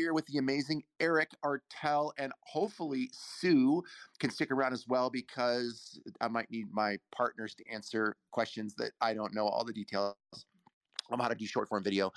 here 0.00 0.14
with 0.14 0.26
the 0.26 0.38
amazing 0.38 0.82
Eric 0.98 1.30
Artel, 1.44 2.12
and 2.18 2.32
hopefully 2.46 3.10
Sue 3.12 3.82
can 4.18 4.30
stick 4.30 4.50
around 4.50 4.72
as 4.72 4.86
well 4.88 5.10
because 5.10 6.00
I 6.20 6.28
might 6.28 6.50
need 6.50 6.66
my 6.72 6.98
partners 7.14 7.54
to 7.56 7.64
answer 7.70 8.16
questions 8.30 8.74
that 8.76 8.92
I 9.00 9.14
don't 9.14 9.34
know 9.34 9.46
all 9.46 9.64
the 9.64 9.72
details 9.72 10.16
on 11.10 11.18
how 11.18 11.28
to 11.28 11.34
do 11.34 11.46
short 11.46 11.68
form 11.68 11.82
video. 11.82 12.10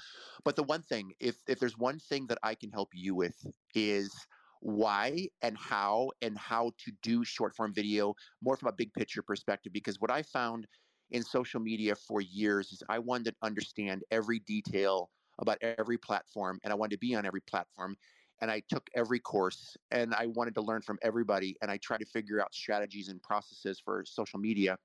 But 0.44 0.56
the 0.56 0.64
one 0.64 0.82
thing, 0.82 1.14
if 1.20 1.36
if 1.48 1.60
there's 1.60 1.78
one 1.78 2.00
thing 2.00 2.28
that 2.28 2.38
I 2.44 2.56
can 2.56 2.72
help 2.72 2.90
you 2.94 3.16
with 3.16 3.36
is 3.76 4.14
why 4.62 5.28
and 5.42 5.58
how 5.58 6.12
and 6.22 6.38
how 6.38 6.72
to 6.86 6.92
do 7.02 7.26
short 7.26 7.54
form 7.54 7.74
video 7.74 8.14
more 8.42 8.56
from 8.56 8.70
a 8.70 8.74
big 8.74 8.94
picture 8.94 9.22
perspective 9.22 9.74
because 9.74 10.00
what 10.00 10.10
I 10.10 10.22
found 10.22 10.68
in 11.12 11.22
social 11.22 11.60
media 11.60 11.96
for 11.96 12.22
years 12.22 12.72
is 12.72 12.82
I 12.88 13.00
wanted 13.00 13.32
to 13.32 13.36
understand 13.42 14.04
every 14.10 14.40
detail 14.40 15.10
about 15.40 15.58
every 15.62 15.98
platform 15.98 16.60
and 16.64 16.72
I 16.72 16.76
wanted 16.76 16.96
to 16.96 17.00
be 17.00 17.16
on 17.16 17.26
every 17.26 17.42
platform 17.42 17.96
and 18.42 18.52
I 18.52 18.62
took 18.70 18.90
every 18.96 19.20
course 19.20 19.78
and 19.92 20.14
I 20.14 20.28
wanted 20.28 20.56
to 20.56 20.62
learn 20.62 20.82
from 20.82 21.00
everybody 21.02 21.56
and 21.62 21.72
I 21.72 21.78
tried 21.78 22.00
to 22.00 22.06
figure 22.06 22.42
out 22.42 22.54
strategies 22.54 23.10
and 23.10 23.22
processes 23.22 23.82
for 23.84 24.04
social 24.06 24.40
media 24.40 24.78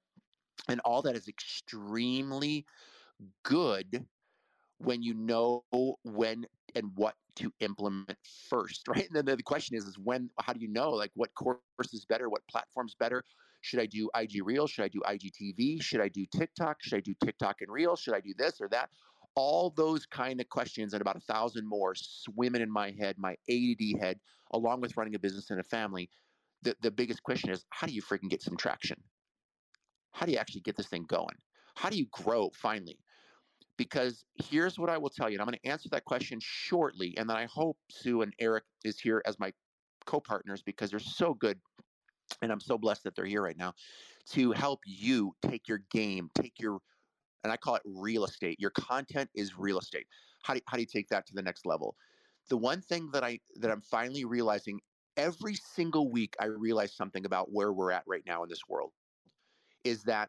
and 0.69 0.81
all 0.81 1.03
that 1.03 1.17
is 1.17 1.29
extremely 1.29 2.67
good 3.45 4.07
when 4.79 5.03
you 5.03 5.15
know 5.15 5.65
when 6.05 6.47
and 6.75 6.91
what 6.95 7.15
to 7.37 7.53
implement 7.61 8.17
first, 8.49 8.87
right? 8.89 9.09
And 9.13 9.27
then 9.27 9.37
the 9.37 9.43
question 9.43 9.77
is, 9.77 9.85
is 9.87 9.99
when? 9.99 10.31
How 10.41 10.53
do 10.53 10.61
you 10.61 10.69
know? 10.69 10.91
Like, 10.91 11.11
what 11.15 11.35
course 11.35 11.61
is 11.93 12.05
better? 12.05 12.29
What 12.29 12.43
platform's 12.51 12.95
better? 12.99 13.23
Should 13.61 13.81
I 13.81 13.87
do 13.87 14.09
IG 14.17 14.45
Reel? 14.45 14.67
Should 14.69 14.85
I 14.85 14.89
do 14.89 15.01
IGTV? 15.01 15.83
Should 15.83 16.01
I 16.01 16.09
do 16.09 16.25
TikTok? 16.37 16.77
Should 16.81 16.99
I 16.99 17.01
do 17.01 17.15
TikTok 17.25 17.57
and 17.61 17.71
Reel? 17.71 17.97
Should 17.97 18.15
I 18.15 18.21
do 18.21 18.33
this 18.39 18.61
or 18.61 18.69
that? 18.69 18.91
All 19.39 19.71
those 19.71 20.05
kind 20.05 20.41
of 20.41 20.49
questions 20.49 20.93
and 20.93 21.01
about 21.01 21.17
a 21.17 21.21
thousand 21.21 21.67
more 21.67 21.95
swimming 21.95 22.61
in 22.61 22.71
my 22.71 22.93
head, 22.99 23.17
my 23.19 23.37
ADD 23.49 24.01
head, 24.01 24.19
along 24.53 24.81
with 24.81 24.97
running 24.97 25.15
a 25.15 25.19
business 25.19 25.51
and 25.51 25.61
a 25.61 25.65
family. 25.65 26.11
The, 26.63 26.75
the 26.83 26.91
biggest 26.91 27.23
question 27.23 27.51
is, 27.51 27.65
how 27.71 27.87
do 27.87 27.93
you 27.93 28.03
freaking 28.03 28.29
get 28.29 28.43
some 28.43 28.57
traction? 28.57 29.01
How 30.13 30.27
do 30.27 30.33
you 30.33 30.39
actually 30.39 30.63
get 30.63 30.77
this 30.77 30.89
thing 30.89 31.05
going? 31.09 31.37
how 31.79 31.89
do 31.89 31.97
you 31.97 32.07
grow 32.11 32.51
finally? 32.55 32.99
Because 33.77 34.25
here's 34.35 34.79
what 34.79 34.91
I 34.91 34.99
will 34.99 35.11
tell 35.11 35.31
you, 35.31 35.37
and 35.37 35.41
I'm 35.41 35.47
going 35.47 35.61
to 35.63 35.71
answer 35.71 35.89
that 35.91 36.05
question 36.05 36.41
shortly. 36.43 37.15
And 37.17 37.31
then 37.31 37.37
I 37.37 37.47
hope 37.47 37.79
Sue 37.89 38.23
and 38.23 38.33
Eric 38.41 38.65
is 38.85 38.99
here 38.99 39.23
as 39.25 39.39
my 39.39 39.53
co-partners 40.05 40.63
because 40.63 40.91
they're 40.91 40.99
so 40.99 41.35
good 41.35 41.59
and 42.43 42.51
I'm 42.51 42.61
so 42.61 42.77
blessed 42.77 43.05
that 43.05 43.15
they're 43.15 43.25
here 43.25 43.43
right 43.43 43.57
now 43.57 43.75
to 44.31 44.51
help 44.53 44.81
you 44.85 45.35
take 45.49 45.69
your 45.69 45.83
game, 45.93 46.31
take 46.35 46.55
your, 46.59 46.81
and 47.49 47.55
I 47.55 47.57
call 47.57 47.77
it 47.77 47.83
real 47.87 48.25
estate. 48.25 48.61
Your 48.61 48.71
content 48.71 49.31
is 49.35 49.59
real 49.59 49.79
estate. 49.79 50.07
How 50.43 50.53
do, 50.53 50.61
how 50.69 50.77
do 50.77 50.83
you 50.83 50.87
take 50.87 51.09
that 51.09 51.27
to 51.29 51.35
the 51.35 51.41
next 51.41 51.65
level? 51.65 51.97
The 52.51 52.59
one 52.59 52.83
thing 52.83 53.09
that 53.13 53.25
I 53.25 53.41
that 53.57 53.71
I'm 53.71 53.81
finally 53.81 54.27
realizing 54.27 54.81
every 55.17 55.55
single 55.55 56.11
week, 56.11 56.35
I 56.39 56.45
realize 56.45 56.95
something 56.95 57.25
about 57.25 57.51
where 57.51 57.73
we're 57.73 57.91
at 57.91 58.05
right 58.07 58.23
now 58.27 58.43
in 58.43 58.51
this 58.51 58.61
world. 58.69 58.93
Is 59.83 60.03
that 60.05 60.29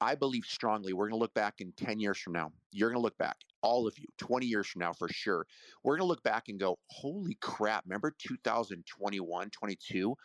I 0.00 0.14
believe 0.14 0.44
strongly 0.44 0.92
we're 0.92 1.08
going 1.08 1.18
to 1.18 1.22
look 1.22 1.34
back 1.34 1.54
in 1.60 1.72
10 1.78 2.00
years 2.00 2.18
from 2.18 2.34
now. 2.34 2.52
You're 2.70 2.90
going 2.90 3.00
to 3.00 3.02
look 3.02 3.16
back, 3.16 3.36
all 3.62 3.86
of 3.86 3.96
you, 3.98 4.06
20 4.18 4.44
years 4.44 4.66
from 4.66 4.80
now 4.80 4.92
for 4.92 5.08
sure. 5.08 5.46
We're 5.84 5.96
going 5.96 6.06
to 6.06 6.08
look 6.08 6.22
back 6.22 6.48
and 6.48 6.58
go, 6.58 6.78
holy 6.90 7.38
crap, 7.40 7.84
remember 7.86 8.14
2021, 8.18 9.50
22? 9.50 10.16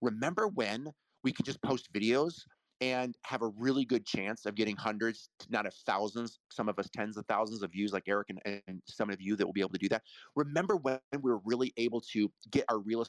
Remember 0.00 0.48
when 0.48 0.90
we 1.22 1.32
could 1.32 1.44
just 1.44 1.62
post 1.62 1.92
videos 1.92 2.40
and 2.80 3.16
have 3.24 3.42
a 3.42 3.48
really 3.48 3.84
good 3.84 4.06
chance 4.06 4.46
of 4.46 4.54
getting 4.54 4.76
hundreds, 4.76 5.30
not 5.48 5.66
of 5.66 5.74
thousands, 5.86 6.38
some 6.50 6.68
of 6.68 6.78
us 6.78 6.88
tens 6.94 7.16
of 7.16 7.26
thousands 7.26 7.62
of 7.62 7.72
views, 7.72 7.92
like 7.92 8.04
Eric 8.06 8.28
and, 8.30 8.62
and 8.66 8.82
some 8.86 9.10
of 9.10 9.20
you 9.20 9.36
that 9.36 9.46
will 9.46 9.52
be 9.52 9.60
able 9.60 9.70
to 9.70 9.78
do 9.78 9.88
that. 9.88 10.02
Remember 10.36 10.76
when 10.76 10.98
we 11.20 11.30
were 11.30 11.40
really 11.44 11.72
able 11.76 12.00
to 12.12 12.30
get 12.50 12.64
our 12.68 12.78
real 12.78 13.04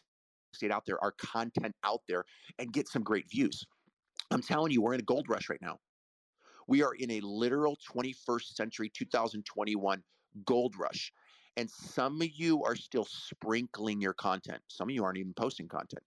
estate 0.53 0.71
out 0.71 0.83
there, 0.85 1.01
our 1.03 1.13
content 1.13 1.75
out 1.83 2.01
there, 2.07 2.23
and 2.57 2.73
get 2.73 2.87
some 2.87 3.03
great 3.03 3.29
views. 3.29 3.63
I'm 4.31 4.41
telling 4.41 4.71
you, 4.71 4.81
we're 4.81 4.93
in 4.93 4.99
a 4.99 5.03
gold 5.03 5.27
rush 5.29 5.49
right 5.49 5.61
now. 5.61 5.77
We 6.67 6.83
are 6.83 6.93
in 6.93 7.11
a 7.11 7.21
literal 7.21 7.77
21st 7.95 8.55
century, 8.55 8.91
2021 8.95 10.03
gold 10.45 10.75
rush. 10.77 11.11
And 11.57 11.69
some 11.69 12.21
of 12.21 12.29
you 12.33 12.63
are 12.63 12.75
still 12.75 13.05
sprinkling 13.05 14.01
your 14.01 14.13
content. 14.13 14.61
Some 14.67 14.87
of 14.87 14.95
you 14.95 15.03
aren't 15.03 15.17
even 15.17 15.33
posting 15.33 15.67
content. 15.67 16.03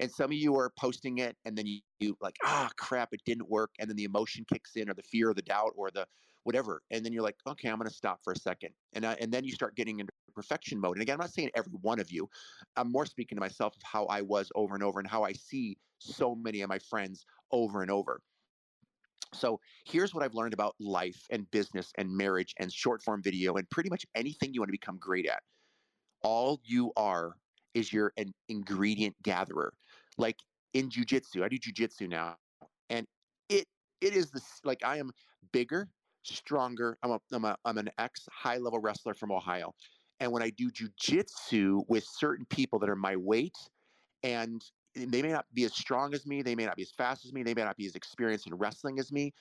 And 0.00 0.10
some 0.10 0.26
of 0.26 0.36
you 0.36 0.56
are 0.56 0.70
posting 0.78 1.18
it 1.18 1.36
and 1.44 1.56
then 1.56 1.66
you, 1.66 1.80
you 2.00 2.16
like, 2.20 2.36
ah, 2.44 2.70
crap, 2.78 3.10
it 3.12 3.20
didn't 3.24 3.48
work. 3.48 3.70
And 3.78 3.88
then 3.88 3.96
the 3.96 4.04
emotion 4.04 4.44
kicks 4.52 4.76
in 4.76 4.90
or 4.90 4.94
the 4.94 5.02
fear 5.02 5.30
or 5.30 5.34
the 5.34 5.42
doubt 5.42 5.72
or 5.76 5.90
the 5.90 6.06
whatever. 6.44 6.82
And 6.90 7.04
then 7.04 7.12
you're 7.12 7.22
like, 7.22 7.36
okay, 7.46 7.68
I'm 7.68 7.78
going 7.78 7.88
to 7.88 7.94
stop 7.94 8.20
for 8.22 8.32
a 8.32 8.38
second. 8.38 8.70
And, 8.94 9.04
I, 9.04 9.16
and 9.20 9.32
then 9.32 9.44
you 9.44 9.52
start 9.52 9.76
getting 9.76 10.00
into 10.00 10.12
perfection 10.34 10.78
mode. 10.78 10.96
And 10.96 11.02
again, 11.02 11.14
I'm 11.14 11.20
not 11.20 11.32
saying 11.32 11.50
every 11.54 11.72
one 11.80 12.00
of 12.00 12.10
you. 12.10 12.28
I'm 12.76 12.92
more 12.92 13.06
speaking 13.06 13.36
to 13.36 13.40
myself 13.40 13.74
of 13.76 13.82
how 13.82 14.04
I 14.06 14.22
was 14.22 14.50
over 14.54 14.74
and 14.74 14.82
over 14.82 15.00
and 15.00 15.08
how 15.08 15.24
I 15.24 15.32
see 15.32 15.78
so 15.98 16.34
many 16.34 16.60
of 16.60 16.68
my 16.68 16.78
friends 16.78 17.24
over 17.50 17.82
and 17.82 17.90
over. 17.90 18.20
So 19.32 19.58
here's 19.86 20.14
what 20.14 20.22
I've 20.22 20.34
learned 20.34 20.54
about 20.54 20.74
life 20.78 21.20
and 21.30 21.50
business 21.50 21.92
and 21.98 22.08
marriage 22.08 22.54
and 22.60 22.72
short 22.72 23.02
form 23.02 23.22
video 23.22 23.54
and 23.54 23.68
pretty 23.70 23.90
much 23.90 24.06
anything 24.14 24.54
you 24.54 24.60
want 24.60 24.68
to 24.68 24.72
become 24.72 24.98
great 24.98 25.26
at. 25.26 25.42
All 26.22 26.60
you 26.64 26.92
are 26.96 27.36
is 27.74 27.92
you're 27.92 28.12
an 28.16 28.32
ingredient 28.48 29.20
gatherer. 29.22 29.72
Like 30.16 30.38
in 30.72 30.88
jujitsu, 30.88 31.42
I 31.42 31.48
do 31.48 31.58
jujitsu 31.58 32.08
now, 32.08 32.36
and 32.88 33.06
it 33.48 33.66
it 34.00 34.14
is 34.14 34.30
this 34.30 34.60
like 34.64 34.84
I 34.84 34.98
am 34.98 35.10
bigger, 35.52 35.88
stronger. 36.22 36.98
I'm 37.02 37.10
a, 37.12 37.20
I'm 37.32 37.44
a 37.44 37.56
I'm 37.64 37.78
an 37.78 37.90
ex 37.98 38.28
high 38.32 38.58
level 38.58 38.78
wrestler 38.78 39.14
from 39.14 39.32
Ohio, 39.32 39.74
and 40.20 40.32
when 40.32 40.42
I 40.42 40.50
do 40.50 40.70
jujitsu 40.70 41.82
with 41.88 42.04
certain 42.04 42.46
people 42.46 42.78
that 42.78 42.88
are 42.88 42.96
my 42.96 43.16
weight, 43.16 43.56
and 44.22 44.62
eh, 44.96 45.06
they 45.08 45.22
may 45.22 45.32
not 45.32 45.46
be 45.52 45.64
as 45.64 45.74
strong 45.74 46.14
as 46.14 46.26
me, 46.26 46.42
they 46.42 46.54
may 46.54 46.66
not 46.66 46.76
be 46.76 46.82
as 46.82 46.92
fast 46.92 47.24
as 47.24 47.32
me, 47.32 47.42
they 47.42 47.54
may 47.54 47.64
not 47.64 47.76
be 47.76 47.86
as 47.86 47.94
experienced 47.94 48.46
in 48.46 48.54
wrestling 48.54 48.98
as 48.98 49.12
me, 49.12 49.32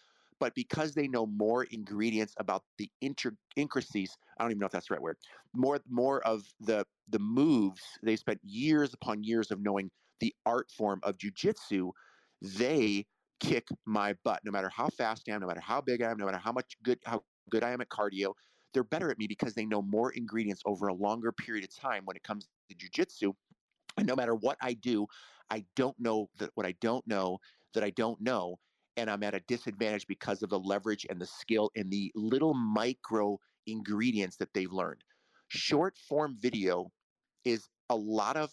but 0.44 0.54
because 0.56 0.94
they 0.94 1.08
know 1.08 1.26
more 1.26 1.64
ingredients 1.64 2.36
about 2.38 2.66
the 2.78 2.92
intricacies, 3.00 4.18
I 4.38 4.44
don't 4.44 4.52
even 4.52 4.60
know 4.60 4.66
if 4.66 4.74
that's 4.74 4.90
the 4.90 4.96
right 4.96 5.02
word, 5.02 5.16
more 5.54 5.80
more 5.88 6.20
of 6.28 6.44
the 6.60 6.86
the 7.08 7.20
moves, 7.20 7.82
they 8.04 8.18
spent 8.18 8.42
years 8.44 8.94
upon 8.94 9.24
years 9.24 9.52
of 9.52 9.62
knowing 9.62 9.90
the 10.20 10.36
art 10.46 10.70
form 10.70 11.00
of 11.04 11.18
jujitsu, 11.18 11.92
they 12.42 13.06
kick 13.40 13.70
my 13.86 14.18
butt. 14.26 14.42
No 14.44 14.52
matter 14.52 14.68
how 14.68 14.90
fast 14.90 15.30
I 15.30 15.32
am, 15.32 15.40
no 15.40 15.48
matter 15.48 15.62
how 15.62 15.80
big 15.80 16.02
I 16.02 16.12
am, 16.12 16.18
no 16.18 16.26
matter 16.26 16.40
how 16.40 16.52
much 16.52 16.76
good 16.84 17.00
how 17.06 17.24
good 17.50 17.64
I 17.64 17.72
am 17.72 17.80
at 17.80 17.88
cardio, 17.88 18.34
they're 18.74 18.84
better 18.84 19.10
at 19.10 19.18
me 19.18 19.28
because 19.28 19.54
they 19.54 19.66
know 19.66 19.82
more 19.82 20.12
ingredients 20.12 20.62
over 20.66 20.90
a 20.90 20.94
longer 20.94 21.32
period 21.32 21.64
of 21.64 21.74
time 21.74 22.04
when 22.04 22.18
it 22.18 22.24
comes 22.24 22.50
to 22.70 22.76
jujitsu. 22.76 23.34
And 23.96 24.06
no 24.06 24.18
matter 24.18 24.36
what 24.36 24.58
I 24.62 24.74
do, 24.74 25.08
I 25.50 25.64
don't 25.78 25.98
know 25.98 26.30
that 26.40 26.50
what 26.56 26.66
I 26.66 26.74
don't 26.82 27.08
know 27.08 27.40
that 27.76 27.84
I 27.86 27.92
don't 27.92 28.20
know. 28.20 28.58
And 28.98 29.10
I'm 29.10 29.24
at 29.24 29.34
a 29.34 29.42
disadvantage 29.48 30.06
because 30.08 30.44
of 30.44 30.50
the 30.50 30.60
leverage 30.60 31.06
and 31.10 31.20
the 31.20 31.26
skill 31.26 31.72
and 31.76 31.92
the 31.92 32.12
little 32.16 32.54
micro 32.54 33.40
ingredients 33.68 34.38
that 34.38 34.50
they've 34.54 34.72
learned. 34.72 35.02
Short 35.48 35.96
form 36.08 36.36
video 36.40 36.92
is 37.46 37.68
a 37.90 37.96
lot 37.96 38.38
of 38.38 38.52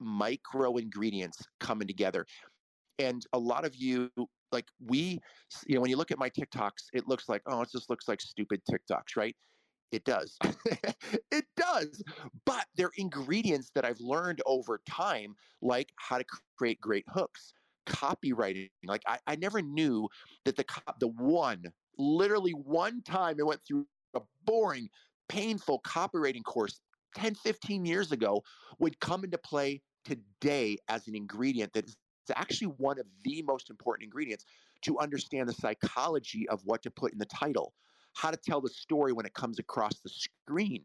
micro 0.00 0.76
ingredients 0.76 1.38
coming 1.60 1.86
together. 1.86 2.26
And 2.98 3.24
a 3.32 3.38
lot 3.38 3.64
of 3.64 3.74
you, 3.74 4.10
like 4.52 4.66
we, 4.84 5.20
you 5.66 5.74
know, 5.74 5.80
when 5.80 5.90
you 5.90 5.96
look 5.96 6.10
at 6.10 6.18
my 6.18 6.30
TikToks, 6.30 6.88
it 6.92 7.08
looks 7.08 7.28
like, 7.28 7.42
oh, 7.46 7.62
it 7.62 7.70
just 7.72 7.90
looks 7.90 8.08
like 8.08 8.20
stupid 8.20 8.60
TikToks, 8.70 9.16
right? 9.16 9.36
It 9.90 10.04
does. 10.04 10.36
it 11.30 11.44
does. 11.56 12.02
But 12.44 12.66
they're 12.76 12.90
ingredients 12.96 13.70
that 13.74 13.84
I've 13.84 14.00
learned 14.00 14.40
over 14.46 14.80
time, 14.88 15.34
like 15.62 15.92
how 15.96 16.18
to 16.18 16.24
create 16.58 16.80
great 16.80 17.04
hooks, 17.08 17.52
copywriting. 17.86 18.70
Like 18.84 19.02
I, 19.06 19.18
I 19.26 19.36
never 19.36 19.62
knew 19.62 20.08
that 20.44 20.56
the 20.56 20.64
the 21.00 21.08
one, 21.08 21.64
literally 21.98 22.52
one 22.52 23.02
time 23.02 23.36
I 23.40 23.44
went 23.44 23.60
through 23.66 23.86
a 24.14 24.20
boring, 24.44 24.88
painful 25.28 25.80
copywriting 25.80 26.44
course 26.44 26.80
10, 27.16 27.34
15 27.34 27.84
years 27.84 28.12
ago 28.12 28.42
would 28.78 28.98
come 29.00 29.24
into 29.24 29.38
play 29.38 29.80
today 30.04 30.76
as 30.88 31.08
an 31.08 31.14
ingredient 31.14 31.72
that 31.72 31.86
is 31.86 31.96
actually 32.34 32.68
one 32.78 32.98
of 32.98 33.06
the 33.24 33.42
most 33.42 33.70
important 33.70 34.04
ingredients 34.04 34.44
to 34.82 34.98
understand 34.98 35.48
the 35.48 35.52
psychology 35.52 36.48
of 36.48 36.60
what 36.64 36.82
to 36.82 36.90
put 36.90 37.12
in 37.12 37.18
the 37.18 37.26
title 37.26 37.72
how 38.14 38.30
to 38.30 38.36
tell 38.36 38.60
the 38.60 38.68
story 38.68 39.12
when 39.12 39.26
it 39.26 39.34
comes 39.34 39.58
across 39.58 39.98
the 40.00 40.08
screen 40.08 40.84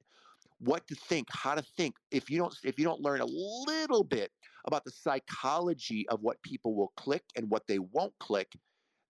what 0.59 0.85
to 0.87 0.95
think 0.95 1.27
how 1.31 1.55
to 1.55 1.63
think 1.77 1.95
if 2.11 2.29
you 2.29 2.37
don't 2.37 2.53
if 2.63 2.77
you 2.77 2.85
don't 2.85 3.01
learn 3.01 3.21
a 3.21 3.25
little 3.25 4.03
bit 4.03 4.31
about 4.67 4.83
the 4.83 4.91
psychology 4.91 6.05
of 6.09 6.21
what 6.21 6.41
people 6.41 6.75
will 6.75 6.91
click 6.97 7.23
and 7.35 7.49
what 7.49 7.63
they 7.67 7.79
won't 7.79 8.13
click 8.19 8.51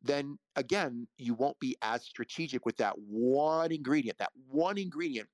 then 0.02 0.38
again 0.56 1.08
you 1.18 1.34
won't 1.34 1.60
be 1.60 1.76
as 1.82 2.04
strategic 2.04 2.66
with 2.66 2.78
that 2.78 2.94
one 2.98 3.72
ingredient. 3.72 4.18
That 4.18 4.32
one 4.50 4.78
ingredient 4.78 5.28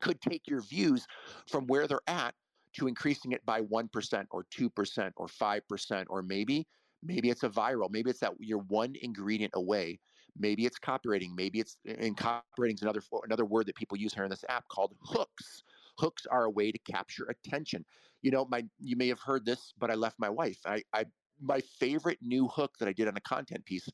could 0.00 0.20
take 0.20 0.42
your 0.46 0.62
views 0.62 1.06
from 1.48 1.66
where 1.66 1.86
they're 1.86 2.00
at 2.06 2.34
to 2.74 2.86
increasing 2.86 3.32
it 3.32 3.44
by 3.44 3.60
1% 3.60 4.26
or 4.30 4.46
2% 4.56 5.12
or 5.16 5.26
5% 5.26 6.04
or 6.08 6.22
maybe 6.22 6.66
maybe 7.02 7.30
it's 7.30 7.42
a 7.42 7.48
viral 7.48 7.88
maybe 7.90 8.10
it's 8.10 8.20
that 8.20 8.32
you're 8.38 8.58
one 8.68 8.94
ingredient 9.02 9.52
away 9.54 9.98
Maybe 10.40 10.64
it's 10.64 10.78
copywriting. 10.78 11.30
Maybe 11.36 11.60
it's 11.60 11.76
uh, 11.88 11.92
and 11.98 12.16
copywriting 12.16 12.74
is 12.74 12.82
another 12.82 13.02
another 13.24 13.44
word 13.44 13.66
that 13.66 13.76
people 13.76 13.98
use 13.98 14.14
here 14.14 14.24
in 14.24 14.30
this 14.30 14.44
app 14.48 14.66
called 14.68 14.94
hooks. 15.02 15.62
Hooks 15.98 16.26
are 16.26 16.44
a 16.44 16.50
way 16.50 16.72
to 16.72 16.78
capture 16.90 17.26
attention. 17.26 17.84
You 18.22 18.30
know, 18.30 18.46
my 18.50 18.64
you 18.78 18.96
may 18.96 19.08
have 19.08 19.20
heard 19.20 19.44
this, 19.44 19.74
but 19.78 19.90
I 19.90 19.94
left 19.94 20.16
my 20.18 20.30
wife. 20.30 20.58
I, 20.64 20.82
I 20.94 21.04
my 21.40 21.60
favorite 21.78 22.18
new 22.22 22.48
hook 22.48 22.72
that 22.80 22.88
I 22.88 22.92
did 22.92 23.06
on 23.06 23.16
a 23.16 23.20
content 23.20 23.64
piece, 23.66 23.88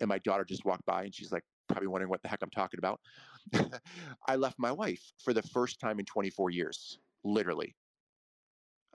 and 0.00 0.08
my 0.08 0.18
daughter 0.18 0.44
just 0.44 0.64
walked 0.64 0.84
by 0.86 1.04
and 1.04 1.14
she's 1.14 1.32
like 1.32 1.44
probably 1.68 1.88
wondering 1.88 2.10
what 2.10 2.22
the 2.22 2.28
heck 2.28 2.42
I'm 2.42 2.50
talking 2.50 2.78
about. 2.78 3.00
I 4.28 4.36
left 4.36 4.58
my 4.58 4.72
wife 4.72 5.02
for 5.22 5.32
the 5.32 5.42
first 5.42 5.80
time 5.80 5.98
in 5.98 6.04
24 6.04 6.50
years, 6.50 6.98
literally. 7.24 7.74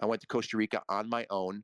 I 0.02 0.06
went 0.06 0.22
to 0.22 0.28
Costa 0.28 0.58
Rica 0.58 0.82
on 0.90 1.10
my 1.10 1.26
own 1.30 1.64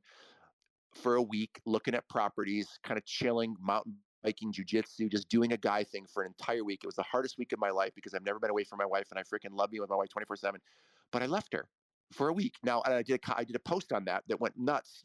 for 0.94 1.16
a 1.16 1.22
week, 1.22 1.60
looking 1.66 1.94
at 1.94 2.08
properties, 2.08 2.68
kind 2.84 2.98
of 2.98 3.04
chilling, 3.04 3.56
mountain 3.60 3.96
biking, 4.22 4.52
jujitsu, 4.52 5.10
just 5.10 5.28
doing 5.28 5.52
a 5.52 5.56
guy 5.56 5.84
thing 5.84 6.06
for 6.06 6.22
an 6.22 6.28
entire 6.38 6.64
week. 6.64 6.80
It 6.82 6.86
was 6.86 6.96
the 6.96 7.02
hardest 7.02 7.38
week 7.38 7.52
of 7.52 7.58
my 7.58 7.70
life 7.70 7.92
because 7.94 8.14
I've 8.14 8.24
never 8.24 8.38
been 8.38 8.50
away 8.50 8.64
from 8.64 8.78
my 8.78 8.86
wife 8.86 9.08
and 9.10 9.18
I 9.18 9.22
freaking 9.22 9.52
love 9.56 9.72
me 9.72 9.80
with 9.80 9.90
my 9.90 9.96
wife 9.96 10.08
24 10.08 10.36
7. 10.36 10.60
But 11.12 11.22
I 11.22 11.26
left 11.26 11.52
her 11.52 11.68
for 12.12 12.28
a 12.28 12.32
week. 12.32 12.54
Now, 12.62 12.82
I 12.84 13.02
did, 13.02 13.20
a, 13.26 13.38
I 13.38 13.44
did 13.44 13.56
a 13.56 13.60
post 13.60 13.92
on 13.92 14.04
that 14.06 14.24
that 14.28 14.40
went 14.40 14.58
nuts 14.58 15.02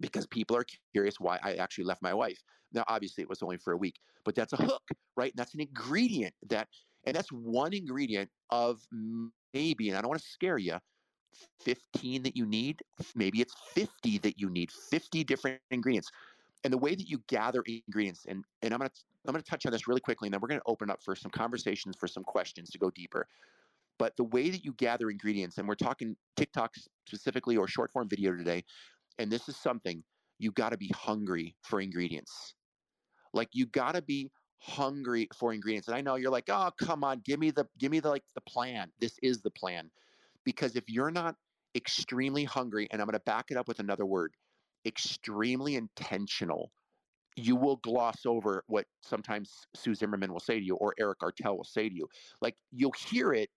because 0.00 0.26
people 0.26 0.56
are 0.56 0.64
curious 0.92 1.18
why 1.18 1.38
I 1.42 1.54
actually 1.54 1.84
left 1.84 2.02
my 2.02 2.14
wife. 2.14 2.42
Now, 2.72 2.84
obviously, 2.88 3.22
it 3.22 3.28
was 3.28 3.42
only 3.42 3.56
for 3.56 3.72
a 3.72 3.76
week, 3.76 4.00
but 4.24 4.34
that's 4.34 4.52
a 4.52 4.56
hook, 4.56 4.82
right? 5.16 5.32
And 5.32 5.38
that's 5.38 5.54
an 5.54 5.60
ingredient 5.60 6.34
that, 6.48 6.68
and 7.04 7.14
that's 7.14 7.30
one 7.30 7.72
ingredient 7.72 8.30
of 8.50 8.80
maybe, 9.54 9.88
and 9.88 9.96
I 9.96 10.00
don't 10.00 10.08
want 10.08 10.20
to 10.20 10.28
scare 10.28 10.58
you, 10.58 10.76
15 11.60 12.22
that 12.24 12.36
you 12.36 12.46
need. 12.46 12.82
Maybe 13.14 13.40
it's 13.40 13.54
50 13.74 14.18
that 14.18 14.38
you 14.38 14.50
need, 14.50 14.70
50 14.70 15.24
different 15.24 15.60
ingredients 15.70 16.10
and 16.64 16.72
the 16.72 16.78
way 16.78 16.94
that 16.94 17.08
you 17.08 17.22
gather 17.28 17.62
ingredients 17.66 18.24
and 18.28 18.44
and 18.62 18.72
i'm 18.72 18.78
going 18.78 18.90
to 18.90 18.96
i'm 19.26 19.32
going 19.32 19.42
to 19.42 19.50
touch 19.50 19.66
on 19.66 19.72
this 19.72 19.88
really 19.88 20.00
quickly 20.00 20.26
and 20.26 20.34
then 20.34 20.40
we're 20.40 20.48
going 20.48 20.60
to 20.60 20.66
open 20.66 20.90
up 20.90 21.02
for 21.02 21.14
some 21.14 21.30
conversations 21.30 21.96
for 21.96 22.06
some 22.06 22.24
questions 22.24 22.70
to 22.70 22.78
go 22.78 22.90
deeper 22.90 23.26
but 23.98 24.16
the 24.16 24.24
way 24.24 24.50
that 24.50 24.64
you 24.64 24.72
gather 24.74 25.10
ingredients 25.10 25.58
and 25.58 25.66
we're 25.66 25.74
talking 25.74 26.16
tiktok 26.36 26.74
specifically 27.06 27.56
or 27.56 27.66
short 27.66 27.92
form 27.92 28.08
video 28.08 28.34
today 28.36 28.64
and 29.18 29.30
this 29.30 29.48
is 29.48 29.56
something 29.56 30.02
you 30.38 30.50
got 30.52 30.70
to 30.70 30.76
be 30.76 30.90
hungry 30.94 31.54
for 31.62 31.80
ingredients 31.80 32.54
like 33.32 33.48
you 33.52 33.66
got 33.66 33.94
to 33.94 34.02
be 34.02 34.30
hungry 34.58 35.28
for 35.34 35.52
ingredients. 35.52 35.88
And 35.88 35.96
I 35.96 36.00
know 36.00 36.16
you're 36.16 36.30
like, 36.30 36.48
oh, 36.48 36.70
come 36.80 37.04
on, 37.04 37.20
give 37.24 37.38
me 37.38 37.50
the 37.50 37.66
give 37.78 37.90
me 37.90 38.00
the 38.00 38.08
like 38.08 38.24
the 38.34 38.40
plan. 38.42 38.90
This 39.00 39.18
is 39.22 39.40
the 39.40 39.50
plan. 39.50 39.90
Because 40.44 40.76
if 40.76 40.84
you're 40.88 41.10
not 41.10 41.36
extremely 41.74 42.44
hungry, 42.44 42.88
and 42.90 43.00
I'm 43.00 43.06
going 43.06 43.14
to 43.14 43.24
back 43.24 43.46
it 43.50 43.56
up 43.56 43.68
with 43.68 43.80
another 43.80 44.06
word, 44.06 44.32
extremely 44.86 45.74
intentional, 45.74 46.70
you 47.36 47.56
will 47.56 47.76
gloss 47.76 48.24
over 48.24 48.64
what 48.66 48.86
sometimes 49.02 49.66
Sue 49.74 49.94
Zimmerman 49.94 50.32
will 50.32 50.40
say 50.40 50.58
to 50.58 50.64
you 50.64 50.76
or 50.76 50.94
Eric 50.98 51.18
Artell 51.20 51.56
will 51.56 51.64
say 51.64 51.88
to 51.88 51.94
you. 51.94 52.08
Like 52.40 52.56
you'll 52.72 52.94
hear 53.10 53.34
it, 53.34 53.50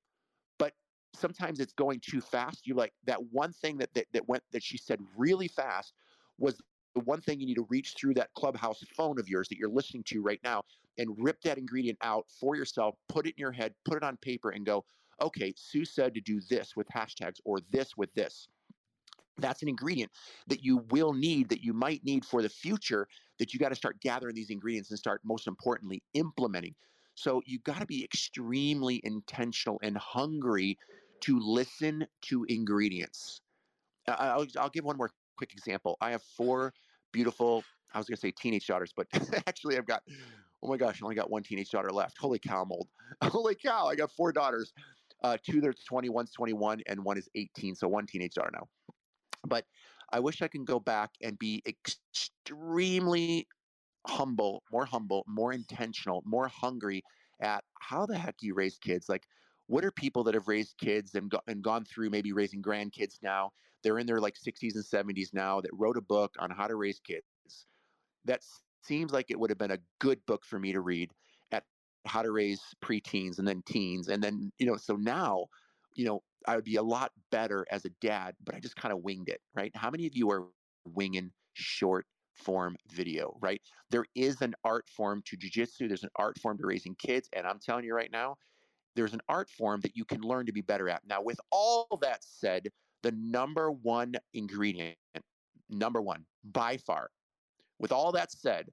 but 0.57 0.73
sometimes 1.15 1.59
it's 1.59 1.73
going 1.73 2.01
too 2.01 2.19
fast. 2.19 2.67
You 2.67 2.75
like 2.75 2.93
that 3.05 3.19
one 3.31 3.53
thing 3.53 3.77
that 3.77 3.93
that, 3.93 4.07
that 4.13 4.27
went 4.27 4.43
that 4.51 4.63
she 4.63 4.77
said 4.77 4.99
really 5.15 5.47
fast 5.47 5.93
was 6.37 6.61
the 6.95 7.01
one 7.01 7.21
thing 7.21 7.39
you 7.39 7.45
need 7.45 7.55
to 7.55 7.67
reach 7.69 7.93
through 7.97 8.15
that 8.15 8.29
clubhouse 8.35 8.83
phone 8.97 9.19
of 9.19 9.29
yours 9.29 9.47
that 9.49 9.57
you're 9.57 9.69
listening 9.69 10.03
to 10.07 10.21
right 10.21 10.39
now 10.43 10.63
and 10.97 11.15
rip 11.17 11.39
that 11.41 11.57
ingredient 11.57 11.97
out 12.01 12.25
for 12.39 12.55
yourself, 12.55 12.95
put 13.07 13.25
it 13.25 13.29
in 13.29 13.35
your 13.37 13.51
head, 13.51 13.73
put 13.85 13.95
it 13.95 14.03
on 14.03 14.17
paper, 14.17 14.49
and 14.49 14.65
go, 14.65 14.83
okay, 15.21 15.53
Sue 15.55 15.85
said 15.85 16.13
to 16.13 16.21
do 16.21 16.41
this 16.49 16.75
with 16.75 16.87
hashtags 16.89 17.39
or 17.45 17.59
this 17.71 17.95
with 17.95 18.13
this. 18.13 18.47
That's 19.39 19.61
an 19.61 19.69
ingredient 19.69 20.11
that 20.47 20.63
you 20.63 20.85
will 20.89 21.13
need, 21.13 21.49
that 21.49 21.63
you 21.63 21.73
might 21.73 22.03
need 22.03 22.25
for 22.25 22.41
the 22.41 22.49
future, 22.49 23.07
that 23.39 23.53
you 23.53 23.59
got 23.59 23.69
to 23.69 23.75
start 23.75 23.99
gathering 24.01 24.35
these 24.35 24.49
ingredients 24.49 24.89
and 24.89 24.99
start, 24.99 25.21
most 25.23 25.47
importantly, 25.47 26.01
implementing. 26.13 26.75
So 27.15 27.41
you 27.45 27.59
got 27.59 27.79
to 27.79 27.85
be 27.85 28.03
extremely 28.03 29.01
intentional 29.03 29.79
and 29.83 29.97
hungry 29.97 30.77
to 31.21 31.39
listen 31.39 32.07
to 32.21 32.45
ingredients. 32.45 33.41
I'll, 34.07 34.45
I'll 34.57 34.69
give 34.69 34.85
one 34.85 34.97
more 34.97 35.11
quick 35.37 35.53
example. 35.53 35.97
I 36.01 36.11
have 36.11 36.23
four 36.37 36.73
beautiful, 37.11 37.63
I 37.93 37.97
was 37.97 38.07
going 38.07 38.15
to 38.15 38.21
say 38.21 38.31
teenage 38.31 38.67
daughters, 38.67 38.93
but 38.95 39.07
actually 39.47 39.77
I've 39.77 39.85
got, 39.85 40.03
oh 40.63 40.67
my 40.69 40.77
gosh, 40.77 41.01
I 41.01 41.05
only 41.05 41.15
got 41.15 41.29
one 41.29 41.43
teenage 41.43 41.69
daughter 41.69 41.91
left. 41.91 42.17
Holy 42.17 42.39
cow, 42.39 42.63
I'm. 42.63 42.87
Holy 43.29 43.55
cow, 43.55 43.87
I 43.87 43.95
got 43.95 44.11
four 44.11 44.31
daughters. 44.31 44.73
Uh, 45.21 45.37
two, 45.45 45.61
20, 45.61 46.09
one's 46.09 46.31
21, 46.31 46.81
and 46.87 47.03
one 47.03 47.17
is 47.17 47.27
18. 47.35 47.75
So 47.75 47.87
one 47.87 48.05
teenage 48.05 48.35
daughter 48.35 48.51
now. 48.53 48.67
But 49.43 49.65
I 50.11 50.19
wish 50.19 50.41
I 50.41 50.47
can 50.47 50.65
go 50.65 50.79
back 50.79 51.11
and 51.21 51.37
be 51.39 51.63
extremely 51.65 53.47
humble, 54.07 54.63
more 54.71 54.85
humble, 54.85 55.23
more 55.27 55.53
intentional, 55.53 56.23
more 56.25 56.47
hungry 56.47 57.03
at 57.41 57.63
how 57.79 58.05
the 58.05 58.17
heck 58.17 58.37
do 58.37 58.47
you 58.47 58.53
raise 58.53 58.77
kids? 58.77 59.07
Like, 59.09 59.27
what 59.67 59.85
are 59.85 59.91
people 59.91 60.23
that 60.23 60.33
have 60.33 60.47
raised 60.47 60.77
kids 60.77 61.13
and, 61.15 61.29
go- 61.29 61.41
and 61.47 61.63
gone 61.63 61.85
through 61.85 62.09
maybe 62.09 62.31
raising 62.33 62.61
grandkids 62.61 63.21
now? 63.21 63.51
They're 63.83 63.99
in 63.99 64.07
their 64.07 64.19
like 64.19 64.35
60s 64.35 64.75
and 64.75 64.83
70s 64.83 65.33
now 65.33 65.61
that 65.61 65.71
wrote 65.73 65.97
a 65.97 66.01
book 66.01 66.35
on 66.39 66.49
how 66.49 66.67
to 66.67 66.75
raise 66.75 66.99
kids. 66.99 67.25
That 68.25 68.43
seems 68.83 69.11
like 69.11 69.29
it 69.29 69.39
would 69.39 69.49
have 69.49 69.57
been 69.57 69.71
a 69.71 69.79
good 69.99 70.25
book 70.25 70.43
for 70.45 70.59
me 70.59 70.73
to 70.73 70.81
read 70.81 71.11
at 71.51 71.65
how 72.05 72.21
to 72.21 72.31
raise 72.31 72.61
preteens 72.81 73.39
and 73.39 73.47
then 73.47 73.61
teens. 73.63 74.07
And 74.07 74.23
then, 74.23 74.51
you 74.57 74.65
know, 74.65 74.77
so 74.77 74.95
now, 74.95 75.47
you 75.99 76.05
know, 76.05 76.23
I 76.47 76.55
would 76.55 76.63
be 76.63 76.77
a 76.77 76.81
lot 76.81 77.11
better 77.29 77.65
as 77.69 77.83
a 77.83 77.89
dad, 77.99 78.33
but 78.45 78.55
I 78.55 78.61
just 78.61 78.77
kind 78.77 78.93
of 78.93 79.03
winged 79.03 79.27
it, 79.27 79.41
right? 79.53 79.69
How 79.75 79.89
many 79.89 80.07
of 80.07 80.15
you 80.15 80.31
are 80.31 80.45
winging 80.85 81.31
short 81.55 82.05
form 82.35 82.77
video, 82.89 83.37
right? 83.41 83.61
There 83.91 84.05
is 84.15 84.41
an 84.41 84.55
art 84.63 84.85
form 84.95 85.21
to 85.25 85.35
jujitsu, 85.35 85.89
there's 85.89 86.05
an 86.05 86.09
art 86.15 86.39
form 86.39 86.57
to 86.59 86.65
raising 86.65 86.95
kids. 86.95 87.27
And 87.35 87.45
I'm 87.45 87.59
telling 87.59 87.83
you 87.83 87.93
right 87.93 88.09
now, 88.13 88.37
there's 88.95 89.13
an 89.13 89.19
art 89.27 89.49
form 89.49 89.81
that 89.81 89.97
you 89.97 90.05
can 90.05 90.21
learn 90.21 90.45
to 90.45 90.53
be 90.53 90.61
better 90.61 90.87
at. 90.87 91.01
Now, 91.05 91.21
with 91.21 91.41
all 91.51 91.85
that 92.01 92.23
said, 92.23 92.69
the 93.03 93.11
number 93.11 93.69
one 93.69 94.13
ingredient, 94.33 94.95
number 95.69 96.01
one 96.01 96.23
by 96.45 96.77
far, 96.77 97.09
with 97.77 97.91
all 97.91 98.13
that 98.13 98.31
said, 98.31 98.69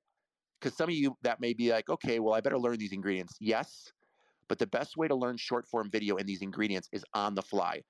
because 0.61 0.77
some 0.77 0.89
of 0.89 0.95
you 0.95 1.17
that 1.23 1.41
may 1.41 1.55
be 1.55 1.73
like, 1.73 1.89
okay, 1.91 2.21
well, 2.21 2.35
I 2.35 2.41
better 2.41 2.59
learn 2.59 2.79
these 2.79 2.93
ingredients. 2.93 3.35
Yes, 3.41 3.91
but 4.49 4.59
the 4.59 4.67
best 4.67 4.97
way 4.97 5.09
to 5.09 5.15
learn 5.15 5.37
short 5.37 5.67
form 5.67 5.91
video 5.91 6.17
and 6.17 6.29
these 6.29 6.43
ingredients 6.43 6.89
is 6.93 7.05
on 7.15 7.35
the 7.35 7.43
fly, 7.43 7.83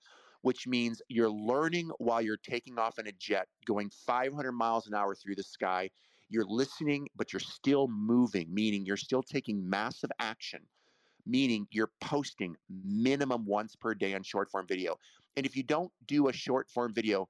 which 0.43 0.67
means 0.67 1.03
you're 1.09 1.31
learning 1.31 1.91
while 1.99 2.23
you're 2.23 2.39
taking 2.39 2.79
off 2.79 2.99
in 2.99 3.07
a 3.07 3.13
jet, 3.13 3.49
going 3.67 3.91
500 4.07 4.53
miles 4.53 4.87
an 4.87 4.95
hour 4.95 5.15
through 5.15 5.37
the 5.37 5.43
sky. 5.43 5.91
You're 6.29 6.47
listening, 6.47 7.09
but 7.17 7.33
you're 7.33 7.41
still 7.41 7.89
moving, 7.89 8.53
meaning 8.53 8.85
you're 8.85 8.97
still 8.97 9.23
taking 9.23 9.69
massive 9.69 10.11
action 10.19 10.61
meaning 11.27 11.67
you're 11.71 11.91
posting 12.01 12.57
minimum 12.85 13.45
once 13.45 13.75
per 13.75 13.95
day 13.95 14.15
on 14.15 14.23
short 14.23 14.51
form 14.51 14.67
video. 14.67 14.97
And 15.37 15.45
if 15.45 15.57
you 15.57 15.63
don't 15.63 15.91
do 16.07 16.29
a 16.29 16.33
short 16.33 16.71
form 16.71 16.95
video, 16.95 17.29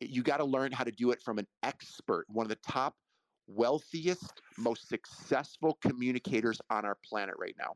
you 0.00 0.22
got 0.22 0.38
to 0.38 0.44
learn 0.44 0.72
how 0.72 0.84
to 0.84 0.90
do 0.92 1.10
it 1.10 1.20
from 1.22 1.38
an 1.38 1.46
expert, 1.62 2.24
one 2.28 2.46
of 2.46 2.50
the 2.50 2.58
top, 2.66 2.94
wealthiest, 3.46 4.40
most 4.56 4.88
successful 4.88 5.78
communicators 5.82 6.60
on 6.70 6.84
our 6.84 6.96
planet 7.04 7.34
right 7.38 7.54
now. 7.58 7.74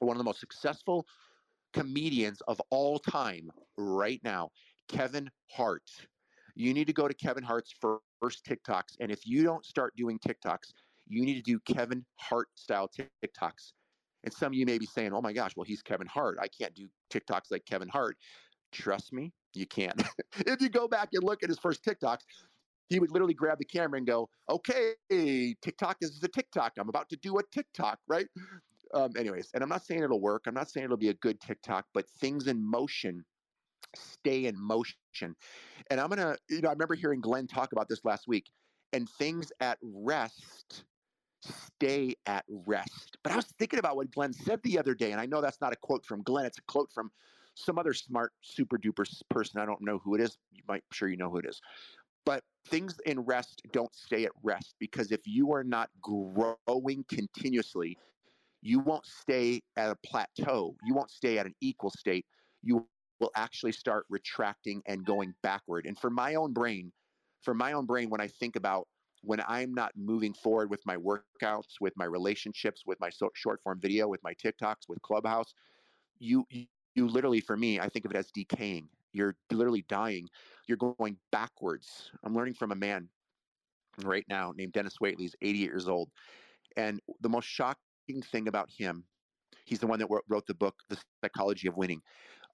One 0.00 0.16
of 0.16 0.18
the 0.18 0.24
most 0.24 0.40
successful 0.40 1.06
comedians 1.72 2.40
of 2.42 2.60
all 2.70 2.98
time 2.98 3.50
right 3.76 4.20
now, 4.24 4.50
Kevin 4.88 5.30
Hart. 5.50 5.90
You 6.54 6.72
need 6.72 6.86
to 6.86 6.92
go 6.92 7.08
to 7.08 7.14
Kevin 7.14 7.42
Hart's 7.42 7.74
first 7.80 8.44
TikToks. 8.44 8.96
And 9.00 9.10
if 9.10 9.26
you 9.26 9.42
don't 9.42 9.64
start 9.64 9.94
doing 9.96 10.18
TikToks, 10.18 10.72
you 11.08 11.24
need 11.24 11.34
to 11.34 11.42
do 11.42 11.58
Kevin 11.60 12.04
Hart 12.16 12.48
style 12.54 12.88
TikToks 12.88 13.72
and 14.24 14.32
some 14.32 14.48
of 14.48 14.54
you 14.54 14.66
may 14.66 14.78
be 14.78 14.86
saying, 14.86 15.12
oh 15.12 15.20
my 15.20 15.32
gosh, 15.32 15.52
well, 15.54 15.64
he's 15.64 15.82
Kevin 15.82 16.06
Hart. 16.06 16.38
I 16.40 16.48
can't 16.48 16.74
do 16.74 16.88
TikToks 17.10 17.50
like 17.50 17.64
Kevin 17.66 17.88
Hart. 17.88 18.16
Trust 18.72 19.12
me, 19.12 19.32
you 19.52 19.66
can. 19.66 19.92
if 20.38 20.60
you 20.60 20.68
go 20.68 20.88
back 20.88 21.10
and 21.12 21.22
look 21.22 21.42
at 21.42 21.50
his 21.50 21.58
first 21.58 21.84
TikToks, 21.84 22.22
he 22.88 22.98
would 22.98 23.10
literally 23.10 23.34
grab 23.34 23.58
the 23.58 23.64
camera 23.64 23.98
and 23.98 24.06
go, 24.06 24.28
okay, 24.50 24.94
TikTok 25.10 26.00
this 26.00 26.10
is 26.10 26.20
the 26.20 26.28
TikTok. 26.28 26.72
I'm 26.78 26.88
about 26.88 27.08
to 27.10 27.16
do 27.16 27.38
a 27.38 27.42
TikTok, 27.52 27.98
right? 28.08 28.26
Um, 28.94 29.12
anyways, 29.18 29.50
and 29.54 29.62
I'm 29.62 29.68
not 29.68 29.84
saying 29.84 30.02
it'll 30.02 30.20
work. 30.20 30.44
I'm 30.46 30.54
not 30.54 30.70
saying 30.70 30.84
it'll 30.84 30.96
be 30.96 31.08
a 31.08 31.14
good 31.14 31.40
TikTok, 31.40 31.86
but 31.92 32.08
things 32.20 32.46
in 32.46 32.64
motion 32.64 33.24
stay 33.96 34.46
in 34.46 34.58
motion. 34.58 35.34
And 35.90 36.00
I'm 36.00 36.10
to, 36.10 36.36
you 36.48 36.60
know, 36.60 36.68
I 36.68 36.72
remember 36.72 36.94
hearing 36.94 37.20
Glenn 37.20 37.46
talk 37.46 37.72
about 37.72 37.88
this 37.88 38.04
last 38.04 38.26
week 38.28 38.46
and 38.92 39.08
things 39.08 39.52
at 39.60 39.78
rest 39.82 40.84
stay 41.42 42.14
at 42.26 42.44
rest. 42.48 43.18
But 43.22 43.32
I 43.32 43.36
was 43.36 43.46
thinking 43.58 43.78
about 43.78 43.96
what 43.96 44.10
Glenn 44.10 44.32
said 44.32 44.60
the 44.62 44.78
other 44.78 44.94
day, 44.94 45.12
and 45.12 45.20
I 45.20 45.26
know 45.26 45.40
that's 45.40 45.60
not 45.60 45.72
a 45.72 45.76
quote 45.76 46.04
from 46.04 46.22
Glenn, 46.22 46.46
it's 46.46 46.58
a 46.58 46.62
quote 46.62 46.90
from 46.92 47.10
some 47.54 47.78
other 47.78 47.92
smart, 47.92 48.32
super 48.40 48.78
duper 48.78 49.06
person. 49.28 49.60
I 49.60 49.66
don't 49.66 49.82
know 49.82 49.98
who 49.98 50.14
it 50.14 50.20
is. 50.20 50.38
You 50.52 50.62
might, 50.66 50.76
I'm 50.76 50.92
sure 50.92 51.08
you 51.08 51.16
know 51.16 51.30
who 51.30 51.38
it 51.38 51.46
is. 51.46 51.60
But 52.24 52.42
things 52.68 52.98
in 53.04 53.20
rest 53.20 53.62
don't 53.72 53.94
stay 53.94 54.24
at 54.24 54.32
rest 54.42 54.74
because 54.80 55.12
if 55.12 55.20
you 55.26 55.52
are 55.52 55.62
not 55.62 55.90
growing 56.00 57.04
continuously, 57.08 57.98
you 58.64 58.80
won't 58.80 59.06
stay 59.06 59.62
at 59.76 59.90
a 59.90 59.96
plateau. 59.96 60.74
You 60.84 60.94
won't 60.94 61.10
stay 61.10 61.38
at 61.38 61.46
an 61.46 61.54
equal 61.60 61.90
state. 61.90 62.26
You 62.62 62.88
will 63.20 63.30
actually 63.36 63.72
start 63.72 64.06
retracting 64.08 64.82
and 64.86 65.04
going 65.04 65.34
backward. 65.42 65.86
And 65.86 65.98
for 65.98 66.10
my 66.10 66.34
own 66.34 66.54
brain, 66.54 66.92
for 67.42 67.54
my 67.54 67.74
own 67.74 67.84
brain, 67.86 68.08
when 68.08 68.22
I 68.22 68.28
think 68.28 68.56
about 68.56 68.88
when 69.22 69.42
I'm 69.46 69.74
not 69.74 69.92
moving 69.96 70.32
forward 70.32 70.70
with 70.70 70.80
my 70.86 70.96
workouts, 70.96 71.74
with 71.80 71.92
my 71.96 72.06
relationships, 72.06 72.84
with 72.86 72.98
my 73.00 73.10
so- 73.10 73.30
short 73.34 73.62
form 73.62 73.80
video, 73.80 74.08
with 74.08 74.22
my 74.24 74.34
TikToks, 74.34 74.88
with 74.88 75.02
Clubhouse, 75.02 75.54
you, 76.18 76.46
you 76.50 76.66
you 76.96 77.08
literally 77.08 77.40
for 77.40 77.56
me, 77.56 77.80
I 77.80 77.88
think 77.88 78.06
of 78.06 78.12
it 78.12 78.16
as 78.16 78.30
decaying. 78.32 78.88
You're 79.12 79.36
literally 79.52 79.82
dying. 79.82 80.28
You're 80.68 80.78
going 80.78 81.18
backwards. 81.32 82.12
I'm 82.24 82.34
learning 82.34 82.54
from 82.54 82.72
a 82.72 82.76
man 82.76 83.10
right 84.02 84.24
now 84.28 84.52
named 84.56 84.72
Dennis 84.72 84.98
Waitley. 85.02 85.20
He's 85.22 85.36
88 85.42 85.60
years 85.60 85.88
old, 85.88 86.10
and 86.76 87.00
the 87.20 87.28
most 87.28 87.46
shocking 87.46 87.82
thing 88.32 88.48
about 88.48 88.68
him, 88.70 89.04
he's 89.64 89.78
the 89.78 89.86
one 89.86 89.98
that 89.98 90.08
wrote 90.28 90.46
the 90.46 90.54
book, 90.54 90.74
The 90.88 90.98
Psychology 91.22 91.68
of 91.68 91.76
Winning. 91.76 92.00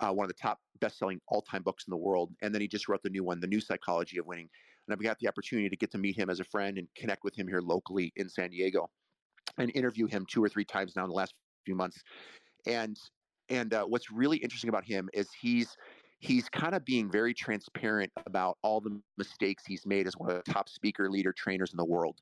Uh, 0.00 0.12
one 0.12 0.24
of 0.24 0.28
the 0.28 0.40
top 0.40 0.58
best-selling 0.80 1.20
all-time 1.28 1.62
books 1.62 1.84
in 1.86 1.90
the 1.90 1.96
world, 1.96 2.32
and 2.40 2.54
then 2.54 2.62
he 2.62 2.68
just 2.68 2.88
wrote 2.88 3.02
the 3.02 3.10
new 3.10 3.22
one, 3.22 3.38
The 3.38 3.46
New 3.46 3.60
Psychology 3.60 4.18
of 4.18 4.26
Winning 4.26 4.48
and 4.90 4.98
I've 4.98 5.02
got 5.02 5.18
the 5.20 5.28
opportunity 5.28 5.68
to 5.68 5.76
get 5.76 5.90
to 5.92 5.98
meet 5.98 6.16
him 6.16 6.30
as 6.30 6.40
a 6.40 6.44
friend 6.44 6.78
and 6.78 6.88
connect 6.96 7.22
with 7.22 7.36
him 7.36 7.46
here 7.46 7.60
locally 7.60 8.12
in 8.16 8.28
San 8.28 8.50
Diego, 8.50 8.90
and 9.58 9.70
interview 9.74 10.06
him 10.06 10.26
two 10.28 10.42
or 10.42 10.48
three 10.48 10.64
times 10.64 10.94
now 10.96 11.04
in 11.04 11.08
the 11.08 11.14
last 11.14 11.34
few 11.64 11.74
months. 11.74 12.02
And 12.66 12.96
and 13.48 13.72
uh, 13.74 13.84
what's 13.84 14.10
really 14.10 14.38
interesting 14.38 14.68
about 14.68 14.84
him 14.84 15.08
is 15.12 15.28
he's 15.40 15.76
he's 16.18 16.48
kind 16.48 16.74
of 16.74 16.84
being 16.84 17.10
very 17.10 17.32
transparent 17.32 18.10
about 18.26 18.58
all 18.62 18.80
the 18.80 19.00
mistakes 19.16 19.64
he's 19.66 19.86
made 19.86 20.06
as 20.06 20.14
one 20.16 20.30
of 20.30 20.42
the 20.44 20.52
top 20.52 20.68
speaker 20.68 21.08
leader 21.08 21.32
trainers 21.32 21.72
in 21.72 21.76
the 21.76 21.84
world. 21.84 22.16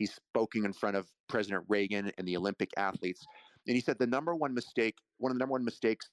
He's 0.00 0.12
spoken 0.12 0.64
in 0.64 0.72
front 0.72 0.96
of 0.96 1.06
President 1.28 1.64
Reagan 1.68 2.10
and 2.18 2.26
the 2.26 2.36
Olympic 2.36 2.70
athletes, 2.76 3.24
and 3.68 3.76
he 3.76 3.80
said 3.80 3.96
the 4.00 4.06
number 4.08 4.34
one 4.34 4.52
mistake, 4.52 4.96
one 5.18 5.30
of 5.30 5.36
the 5.36 5.38
number 5.38 5.52
one 5.52 5.64
mistakes 5.64 6.08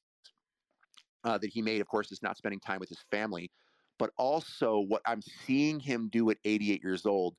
uh, 1.23 1.39
that 1.39 1.49
he 1.49 1.63
made, 1.63 1.81
of 1.81 1.87
course, 1.87 2.11
is 2.11 2.21
not 2.21 2.37
spending 2.37 2.59
time 2.59 2.79
with 2.79 2.89
his 2.89 3.03
family 3.09 3.49
but 3.97 4.11
also 4.17 4.79
what 4.79 5.01
I'm 5.05 5.21
seeing 5.45 5.79
him 5.79 6.09
do 6.11 6.29
at 6.29 6.37
88 6.45 6.81
years 6.83 7.05
old 7.05 7.35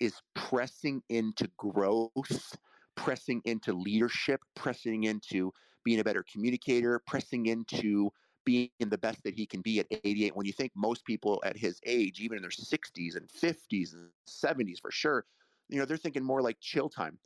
is 0.00 0.14
pressing 0.34 1.02
into 1.08 1.48
growth, 1.56 2.56
pressing 2.96 3.40
into 3.44 3.72
leadership, 3.72 4.40
pressing 4.54 5.04
into 5.04 5.52
being 5.84 6.00
a 6.00 6.04
better 6.04 6.24
communicator, 6.30 7.00
pressing 7.06 7.46
into 7.46 8.10
being 8.44 8.70
the 8.80 8.98
best 8.98 9.22
that 9.22 9.34
he 9.34 9.46
can 9.46 9.60
be 9.60 9.78
at 9.78 9.86
88. 9.90 10.36
When 10.36 10.46
you 10.46 10.52
think 10.52 10.72
most 10.74 11.04
people 11.04 11.40
at 11.44 11.56
his 11.56 11.78
age, 11.86 12.20
even 12.20 12.36
in 12.36 12.42
their 12.42 12.50
60s 12.50 13.16
and 13.16 13.28
50s 13.28 13.94
and 13.94 14.08
70s 14.28 14.80
for 14.80 14.90
sure, 14.90 15.24
you 15.72 15.78
know, 15.78 15.86
they're 15.86 15.96
thinking 15.96 16.22
more 16.22 16.42
like 16.42 16.58
chill 16.60 16.88
time. 16.90 17.18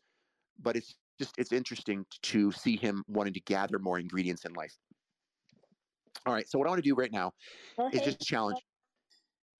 But 0.62 0.76
it's 0.76 0.95
just 1.19 1.35
it's 1.37 1.53
interesting 1.53 2.07
to 2.23 2.53
see 2.53 2.76
him 2.76 3.05
wanting 3.09 3.35
to 3.35 3.41
gather 3.41 3.79
more 3.79 3.99
ingredients 3.99 4.45
in 4.45 4.55
life. 4.55 4.75
All 6.25 6.33
right, 6.33 6.49
so 6.49 6.59
what 6.59 6.67
I 6.67 6.71
want 6.71 6.83
to 6.83 6.88
do 6.88 6.95
right 6.95 7.12
now 7.12 7.33
Well, 7.76 7.88
is 7.93 8.00
hey, 8.00 8.05
just 8.07 8.21
challenge. 8.21 8.59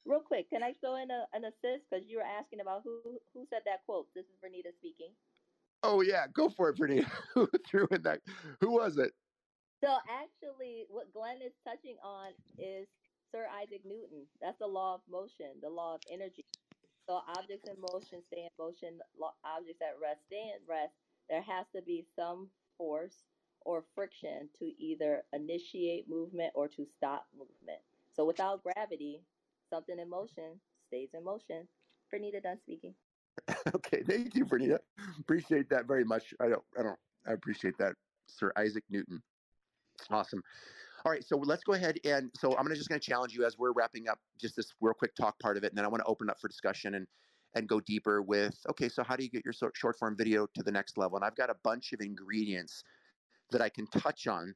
real 0.07 0.21
quick, 0.21 0.49
can 0.49 0.63
I 0.63 0.73
throw 0.81 0.97
in 0.97 1.11
a, 1.11 1.27
an 1.35 1.45
assist 1.45 1.85
because 1.91 2.07
you 2.09 2.17
were 2.19 2.25
asking 2.25 2.61
about 2.61 2.83
who 2.85 3.19
who 3.35 3.45
said 3.51 3.61
that 3.67 3.85
quote? 3.85 4.07
This 4.15 4.25
is 4.25 4.37
Vernita 4.43 4.73
speaking. 4.79 5.11
Oh 5.83 6.01
yeah, 6.01 6.27
go 6.33 6.49
for 6.49 6.71
it, 6.71 6.77
Brittany. 6.77 7.05
Who 7.35 7.49
threw 7.69 7.87
in 7.91 8.03
that? 8.03 8.21
Who 8.61 8.71
was 8.73 8.97
it? 8.97 9.13
So 9.85 9.95
actually, 10.09 10.87
what 10.89 11.13
Glenn 11.13 11.37
is 11.45 11.53
touching 11.63 11.97
on 12.03 12.33
is 12.59 12.89
Sir 13.31 13.47
Isaac 13.63 13.83
Newton. 13.85 14.25
That's 14.41 14.59
the 14.59 14.67
law 14.67 14.95
of 14.95 15.01
motion, 15.09 15.53
the 15.61 15.69
law 15.69 15.95
of 15.95 16.01
energy. 16.11 16.47
So 17.07 17.21
objects 17.37 17.69
in 17.69 17.77
motion 17.93 18.23
stay 18.27 18.49
in 18.49 18.55
motion. 18.59 18.99
Objects 19.45 19.83
at 19.83 19.95
rest 20.03 20.21
stay 20.27 20.53
in 20.55 20.61
rest. 20.69 20.93
There 21.31 21.43
has 21.43 21.67
to 21.75 21.83
be 21.83 22.05
some 22.17 22.49
force 22.79 23.25
or 23.65 23.85
friction 23.95 24.49
to 24.59 24.73
either 24.83 25.23
initiate 25.33 26.09
movement 26.09 26.53
or 26.55 26.69
to 26.69 26.87
stop 26.97 27.27
movement. 27.33 27.81
So 28.15 28.25
without 28.25 28.63
gravity, 28.63 29.23
something 29.71 29.99
in 29.99 30.09
motion 30.09 30.61
stays 30.89 31.11
in 31.15 31.25
motion. 31.25 31.67
Bernita 32.13 32.43
done 32.43 32.59
speaking. 32.63 32.95
okay, 33.75 34.03
thank 34.09 34.35
you, 34.35 34.47
Bernita. 34.47 34.79
Appreciate 35.21 35.69
that 35.71 35.87
very 35.87 36.05
much. 36.05 36.33
I 36.41 36.49
don't, 36.49 36.63
I 36.79 36.83
don't, 36.83 36.99
I 37.27 37.33
appreciate 37.33 37.77
that, 37.79 37.95
Sir 38.27 38.53
Isaac 38.57 38.85
Newton. 38.89 39.21
Awesome. 40.11 40.43
All 41.05 41.13
right, 41.13 41.25
so 41.25 41.37
let's 41.37 41.63
go 41.63 41.75
ahead 41.75 41.99
and 42.05 42.31
so 42.35 42.57
I'm 42.57 42.65
gonna 42.65 42.75
just 42.75 42.89
gonna 42.89 42.99
challenge 42.99 43.35
you 43.35 43.45
as 43.45 43.59
we're 43.59 43.73
wrapping 43.73 44.09
up 44.09 44.19
just 44.41 44.57
this 44.57 44.73
real 44.81 44.95
quick 44.95 45.15
talk 45.15 45.39
part 45.39 45.57
of 45.57 45.65
it, 45.65 45.71
and 45.71 45.79
then 45.79 45.85
I 45.85 45.89
want 45.89 46.03
to 46.03 46.07
open 46.07 46.31
up 46.31 46.41
for 46.41 46.49
discussion 46.49 46.95
and 46.95 47.07
and 47.55 47.69
go 47.69 47.81
deeper 47.81 48.23
with 48.23 48.57
okay, 48.71 48.89
so 48.89 49.03
how 49.03 49.17
do 49.17 49.23
you 49.23 49.31
get 49.31 49.45
your 49.45 49.55
short 49.75 49.99
form 49.99 50.17
video 50.17 50.47
to 50.55 50.63
the 50.63 50.73
next 50.73 50.99
level? 50.99 51.17
And 51.17 51.25
I've 51.25 51.37
got 51.37 51.51
a 51.51 51.57
bunch 51.63 51.93
of 51.93 52.01
ingredients 52.01 52.83
that 53.51 53.61
I 53.61 53.69
can 53.69 53.87
touch 53.89 54.27
on 54.27 54.55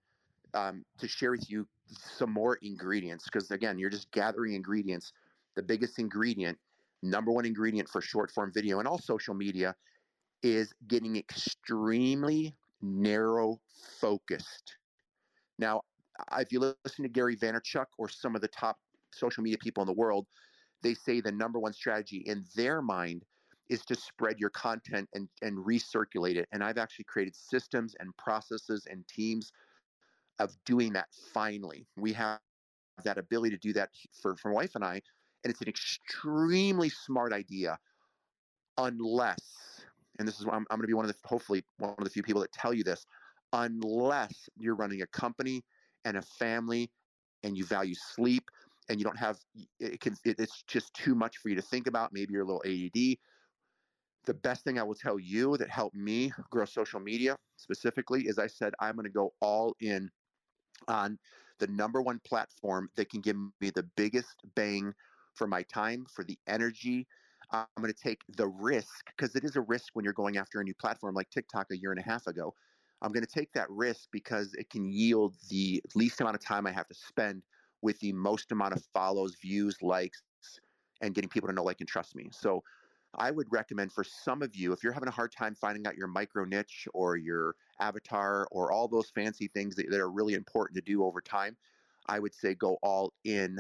um, 0.55 0.85
to 0.99 1.07
share 1.07 1.31
with 1.31 1.49
you 1.51 1.67
some 1.87 2.33
more 2.33 2.59
ingredients 2.63 3.25
because 3.25 3.51
again, 3.51 3.79
you're 3.79 3.91
just 3.91 4.11
gathering 4.11 4.55
ingredients. 4.55 5.13
The 5.57 5.63
biggest 5.63 5.99
ingredient, 5.99 6.59
number 7.03 7.31
one 7.33 7.45
ingredient 7.45 7.89
for 7.89 8.01
short 8.01 8.31
form 8.31 8.53
video 8.53 8.79
and 8.79 8.89
all 8.89 8.99
social 8.99 9.35
media 9.35 9.75
is 10.43 10.73
getting 10.89 11.17
extremely 11.17 12.55
narrow 12.83 13.61
focused. 14.01 14.77
Now, 15.59 15.83
if 16.39 16.53
you 16.53 16.61
listen 16.61 17.03
to 17.03 17.09
Gary 17.09 17.37
Vaynerchuk 17.37 17.87
or 17.99 18.09
some 18.09 18.35
of 18.35 18.41
the 18.41 18.49
top 18.49 18.77
social 19.13 19.43
media 19.43 19.59
people 19.59 19.83
in 19.83 19.87
the 19.87 19.93
world, 19.93 20.27
they 20.83 20.95
say 20.95 21.21
the 21.21 21.33
number 21.33 21.59
one 21.59 21.73
strategy 21.73 22.19
in 22.27 22.45
their 22.55 22.81
mind 22.81 23.25
is 23.69 23.85
to 23.85 23.95
spread 23.95 24.39
your 24.39 24.51
content 24.51 25.09
and, 25.15 25.29
and 25.43 25.57
recirculate 25.59 26.37
it. 26.37 26.49
And 26.53 26.63
I've 26.63 26.79
actually 26.79 27.05
created 27.05 27.37
systems 27.37 27.95
and 28.01 28.17
processes 28.17 28.87
and 28.91 29.07
teams 29.07 29.53
of 30.41 30.53
doing 30.65 30.93
that 30.95 31.07
finally. 31.33 31.87
We 31.97 32.13
have 32.15 32.41
that 33.05 33.19
ability 33.19 33.57
to 33.57 33.61
do 33.61 33.73
that 33.75 33.91
for, 34.21 34.37
for 34.37 34.49
my 34.49 34.55
wife 34.55 34.75
and 34.75 34.85
I. 34.85 35.01
And 35.45 35.51
it's 35.51 35.61
an 35.61 35.69
extremely 35.69 36.89
smart 36.89 37.33
idea, 37.33 37.79
unless, 38.77 39.41
and 40.19 40.27
this 40.27 40.41
is 40.41 40.47
I'm, 40.47 40.67
I'm 40.71 40.79
going 40.79 40.83
to 40.83 40.87
be 40.87 40.95
one 40.95 41.05
of 41.05 41.11
the, 41.11 41.17
hopefully, 41.25 41.65
one 41.79 41.95
of 41.97 42.05
the 42.05 42.11
few 42.11 42.23
people 42.23 42.43
that 42.43 42.53
tell 42.53 42.75
you 42.75 42.85
this, 42.85 43.07
unless 43.53 44.49
you're 44.59 44.75
running 44.75 45.03
a 45.03 45.07
company 45.07 45.63
and 46.05 46.17
a 46.17 46.23
family 46.23 46.91
and 47.43 47.57
you 47.57 47.65
value 47.65 47.95
sleep 47.95 48.51
and 48.89 48.99
you 48.99 49.05
don't 49.05 49.19
have, 49.19 49.39
it 49.79 50.01
can, 50.01 50.17
it, 50.25 50.37
it's 50.39 50.63
just 50.67 50.93
too 50.95 51.15
much 51.15 51.39
for 51.39 51.49
you 51.49 51.55
to 51.55 51.63
think 51.63 51.87
about. 51.87 52.13
Maybe 52.13 52.33
you're 52.33 52.43
a 52.43 52.47
little 52.47 52.63
ADD. 52.65 53.17
The 54.27 54.35
best 54.35 54.65
thing 54.65 54.79
I 54.79 54.83
will 54.83 54.95
tell 54.95 55.19
you 55.19 55.57
that 55.57 55.71
helped 55.71 55.97
me 55.97 56.33
grow 56.51 56.65
social 56.65 57.01
media 57.01 57.37
specifically 57.57 58.23
is 58.23 58.39
I 58.39 58.47
said, 58.47 58.75
I'm 58.81 58.95
going 58.95 59.05
to 59.05 59.11
go 59.11 59.33
all 59.41 59.75
in 59.81 60.11
on 60.89 61.19
the 61.59 61.67
number 61.69 62.03
one 62.03 62.21
platform 62.27 62.89
that 62.97 63.11
can 63.11 63.21
give 63.21 63.37
me 63.61 63.71
the 63.71 63.87
biggest 63.97 64.37
bang 64.55 64.93
for 65.35 65.47
my 65.47 65.63
time, 65.65 66.07
for 66.13 66.25
the 66.25 66.39
energy. 66.47 67.07
I'm 67.53 67.67
going 67.79 67.93
to 67.93 68.03
take 68.03 68.21
the 68.37 68.49
risk 68.49 69.07
because 69.07 69.35
it 69.35 69.45
is 69.45 69.57
a 69.57 69.61
risk 69.63 69.91
when 69.95 70.05
you're 70.05 70.15
going 70.15 70.37
after 70.37 70.61
a 70.61 70.65
new 70.65 70.75
platform 70.75 71.15
like 71.15 71.31
TikTok 71.31 71.67
a 71.71 71.77
year 71.77 71.91
and 71.93 72.01
a 72.01 72.05
half 72.05 72.27
ago. 72.27 72.55
I'm 73.03 73.13
going 73.13 73.25
to 73.25 73.33
take 73.33 73.53
that 73.53 73.71
risk 73.71 74.09
because 74.13 74.55
it 74.55 74.71
can 74.71 74.91
yield 74.91 75.35
the 75.49 75.83
least 75.95 76.21
amount 76.21 76.37
of 76.37 76.45
time 76.45 76.67
I 76.67 76.73
have 76.73 76.89
to 76.89 76.95
spend 76.95 77.43
with 77.83 77.99
the 78.01 78.13
most 78.13 78.53
amount 78.53 78.75
of 78.75 78.85
follows, 78.93 79.37
views, 79.41 79.77
likes, 79.83 80.23
and 81.01 81.15
getting 81.15 81.31
people 81.31 81.49
to 81.49 81.55
know, 81.55 81.65
like, 81.65 81.81
and 81.81 81.89
trust 81.89 82.15
me. 82.15 82.29
So 82.31 82.63
I 83.15 83.31
would 83.31 83.47
recommend 83.51 83.93
for 83.93 84.05
some 84.05 84.43
of 84.43 84.55
you, 84.55 84.73
if 84.73 84.85
you're 84.85 84.93
having 84.93 85.09
a 85.09 85.13
hard 85.13 85.33
time 85.33 85.55
finding 85.55 85.87
out 85.87 85.97
your 85.97 86.07
micro 86.07 86.45
niche 86.45 86.87
or 86.93 87.17
your 87.17 87.57
avatar 87.81 88.47
or 88.51 88.71
all 88.71 88.87
those 88.87 89.11
fancy 89.11 89.49
things 89.49 89.77
that, 89.77 89.87
that 89.91 90.01
are 90.01 90.11
really 90.11 90.35
important 90.35 90.77
to 90.77 90.83
do 90.83 91.03
over 91.03 91.21
time, 91.21 91.57
I 92.07 92.19
would 92.19 92.35
say 92.35 92.55
go 92.55 92.79
all 92.83 93.13
in 93.25 93.59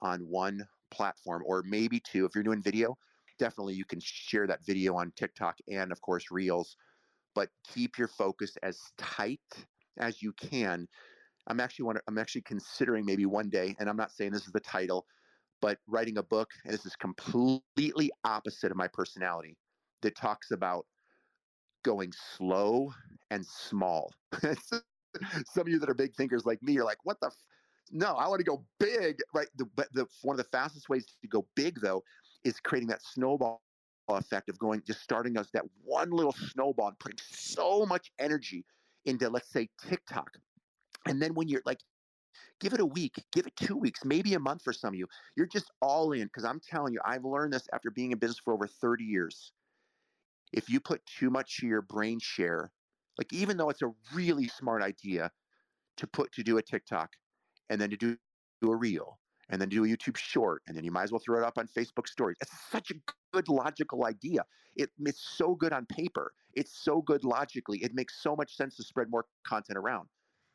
on 0.00 0.20
one 0.20 0.66
platform 0.90 1.42
or 1.46 1.62
maybe 1.64 2.00
two. 2.00 2.24
If 2.24 2.34
you're 2.34 2.44
doing 2.44 2.62
video, 2.62 2.98
definitely 3.38 3.74
you 3.74 3.84
can 3.84 4.00
share 4.00 4.46
that 4.48 4.64
video 4.66 4.96
on 4.96 5.12
TikTok 5.16 5.58
and, 5.68 5.92
of 5.92 6.00
course, 6.00 6.30
Reels. 6.30 6.76
But 7.34 7.48
keep 7.72 7.98
your 7.98 8.08
focus 8.08 8.56
as 8.62 8.78
tight 8.98 9.40
as 9.98 10.22
you 10.22 10.32
can. 10.32 10.88
I'm 11.46 11.60
actually 11.60 11.84
want 11.84 11.98
I'm 12.08 12.18
actually 12.18 12.42
considering 12.42 13.04
maybe 13.04 13.26
one 13.26 13.48
day, 13.48 13.74
and 13.78 13.88
I'm 13.88 13.96
not 13.96 14.12
saying 14.12 14.32
this 14.32 14.46
is 14.46 14.52
the 14.52 14.60
title, 14.60 15.06
but 15.60 15.78
writing 15.86 16.18
a 16.18 16.22
book, 16.22 16.50
and 16.64 16.72
this 16.72 16.86
is 16.86 16.96
completely 16.96 18.10
opposite 18.24 18.70
of 18.70 18.76
my 18.76 18.88
personality, 18.88 19.56
that 20.02 20.16
talks 20.16 20.50
about 20.50 20.86
going 21.82 22.12
slow 22.36 22.92
and 23.30 23.44
small. 23.46 24.12
Some 24.42 25.62
of 25.62 25.68
you 25.68 25.78
that 25.78 25.88
are 25.88 25.94
big 25.94 26.14
thinkers 26.14 26.44
like 26.44 26.62
me 26.62 26.72
you're 26.72 26.84
like, 26.84 27.04
what 27.04 27.18
the? 27.20 27.28
F-? 27.28 27.34
No, 27.90 28.14
I 28.14 28.28
want 28.28 28.38
to 28.40 28.44
go 28.44 28.64
big, 28.78 29.18
right? 29.34 29.48
The, 29.56 29.64
but 29.74 29.88
the 29.92 30.06
one 30.22 30.34
of 30.34 30.38
the 30.38 30.50
fastest 30.50 30.88
ways 30.88 31.06
to 31.22 31.28
go 31.28 31.46
big, 31.56 31.80
though, 31.80 32.02
is 32.44 32.60
creating 32.60 32.88
that 32.88 33.02
snowball 33.02 33.62
effect 34.16 34.48
of 34.48 34.58
going, 34.58 34.82
just 34.86 35.02
starting 35.02 35.36
us 35.36 35.48
that 35.52 35.64
one 35.84 36.10
little 36.10 36.32
snowball 36.32 36.88
and 36.88 36.98
putting 36.98 37.18
so 37.30 37.84
much 37.86 38.10
energy 38.18 38.64
into, 39.04 39.28
let's 39.28 39.50
say, 39.50 39.68
TikTok. 39.88 40.30
And 41.06 41.20
then 41.20 41.34
when 41.34 41.48
you're 41.48 41.62
like, 41.64 41.80
give 42.60 42.72
it 42.72 42.80
a 42.80 42.86
week, 42.86 43.14
give 43.32 43.46
it 43.46 43.56
two 43.56 43.76
weeks, 43.76 44.00
maybe 44.04 44.34
a 44.34 44.38
month 44.38 44.62
for 44.62 44.72
some 44.72 44.94
of 44.94 44.98
you. 44.98 45.06
You're 45.36 45.46
just 45.46 45.70
all 45.80 46.12
in 46.12 46.24
because 46.24 46.44
I'm 46.44 46.60
telling 46.60 46.92
you, 46.92 47.00
I've 47.04 47.24
learned 47.24 47.52
this 47.52 47.66
after 47.72 47.90
being 47.90 48.12
in 48.12 48.18
business 48.18 48.38
for 48.38 48.52
over 48.52 48.66
30 48.66 49.04
years. 49.04 49.52
If 50.52 50.68
you 50.68 50.80
put 50.80 51.00
too 51.06 51.30
much 51.30 51.58
to 51.58 51.66
your 51.66 51.82
brain 51.82 52.18
share, 52.20 52.70
like 53.18 53.32
even 53.32 53.56
though 53.56 53.70
it's 53.70 53.82
a 53.82 53.92
really 54.14 54.48
smart 54.48 54.82
idea 54.82 55.30
to 55.96 56.06
put 56.06 56.32
to 56.32 56.42
do 56.42 56.58
a 56.58 56.62
TikTok 56.62 57.10
and 57.68 57.80
then 57.80 57.90
to 57.90 57.96
do, 57.96 58.16
do 58.60 58.72
a 58.72 58.76
reel 58.76 59.18
and 59.48 59.60
then 59.60 59.68
do 59.68 59.84
a 59.84 59.88
YouTube 59.88 60.16
short 60.16 60.62
and 60.66 60.76
then 60.76 60.84
you 60.84 60.90
might 60.90 61.04
as 61.04 61.12
well 61.12 61.20
throw 61.24 61.38
it 61.38 61.44
up 61.44 61.58
on 61.58 61.66
Facebook 61.66 62.06
stories. 62.06 62.36
It's 62.40 62.52
such 62.70 62.90
a 62.90 62.94
good 63.32 63.48
logical 63.48 64.04
idea. 64.06 64.44
It, 64.76 64.90
it's 65.00 65.22
so 65.36 65.54
good 65.54 65.72
on 65.72 65.86
paper. 65.86 66.32
It's 66.54 66.76
so 66.76 67.02
good 67.02 67.24
logically. 67.24 67.78
It 67.78 67.94
makes 67.94 68.22
so 68.22 68.36
much 68.36 68.56
sense 68.56 68.76
to 68.76 68.82
spread 68.82 69.10
more 69.10 69.26
content 69.46 69.78
around. 69.78 70.08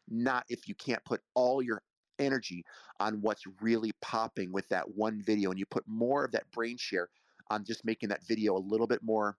Not 0.09 0.45
if 0.49 0.67
you 0.67 0.75
can't 0.75 1.03
put 1.05 1.21
all 1.33 1.61
your 1.61 1.81
energy 2.19 2.63
on 2.99 3.21
what's 3.21 3.43
really 3.61 3.91
popping 4.01 4.51
with 4.51 4.67
that 4.69 4.95
one 4.95 5.21
video 5.21 5.49
and 5.49 5.59
you 5.59 5.65
put 5.65 5.83
more 5.88 6.23
of 6.23 6.31
that 6.31 6.49
brain 6.51 6.77
share 6.77 7.09
on 7.49 7.63
just 7.63 7.85
making 7.85 8.09
that 8.09 8.25
video 8.25 8.55
a 8.55 8.59
little 8.59 8.88
bit 8.88 9.01
more 9.03 9.38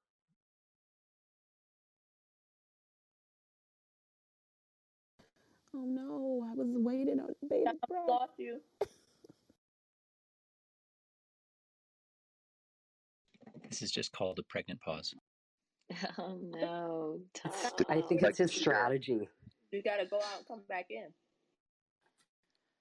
Oh 5.75 5.85
no, 5.85 6.47
I 6.51 6.55
was 6.55 6.69
waiting 6.71 7.21
on 7.21 7.35
bated 7.51 7.69
I 7.69 8.01
lost 8.09 8.33
you. 8.39 8.61
This 13.77 13.83
is 13.83 13.93
just 13.93 14.11
called 14.13 14.39
a 14.39 14.43
pregnant 14.45 14.81
pause. 14.81 15.13
Oh 16.19 16.39
no, 16.43 17.21
Tom. 17.35 17.53
I 17.91 18.01
think 18.01 18.23
Like 18.23 18.31
it's 18.31 18.39
his 18.39 18.53
strategy. 18.55 19.29
You 19.71 19.83
gotta 19.83 20.07
go 20.07 20.17
out 20.17 20.39
and 20.39 20.49
come 20.49 20.63
back 20.67 20.87
in. 20.89 21.07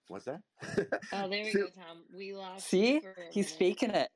what's 0.08 0.24
that? 0.26 0.40
Oh, 1.12 1.28
there 1.30 1.30
we 1.44 1.52
See- 1.52 1.60
go, 1.60 1.68
Tom. 1.76 2.04
We 2.18 2.34
lost. 2.34 2.68
See, 2.70 2.94
you 2.94 3.02
for 3.02 3.10
a 3.12 3.14
he's 3.34 3.48
minute. 3.48 3.60
faking 3.60 3.90
it. 3.92 4.08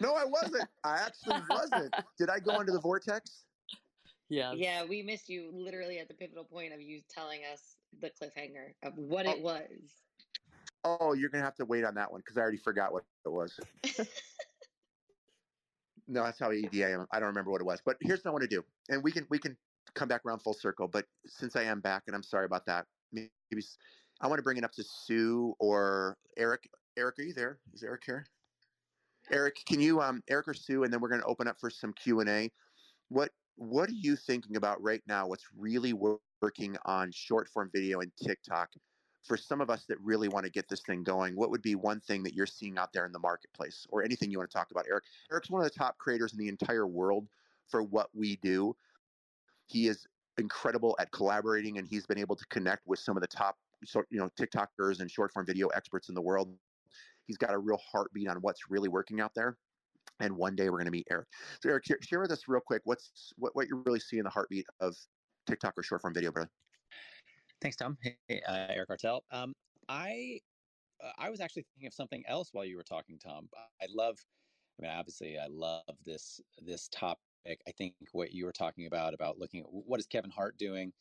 No, 0.00 0.14
I 0.16 0.24
wasn't. 0.24 0.68
I 0.82 0.96
actually 1.06 1.40
wasn't. 1.48 1.94
Did 2.18 2.28
I 2.28 2.40
go 2.40 2.58
into 2.60 2.72
the 2.72 2.80
vortex? 2.80 3.44
Yeah. 4.30 4.52
Yeah, 4.54 4.84
we 4.86 5.02
missed 5.02 5.28
you 5.28 5.50
literally 5.54 5.98
at 5.98 6.08
the 6.08 6.14
pivotal 6.14 6.44
point 6.44 6.72
of 6.72 6.80
you 6.80 7.02
telling 7.14 7.40
us 7.52 7.76
the 8.00 8.08
cliffhanger 8.08 8.72
of 8.82 8.94
what 8.96 9.26
Oh. 9.26 9.30
it 9.30 9.42
was. 9.42 9.68
Oh, 10.82 11.12
you're 11.12 11.28
gonna 11.28 11.44
have 11.44 11.54
to 11.56 11.64
wait 11.66 11.84
on 11.84 11.94
that 11.96 12.10
one 12.10 12.20
because 12.20 12.36
I 12.38 12.40
already 12.40 12.56
forgot 12.56 12.92
what 12.92 13.04
it 13.24 13.28
was. 13.30 13.60
No, 16.06 16.22
that's 16.22 16.38
how 16.38 16.52
EDA. 16.52 17.06
I 17.10 17.18
don't 17.18 17.28
remember 17.28 17.50
what 17.50 17.60
it 17.60 17.64
was. 17.64 17.80
But 17.84 17.96
here's 18.00 18.24
what 18.24 18.30
I 18.30 18.32
want 18.32 18.42
to 18.42 18.48
do, 18.48 18.62
and 18.88 19.02
we 19.02 19.10
can 19.10 19.26
we 19.30 19.38
can 19.38 19.56
come 19.94 20.08
back 20.08 20.24
around 20.26 20.40
full 20.40 20.54
circle. 20.54 20.88
But 20.88 21.06
since 21.26 21.56
I 21.56 21.62
am 21.62 21.80
back, 21.80 22.04
and 22.06 22.14
I'm 22.14 22.22
sorry 22.22 22.44
about 22.44 22.66
that, 22.66 22.86
maybe 23.12 23.30
I 24.20 24.26
want 24.26 24.38
to 24.38 24.42
bring 24.42 24.58
it 24.58 24.64
up 24.64 24.72
to 24.72 24.84
Sue 24.84 25.54
or 25.58 26.18
Eric. 26.36 26.68
Eric, 26.96 27.18
are 27.18 27.22
you 27.22 27.32
there? 27.32 27.58
Is 27.72 27.82
Eric 27.82 28.02
here? 28.04 28.26
Eric, 29.30 29.56
can 29.66 29.80
you 29.80 30.00
um 30.02 30.22
Eric 30.28 30.48
or 30.48 30.54
Sue, 30.54 30.84
and 30.84 30.92
then 30.92 31.00
we're 31.00 31.08
going 31.08 31.20
to 31.22 31.26
open 31.26 31.48
up 31.48 31.58
for 31.58 31.70
some 31.70 31.92
Q 31.94 32.20
and 32.20 32.28
A. 32.28 32.50
What 33.08 33.32
what 33.56 33.88
are 33.88 33.92
you 33.92 34.16
thinking 34.16 34.56
about 34.56 34.82
right 34.82 35.02
now? 35.06 35.26
What's 35.26 35.46
really 35.56 35.92
working 35.92 36.76
on 36.84 37.12
short 37.12 37.48
form 37.48 37.70
video 37.72 38.00
and 38.00 38.12
TikTok 38.22 38.70
for 39.24 39.36
some 39.36 39.60
of 39.60 39.70
us 39.70 39.84
that 39.88 39.98
really 40.00 40.28
want 40.28 40.44
to 40.44 40.50
get 40.50 40.68
this 40.68 40.80
thing 40.82 41.02
going? 41.02 41.34
What 41.34 41.50
would 41.50 41.62
be 41.62 41.74
one 41.74 42.00
thing 42.00 42.22
that 42.24 42.34
you're 42.34 42.46
seeing 42.46 42.78
out 42.78 42.92
there 42.92 43.06
in 43.06 43.12
the 43.12 43.18
marketplace 43.18 43.86
or 43.90 44.04
anything 44.04 44.30
you 44.30 44.38
want 44.38 44.50
to 44.50 44.56
talk 44.56 44.70
about, 44.70 44.84
Eric? 44.88 45.04
Eric's 45.30 45.50
one 45.50 45.62
of 45.62 45.70
the 45.70 45.76
top 45.76 45.98
creators 45.98 46.32
in 46.32 46.38
the 46.38 46.48
entire 46.48 46.86
world 46.86 47.26
for 47.68 47.82
what 47.82 48.08
we 48.14 48.36
do. 48.36 48.76
He 49.66 49.88
is 49.88 50.06
incredible 50.38 50.96
at 50.98 51.10
collaborating 51.12 51.78
and 51.78 51.86
he's 51.86 52.06
been 52.06 52.18
able 52.18 52.36
to 52.36 52.44
connect 52.46 52.86
with 52.86 52.98
some 52.98 53.16
of 53.16 53.20
the 53.20 53.26
top 53.28 53.56
you 54.10 54.18
know 54.18 54.30
TikTokers 54.40 55.00
and 55.00 55.10
short 55.10 55.32
form 55.32 55.46
video 55.46 55.68
experts 55.68 56.08
in 56.08 56.14
the 56.14 56.22
world. 56.22 56.54
He's 57.26 57.36
got 57.36 57.54
a 57.54 57.58
real 57.58 57.78
heartbeat 57.90 58.28
on 58.28 58.36
what's 58.38 58.70
really 58.70 58.88
working 58.88 59.20
out 59.20 59.32
there 59.34 59.56
and 60.20 60.36
one 60.36 60.54
day 60.54 60.64
we're 60.64 60.78
going 60.78 60.86
to 60.86 60.90
meet 60.90 61.06
Eric. 61.10 61.26
So 61.62 61.70
Eric, 61.70 61.84
share 62.02 62.20
with 62.20 62.30
us 62.30 62.42
real 62.46 62.60
quick 62.60 62.82
what's 62.84 63.32
what 63.36 63.54
what 63.54 63.68
you 63.68 63.82
really 63.86 64.00
see 64.00 64.18
in 64.18 64.24
the 64.24 64.30
heartbeat 64.30 64.66
of 64.80 64.96
TikTok 65.46 65.74
or 65.76 65.82
short 65.82 66.02
form 66.02 66.14
video, 66.14 66.30
brother. 66.30 66.50
Thanks, 67.64 67.78
Tom. 67.78 67.96
Hey, 68.28 68.42
uh, 68.46 68.66
Eric 68.68 68.90
Artel. 68.90 69.24
Um, 69.30 69.54
I 69.88 70.38
uh, 71.02 71.12
I 71.16 71.30
was 71.30 71.40
actually 71.40 71.64
thinking 71.72 71.86
of 71.86 71.94
something 71.94 72.22
else 72.28 72.50
while 72.52 72.66
you 72.66 72.76
were 72.76 72.82
talking, 72.82 73.18
Tom. 73.18 73.48
I 73.80 73.86
love. 73.88 74.18
I 74.78 74.82
mean, 74.82 74.90
obviously, 74.90 75.38
I 75.38 75.46
love 75.46 75.96
this 76.04 76.42
this 76.60 76.88
topic. 76.88 77.62
I 77.66 77.70
think 77.70 77.94
what 78.12 78.32
you 78.34 78.44
were 78.44 78.52
talking 78.52 78.86
about 78.86 79.14
about 79.14 79.38
looking 79.38 79.60
at 79.60 79.66
what 79.70 79.98
is 79.98 80.04
Kevin 80.06 80.30
Hart 80.30 80.58
doing, 80.58 80.92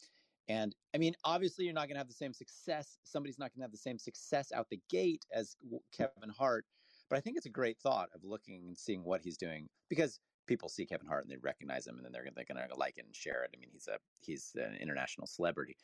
and 0.47 0.73
I 0.95 0.99
mean, 0.99 1.15
obviously, 1.26 1.65
you're 1.65 1.73
not 1.73 1.89
going 1.89 1.95
to 1.95 1.99
have 1.99 2.08
the 2.08 2.13
same 2.13 2.32
success. 2.32 2.97
Somebody's 3.04 3.38
not 3.38 3.52
going 3.54 3.60
to 3.60 3.65
have 3.65 3.73
the 3.73 3.78
same 3.78 3.99
success 3.99 4.54
out 4.54 4.69
the 4.69 4.80
gate 4.89 5.26
as 5.34 5.58
Kevin 5.91 6.30
Hart 6.30 6.65
but 7.10 7.17
I 7.17 7.21
think 7.21 7.38
it's 7.38 7.45
a 7.45 7.49
great 7.49 7.78
thought 7.78 8.10
of 8.15 8.23
looking 8.23 8.63
and 8.67 8.76
seeing 8.76 9.04
what 9.04 9.21
he's 9.21 9.38
doing 9.38 9.67
because 9.89 10.19
people 10.47 10.69
see 10.69 10.86
Kevin 10.86 11.08
Hart 11.08 11.23
and 11.23 11.32
they 11.32 11.38
recognize 11.38 11.86
him, 11.88 11.97
and 11.97 12.06
then 12.06 12.12
they're 12.12 12.26
they're 12.36 12.45
going 12.45 12.67
to 12.67 12.76
like 12.76 12.97
it 12.97 13.06
and 13.06 13.15
share 13.15 13.43
it. 13.43 13.52
I 13.56 13.60
mean, 13.60 13.69
he's 13.71 13.88
a 13.88 13.97
he's 14.19 14.52
an 14.56 14.76
international 14.82 15.28
celebrity, 15.28 15.78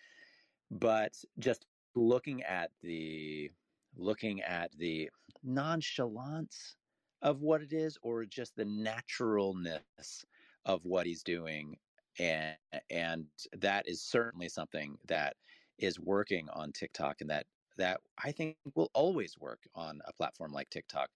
but 0.71 1.23
just 1.39 1.67
looking 1.95 2.43
at 2.43 2.71
the 2.81 3.51
looking 3.95 4.41
at 4.41 4.71
the 4.77 5.09
nonchalance 5.43 6.77
of 7.21 7.41
what 7.41 7.61
it 7.61 7.73
is, 7.73 7.97
or 8.01 8.25
just 8.25 8.55
the 8.55 8.65
naturalness 8.65 10.25
of 10.65 10.85
what 10.85 11.05
he's 11.05 11.23
doing, 11.23 11.79
and 12.19 12.57
and 12.89 13.29
that 13.53 13.87
is 13.87 14.01
certainly 14.01 14.49
something 14.49 14.99
that 15.05 15.37
is 15.77 15.99
working 15.99 16.49
on 16.49 16.71
TikTok, 16.71 17.21
and 17.21 17.29
that 17.29 17.47
that 17.77 18.01
I 18.23 18.31
think 18.31 18.57
will 18.75 18.91
always 18.93 19.37
work 19.37 19.67
on 19.75 20.01
a 20.05 20.13
platform 20.13 20.51
like 20.53 20.69
TikTok. 20.69 21.11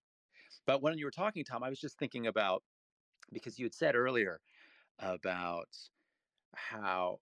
But 0.65 0.81
when 0.81 0.97
you 0.97 1.05
were 1.05 1.11
talking, 1.11 1.43
Tom, 1.43 1.63
I 1.63 1.69
was 1.69 1.79
just 1.79 1.99
thinking 1.99 2.27
about 2.27 2.63
because 3.31 3.59
you 3.59 3.65
had 3.65 3.73
said 3.75 3.95
earlier 3.95 4.41
about 4.99 5.69
how 6.55 7.19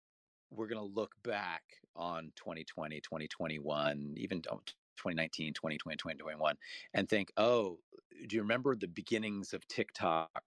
we're 0.52 0.68
going 0.68 0.82
to 0.82 0.96
look 0.96 1.14
back 1.24 1.64
on 1.96 2.32
2020, 2.36 3.02
2021, 3.02 4.14
even 4.18 4.42
2019, 4.42 5.54
2020, 5.54 5.98
2021, 5.98 6.56
and 6.94 7.10
think, 7.10 7.32
oh, 7.38 7.80
do 8.28 8.36
you 8.36 8.42
remember 8.42 8.76
the 8.76 8.88
beginnings 8.88 9.54
of 9.54 9.68
TikTok? 9.68 10.44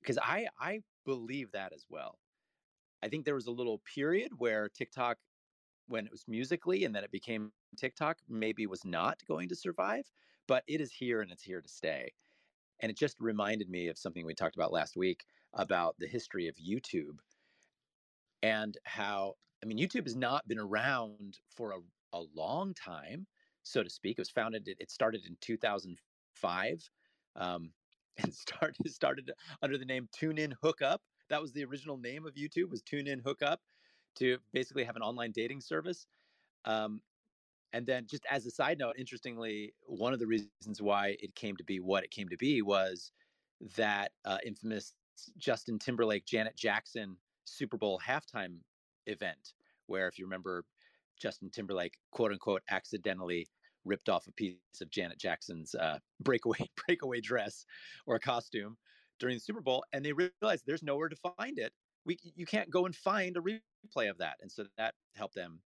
Because 0.00 0.18
I, 0.18 0.48
I 0.60 0.80
believe 1.04 1.52
that 1.52 1.72
as 1.72 1.84
well. 1.88 2.18
I 3.02 3.08
think 3.08 3.24
there 3.24 3.34
was 3.34 3.46
a 3.46 3.52
little 3.52 3.82
period 3.94 4.32
where 4.38 4.68
TikTok, 4.68 5.18
when 5.88 6.06
it 6.06 6.12
was 6.12 6.24
Musical.ly 6.26 6.78
and 6.78 6.94
then 6.94 7.04
it 7.04 7.12
became 7.12 7.52
TikTok, 7.76 8.18
maybe 8.28 8.66
was 8.66 8.84
not 8.84 9.20
going 9.28 9.48
to 9.48 9.56
survive 9.56 10.04
but 10.46 10.64
it 10.66 10.80
is 10.80 10.92
here 10.92 11.20
and 11.20 11.30
it's 11.30 11.42
here 11.42 11.60
to 11.60 11.68
stay. 11.68 12.12
And 12.80 12.90
it 12.90 12.98
just 12.98 13.16
reminded 13.20 13.70
me 13.70 13.88
of 13.88 13.98
something 13.98 14.24
we 14.24 14.34
talked 14.34 14.56
about 14.56 14.72
last 14.72 14.96
week 14.96 15.24
about 15.54 15.96
the 15.98 16.06
history 16.06 16.48
of 16.48 16.56
YouTube 16.56 17.18
and 18.46 18.78
how, 18.84 19.34
I 19.62 19.66
mean, 19.66 19.76
YouTube 19.76 20.04
has 20.04 20.14
not 20.14 20.46
been 20.46 20.58
around 20.58 21.38
for 21.56 21.72
a, 21.72 22.16
a 22.16 22.22
long 22.34 22.74
time, 22.74 23.26
so 23.64 23.82
to 23.82 23.90
speak. 23.90 24.18
It 24.18 24.20
was 24.20 24.30
founded, 24.30 24.68
it 24.68 24.90
started 24.90 25.24
in 25.26 25.36
2005 25.40 26.90
um, 27.34 27.70
and 28.22 28.32
started, 28.32 28.88
started 28.88 29.32
under 29.62 29.76
the 29.76 29.84
name 29.84 30.08
TuneIn 30.16 30.52
Hookup. 30.62 31.02
That 31.28 31.42
was 31.42 31.52
the 31.52 31.64
original 31.64 31.98
name 31.98 32.24
of 32.24 32.34
YouTube 32.34 32.70
was 32.70 32.82
TuneIn 32.82 33.20
Hookup 33.24 33.60
to 34.18 34.38
basically 34.52 34.84
have 34.84 34.94
an 34.94 35.02
online 35.02 35.32
dating 35.32 35.60
service. 35.60 36.06
Um, 36.64 37.00
and 37.72 37.84
then, 37.84 38.06
just 38.08 38.24
as 38.30 38.46
a 38.46 38.50
side 38.50 38.78
note, 38.78 38.94
interestingly, 38.96 39.74
one 39.82 40.12
of 40.12 40.20
the 40.20 40.26
reasons 40.26 40.80
why 40.80 41.16
it 41.20 41.34
came 41.34 41.56
to 41.56 41.64
be 41.64 41.80
what 41.80 42.04
it 42.04 42.12
came 42.12 42.28
to 42.28 42.36
be 42.36 42.62
was 42.62 43.10
that 43.76 44.12
uh, 44.24 44.38
infamous 44.46 44.94
Justin 45.36 45.78
Timberlake, 45.78 46.24
Janet 46.26 46.56
Jackson 46.56 47.16
Super 47.48 47.76
Bowl 47.76 48.00
halftime 48.04 48.58
event, 49.06 49.54
where, 49.86 50.08
if 50.08 50.18
you 50.18 50.24
remember, 50.24 50.64
Justin 51.16 51.50
Timberlake, 51.50 51.98
quote 52.10 52.32
unquote, 52.32 52.62
accidentally 52.70 53.48
ripped 53.84 54.08
off 54.08 54.26
a 54.26 54.32
piece 54.32 54.56
of 54.80 54.90
Janet 54.90 55.18
Jackson's 55.18 55.74
uh, 55.74 55.98
breakaway 56.20 56.58
breakaway 56.86 57.20
dress 57.20 57.64
or 58.06 58.18
costume 58.18 58.76
during 59.18 59.36
the 59.36 59.40
Super 59.40 59.60
Bowl, 59.60 59.84
and 59.92 60.04
they 60.04 60.12
realized 60.12 60.64
there's 60.66 60.82
nowhere 60.82 61.08
to 61.08 61.16
find 61.38 61.58
it. 61.58 61.72
We 62.04 62.18
you 62.22 62.46
can't 62.46 62.70
go 62.70 62.86
and 62.86 62.94
find 62.94 63.36
a 63.36 63.40
replay 63.40 64.10
of 64.10 64.18
that, 64.18 64.36
and 64.40 64.50
so 64.50 64.66
that 64.76 64.94
helped 65.14 65.34
them 65.34 65.60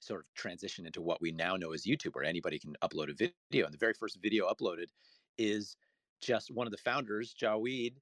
sort 0.00 0.20
of 0.20 0.34
transition 0.34 0.84
into 0.84 1.00
what 1.00 1.20
we 1.20 1.30
now 1.30 1.56
know 1.56 1.72
as 1.72 1.84
YouTube, 1.84 2.14
where 2.14 2.24
anybody 2.24 2.58
can 2.58 2.74
upload 2.82 3.10
a 3.10 3.14
video. 3.14 3.64
And 3.64 3.72
the 3.72 3.78
very 3.78 3.94
first 3.94 4.18
video 4.20 4.48
uploaded 4.52 4.86
is 5.38 5.76
just 6.20 6.50
one 6.50 6.66
of 6.66 6.72
the 6.72 6.78
founders, 6.78 7.32
Jawed, 7.32 7.92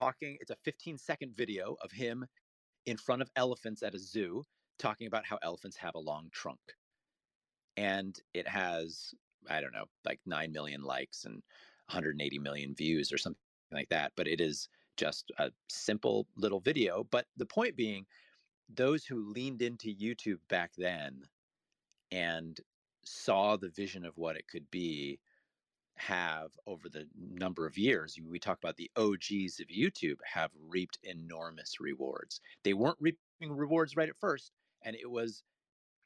talking. 0.00 0.38
It's 0.40 0.50
a 0.50 0.56
15 0.64 0.98
second 0.98 1.36
video 1.36 1.76
of 1.82 1.92
him 1.92 2.26
in 2.86 2.96
front 2.96 3.22
of 3.22 3.30
elephants 3.36 3.82
at 3.82 3.94
a 3.94 3.98
zoo 3.98 4.42
talking 4.78 5.06
about 5.06 5.26
how 5.26 5.38
elephants 5.42 5.76
have 5.76 5.94
a 5.94 6.00
long 6.00 6.28
trunk. 6.32 6.60
And 7.76 8.18
it 8.34 8.46
has, 8.48 9.14
I 9.48 9.60
don't 9.60 9.72
know, 9.72 9.86
like 10.04 10.20
9 10.26 10.52
million 10.52 10.82
likes 10.82 11.24
and 11.24 11.34
180 11.86 12.38
million 12.38 12.74
views 12.74 13.12
or 13.12 13.18
something 13.18 13.38
like 13.72 13.88
that. 13.90 14.12
But 14.16 14.28
it 14.28 14.40
is 14.40 14.68
just 14.96 15.30
a 15.38 15.50
simple 15.68 16.26
little 16.36 16.60
video. 16.60 17.04
But 17.10 17.26
the 17.36 17.46
point 17.46 17.76
being, 17.76 18.06
those 18.68 19.04
who 19.04 19.32
leaned 19.32 19.62
into 19.62 19.94
YouTube 19.94 20.38
back 20.48 20.72
then 20.76 21.22
and 22.10 22.58
saw 23.04 23.56
the 23.56 23.70
vision 23.70 24.04
of 24.04 24.16
what 24.16 24.36
it 24.36 24.46
could 24.48 24.70
be 24.70 25.18
have 25.96 26.52
over 26.66 26.88
the 26.88 27.08
number 27.16 27.66
of 27.66 27.78
years 27.78 28.18
we 28.28 28.38
talk 28.38 28.58
about 28.58 28.76
the 28.76 28.90
OGs 28.96 29.60
of 29.60 29.68
YouTube 29.68 30.18
have 30.24 30.50
reaped 30.58 30.98
enormous 31.02 31.80
rewards. 31.80 32.40
They 32.64 32.74
weren't 32.74 32.98
reaping 33.00 33.18
rewards 33.42 33.96
right 33.96 34.08
at 34.08 34.18
first 34.20 34.52
and 34.82 34.96
it 34.96 35.10
was 35.10 35.44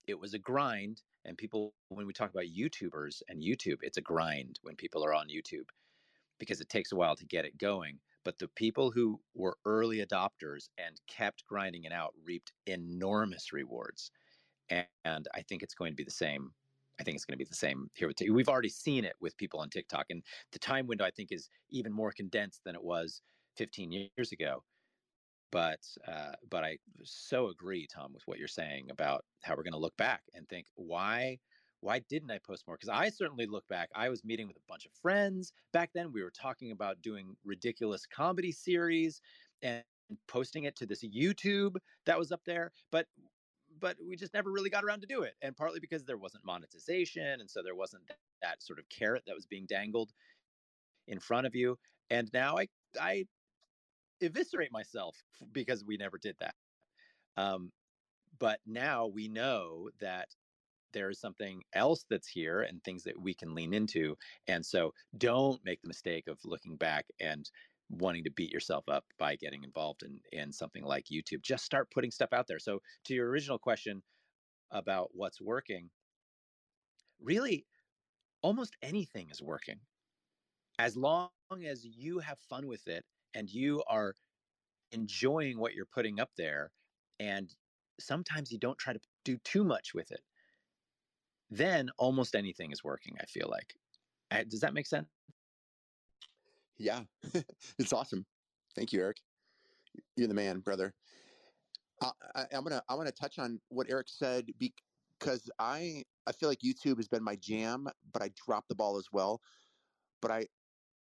it 0.07 0.19
was 0.19 0.35
a 0.35 0.39
grind 0.39 1.03
and 1.25 1.39
people 1.39 1.75
when 1.89 2.07
we 2.07 2.13
talk 2.13 2.31
about 2.31 2.45
YouTubers 2.45 3.23
and 3.29 3.43
YouTube 3.43 3.79
it's 3.83 3.99
a 3.99 4.03
grind 4.03 4.59
when 4.63 4.77
people 4.77 5.05
are 5.05 5.15
on 5.15 5.29
YouTube 5.29 5.69
because 6.39 6.61
it 6.61 6.69
takes 6.69 6.93
a 6.93 6.97
while 6.97 7.17
to 7.17 7.25
get 7.27 7.45
it 7.45 7.59
going 7.59 7.99
but 8.27 8.41
the 8.41 8.49
people 8.49 8.91
who 8.91 9.21
were 9.35 9.57
early 9.65 10.05
adopters 10.05 10.69
and 10.79 11.01
kept 11.07 11.47
grinding 11.47 11.85
it 11.85 11.93
out 11.93 12.13
reaped 12.25 12.53
enormous 12.67 13.53
rewards. 13.53 14.11
And 14.69 15.29
I 15.33 15.43
think 15.43 15.63
it's 15.63 15.75
going 15.77 15.93
to 15.93 15.97
be 15.97 16.03
the 16.03 16.11
same. 16.11 16.53
I 16.99 17.03
think 17.03 17.15
it's 17.15 17.25
going 17.25 17.35
to 17.39 17.45
be 17.45 17.49
the 17.49 17.55
same 17.55 17.91
here 17.95 18.09
with 18.09 18.21
We've 18.31 18.49
already 18.49 18.69
seen 18.69 19.05
it 19.05 19.15
with 19.21 19.37
people 19.37 19.61
on 19.61 19.69
TikTok, 19.71 20.07
and 20.11 20.23
the 20.53 20.59
time 20.59 20.87
window 20.87 21.05
I 21.05 21.11
think 21.11 21.33
is 21.33 21.49
even 21.71 21.93
more 21.93 22.13
condensed 22.13 22.63
than 22.65 22.75
it 22.75 22.83
was 22.83 23.23
15 23.57 23.93
years 23.93 24.33
ago. 24.33 24.63
But 25.53 25.81
uh, 26.07 26.33
but 26.51 26.65
I 26.65 26.79
so 27.05 27.49
agree, 27.49 27.87
Tom, 27.87 28.13
with 28.13 28.23
what 28.27 28.39
you're 28.39 28.49
saying 28.49 28.91
about 28.91 29.25
how 29.43 29.55
we're 29.55 29.63
going 29.63 29.73
to 29.73 29.79
look 29.79 29.97
back 29.97 30.23
and 30.35 30.49
think 30.49 30.67
why 30.75 31.39
why 31.81 32.01
didn't 32.09 32.31
I 32.31 32.39
post 32.39 32.67
more? 32.67 32.77
Because 32.77 32.89
I 32.89 33.09
certainly 33.11 33.47
look 33.47 33.67
back, 33.69 33.91
I 33.95 34.09
was 34.09 34.25
meeting 34.25 34.49
with 34.49 34.57
a 34.57 34.67
bunch 34.69 34.87
of 34.87 34.93
friends. 34.93 35.53
Back 35.73 35.91
then, 35.95 36.11
we 36.13 36.23
were 36.23 36.33
talking 36.33 36.73
about 36.73 37.01
doing 37.03 37.37
ridiculous 37.45 38.07
comedy 38.07 38.51
series 38.51 39.21
and 39.63 39.85
posting 40.27 40.65
it 40.65 40.77
to 40.77 40.87
this 40.87 41.05
YouTube 41.05 41.77
that 42.07 42.19
was 42.19 42.33
up 42.33 42.41
there. 42.45 42.73
But 42.91 43.07
but 43.81 43.97
we 44.07 44.17
just 44.17 44.35
never 44.35 44.51
really 44.51 44.71
got 44.71 44.85
around 44.85 45.01
to 45.01 45.07
do 45.07 45.23
it. 45.23 45.35
And 45.43 45.57
partly 45.57 45.81
because 45.81 46.05
there 46.05 46.17
wasn't 46.17 46.45
monetization. 46.45 47.41
And 47.41 47.51
so 47.51 47.63
there 47.63 47.75
wasn't 47.75 48.07
that, 48.09 48.19
that 48.43 48.63
sort 48.63 48.79
of 48.79 48.89
carrot 48.89 49.23
that 49.27 49.35
was 49.35 49.47
being 49.47 49.67
dangled 49.67 50.13
in 51.09 51.19
front 51.19 51.47
of 51.47 51.55
you. 51.55 51.79
And 52.11 52.31
now 52.33 52.57
I 52.59 52.69
I 53.01 53.27
eviscerate 54.21 54.73
myself 54.73 55.17
because 55.53 55.85
we 55.85 55.97
never 55.97 56.19
did 56.19 56.37
that. 56.41 56.55
Um, 57.37 57.73
but 58.39 58.61
now 58.67 59.07
we 59.07 59.29
know 59.29 59.91
that 60.01 60.29
there 60.93 61.11
is 61.11 61.21
something 61.21 61.63
else 61.75 62.07
that's 62.09 62.29
here 62.29 62.63
and 62.63 62.83
things 62.83 63.03
that 63.05 63.21
we 63.21 63.35
can 63.35 63.55
lean 63.55 63.75
into. 63.75 64.17
And 64.49 64.65
so 64.65 64.95
don't 65.19 65.63
make 65.65 65.83
the 65.83 65.89
mistake 65.89 66.27
of 66.27 66.39
looking 66.45 66.77
back 66.77 67.07
and 67.21 67.51
wanting 67.89 68.25
to 68.25 68.31
beat 68.31 68.53
yourself 68.53 68.89
up 68.89 69.07
by 69.19 69.37
getting 69.37 69.65
involved 69.65 70.03
in, 70.03 70.21
in 70.33 70.53
something 70.53 70.85
like 70.85 71.07
YouTube. 71.07 71.43
Just 71.43 71.65
start 71.65 71.91
putting 71.91 72.11
stuff 72.11 72.33
out 72.33 72.47
there. 72.49 72.59
So, 72.59 72.83
to 73.05 73.15
your 73.15 73.29
original 73.29 73.59
question 73.59 74.03
about 74.71 75.11
what's 75.15 75.41
working, 75.41 75.91
really, 77.21 77.67
almost 78.43 78.77
anything 78.83 79.31
is 79.31 79.43
working. 79.43 79.81
As 80.79 80.97
long 80.97 81.31
as 81.65 81.85
you 81.85 82.19
have 82.21 82.39
fun 82.39 82.67
with 82.67 82.89
it 82.89 83.05
and 83.35 83.51
you 83.51 83.83
are 83.89 84.17
enjoying 84.93 85.59
what 85.59 85.75
you're 85.75 85.87
putting 85.87 86.21
up 86.21 86.31
there 86.37 86.73
and 87.19 87.55
sometimes 87.99 88.53
you 88.53 88.59
don't 88.59 88.79
try 88.79 88.93
to 88.93 89.01
do 89.25 89.39
too 89.39 89.65
much 89.65 89.95
with 89.95 90.11
it 90.13 90.21
then 91.51 91.91
almost 91.99 92.35
anything 92.35 92.73
is 92.73 92.85
working 92.85 93.17
i 93.21 93.25
feel 93.27 93.49
like 93.51 93.77
does 94.49 94.61
that 94.61 94.75
make 94.75 94.87
sense 94.87 95.09
Yeah, 96.79 97.05
it's 97.79 97.93
awesome. 97.93 98.27
Thank 98.75 98.93
you, 98.93 99.01
Eric. 99.01 99.23
You're 100.17 100.29
the 100.29 100.35
man, 100.35 100.61
brother. 100.61 100.95
I, 102.03 102.47
I'm 102.53 102.65
gonna 102.65 102.83
I'm 102.89 102.99
gonna 102.99 103.13
touch 103.13 103.39
on 103.39 103.61
what 103.69 103.89
Eric 103.89 104.09
said 104.09 104.51
because 104.59 105.51
I 105.59 106.05
I 106.27 106.33
feel 106.33 106.49
like 106.49 106.61
YouTube 106.61 106.99
has 106.99 107.09
been 107.09 107.23
my 107.25 107.37
jam, 107.37 107.89
but 108.13 108.23
I 108.23 108.29
dropped 108.29 108.69
the 108.69 108.75
ball 108.75 108.99
as 108.99 109.11
well. 109.13 109.41
But 110.21 110.31
I, 110.31 110.47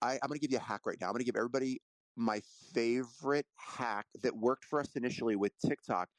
I 0.03 0.15
I'm 0.23 0.29
gonna 0.29 0.39
give 0.39 0.51
you 0.51 0.59
a 0.59 0.61
hack 0.61 0.85
right 0.85 1.01
now. 1.01 1.07
I'm 1.07 1.13
gonna 1.13 1.25
give 1.25 1.37
everybody 1.37 1.81
my 2.17 2.41
favorite 2.41 3.47
hack 3.57 4.09
that 4.23 4.37
worked 4.37 4.65
for 4.65 4.81
us 4.81 4.97
initially 4.97 5.37
with 5.37 5.57
TikTok, 5.59 6.11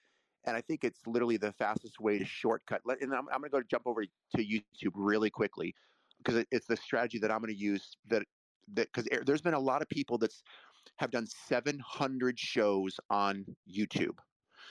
and 0.44 0.58
I 0.58 0.62
think 0.62 0.84
it's 0.84 1.06
literally 1.06 1.38
the 1.38 1.52
fastest 1.52 2.00
way 2.00 2.18
to 2.18 2.26
shortcut. 2.26 2.82
Let, 2.86 3.02
and 3.02 3.14
I'm, 3.14 3.30
I'm 3.30 3.42
gonna 3.42 3.50
go 3.50 3.62
jump 3.62 3.86
over 3.86 4.06
to 4.06 4.38
YouTube 4.38 4.94
really 4.96 5.30
quickly 5.30 5.76
because 6.18 6.46
it's 6.52 6.68
the 6.68 6.78
strategy 6.78 7.20
that 7.20 7.32
I'm 7.32 7.42
gonna 7.42 7.54
use 7.54 7.96
that 8.06 8.26
that 8.74 8.88
because 8.94 9.08
there's 9.26 9.42
been 9.42 9.54
a 9.54 9.60
lot 9.60 9.82
of 9.82 9.90
people 9.90 10.18
that's 10.18 10.44
have 10.98 11.12
done 11.12 11.28
700 11.48 12.40
shows 12.40 13.00
on 13.10 13.46
YouTube. 13.70 14.18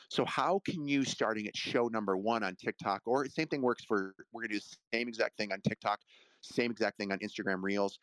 So 0.09 0.25
how 0.25 0.61
can 0.65 0.87
you 0.87 1.05
starting 1.05 1.47
at 1.47 1.57
show 1.57 1.89
number 1.89 2.17
one 2.17 2.43
on 2.43 2.55
TikTok 2.57 3.03
or 3.07 3.27
same 3.27 3.49
thing 3.49 3.63
works 3.63 3.85
for 3.85 4.15
we're 4.33 4.43
gonna 4.43 4.55
do 4.55 4.61
the 4.61 4.77
same 4.97 5.09
exact 5.09 5.37
thing 5.37 5.53
on 5.53 5.61
TikTok, 5.61 6.01
same 6.43 6.71
exact 6.71 6.99
thing 6.99 7.13
on 7.13 7.19
Instagram 7.19 7.63
Reels. 7.63 7.99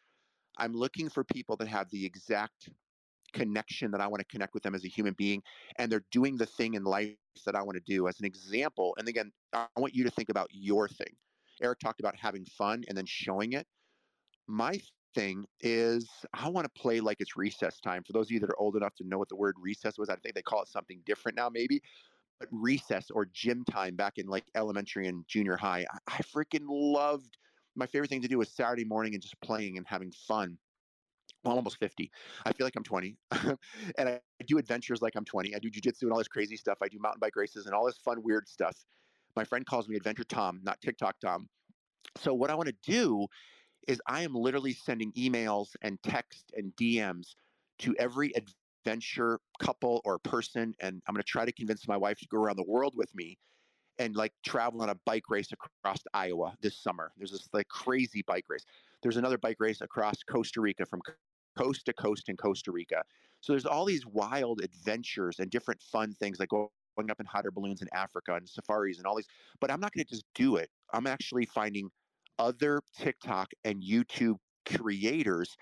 I'm 0.58 0.74
looking 0.74 1.10
for 1.10 1.24
people 1.24 1.56
that 1.58 1.68
have 1.68 1.90
the 1.92 2.06
exact 2.06 2.70
connection 3.34 3.90
that 3.92 4.02
I 4.02 4.08
want 4.08 4.20
to 4.20 4.26
connect 4.26 4.54
with 4.54 4.64
them 4.64 4.76
as 4.76 4.86
a 4.86 4.88
human 4.88 5.14
being 5.14 5.42
and 5.80 5.92
they're 5.92 6.06
doing 6.12 6.38
the 6.38 6.46
thing 6.46 6.76
in 6.76 6.84
life 6.84 7.16
that 7.46 7.56
I 7.56 7.64
want 7.64 7.76
to 7.76 7.84
do 7.86 8.08
as 8.08 8.20
an 8.20 8.26
example. 8.26 8.94
And 8.98 9.08
again, 9.08 9.32
I 9.54 9.66
want 9.78 9.96
you 9.96 10.04
to 10.04 10.12
think 10.12 10.30
about 10.30 10.50
your 10.52 10.88
thing. 10.88 11.16
Eric 11.62 11.80
talked 11.80 12.00
about 12.00 12.16
having 12.16 12.46
fun 12.46 12.84
and 12.88 12.98
then 12.98 13.06
showing 13.06 13.54
it. 13.54 13.66
My 14.48 14.80
thing 15.14 15.46
is 15.62 16.10
I 16.34 16.50
want 16.50 16.66
to 16.66 16.82
play 16.82 17.00
like 17.00 17.18
it's 17.20 17.38
recess 17.38 17.80
time. 17.80 18.04
For 18.04 18.14
those 18.14 18.28
of 18.28 18.32
you 18.32 18.40
that 18.40 18.50
are 18.50 18.60
old 18.60 18.76
enough 18.76 18.96
to 18.96 19.08
know 19.08 19.18
what 19.18 19.30
the 19.30 19.36
word 19.36 19.56
recess 19.60 19.98
was, 19.98 20.10
I 20.10 20.16
think 20.16 20.36
they 20.36 20.42
call 20.42 20.62
it 20.62 20.68
something 20.68 21.02
different 21.06 21.38
now, 21.38 21.50
maybe. 21.50 21.82
But 22.40 22.50
recess 22.52 23.10
or 23.12 23.26
gym 23.26 23.64
time 23.66 23.96
back 23.96 24.18
in 24.18 24.28
like 24.28 24.44
elementary 24.56 25.08
and 25.08 25.26
junior 25.28 25.56
high, 25.56 25.86
I, 25.92 26.16
I 26.16 26.22
freaking 26.24 26.66
loved. 26.68 27.38
My 27.76 27.86
favorite 27.86 28.10
thing 28.10 28.22
to 28.22 28.28
do 28.28 28.38
was 28.38 28.50
Saturday 28.50 28.86
morning 28.86 29.14
and 29.14 29.22
just 29.22 29.40
playing 29.42 29.78
and 29.78 29.88
having 29.88 30.12
fun. 30.28 30.58
Well, 31.44 31.54
I'm 31.54 31.58
almost 31.58 31.78
50. 31.80 32.10
I 32.46 32.54
feel 32.54 32.66
like 32.66 32.76
I'm 32.76 32.84
20. 32.84 33.18
and 33.98 34.10
I 34.10 34.20
do 34.48 34.58
adventures 34.58 35.02
like 35.02 35.16
I'm 35.16 35.26
20. 35.26 35.56
I 35.56 35.60
do 35.60 35.70
jujitsu 35.70 36.04
and 36.04 36.12
all 36.12 36.18
this 36.18 36.28
crazy 36.28 36.56
stuff. 36.56 36.78
I 36.82 36.88
do 36.88 37.00
mountain 37.00 37.20
bike 37.20 37.36
races 37.36 37.66
and 37.66 37.76
all 37.76 37.86
this 37.86 37.98
fun, 37.98 38.24
weird 38.24 38.48
stuff. 38.48 38.78
My 39.36 39.44
friend 39.44 39.66
calls 39.66 39.90
me 39.90 39.96
Adventure 39.96 40.24
Tom, 40.24 40.62
not 40.64 40.80
TikTok 40.82 41.20
Tom. 41.20 41.48
So, 42.18 42.34
what 42.34 42.50
I 42.50 42.56
want 42.56 42.70
to 42.70 42.76
do 42.92 43.28
is 43.88 44.02
I 44.08 44.22
am 44.22 44.34
literally 44.34 44.74
sending 44.74 45.12
emails 45.14 45.70
and 45.82 46.02
text 46.04 46.52
and 46.56 46.76
DMs 46.76 47.36
to 47.80 47.96
every 47.98 48.34
adventure 48.36 49.40
couple 49.60 50.02
or 50.06 50.20
person. 50.20 50.74
And 50.80 51.02
I'm 51.08 51.14
going 51.14 51.24
to 51.24 51.28
try 51.28 51.46
to 51.46 51.52
convince 51.52 51.88
my 51.88 51.98
wife 51.98 52.20
to 52.20 52.28
go 52.28 52.38
around 52.38 52.58
the 52.58 52.66
world 52.68 52.94
with 52.96 53.14
me 53.16 53.38
and 54.00 54.16
like 54.16 54.34
travel 54.44 54.82
on 54.82 54.90
a 54.90 54.96
bike 55.06 55.30
race 55.30 55.50
across 55.52 56.00
Iowa 56.14 56.56
this 56.62 56.78
summer. 56.78 57.12
There's 57.18 57.32
this 57.32 57.48
like 57.54 57.68
crazy 57.68 58.24
bike 58.26 58.46
race. 58.50 58.66
There's 59.02 59.18
another 59.18 59.38
bike 59.38 59.58
race 59.60 59.82
across 59.82 60.24
Costa 60.24 60.62
Rica 60.62 60.86
from 60.86 61.02
coast 61.58 61.86
to 61.86 61.94
coast 61.94 62.30
in 62.30 62.38
Costa 62.38 62.72
Rica. 62.72 63.04
So 63.42 63.54
there's 63.54 63.66
all 63.66 63.86
these 63.86 64.06
wild 64.06 64.62
adventures 64.62 65.40
and 65.40 65.52
different 65.52 65.82
fun 65.82 66.14
things 66.14 66.40
like 66.40 66.50
going 66.50 66.70
up 67.10 67.20
in 67.20 67.26
hot 67.26 67.46
air 67.46 67.52
balloons 67.52 67.82
in 67.82 67.90
Africa 67.94 68.36
and 68.36 68.48
safaris 68.48 68.98
and 68.98 69.06
all 69.06 69.16
these. 69.16 69.28
But 69.60 69.72
I'm 69.72 69.80
not 69.80 69.94
going 69.94 70.06
to 70.06 70.10
just 70.10 70.26
do 70.34 70.56
it. 70.56 70.70
I'm 70.94 71.08
actually 71.08 71.46
finding 71.46 71.90
other 72.40 72.82
TikTok 72.98 73.52
and 73.64 73.82
YouTube 73.84 74.38
creators 74.66 75.56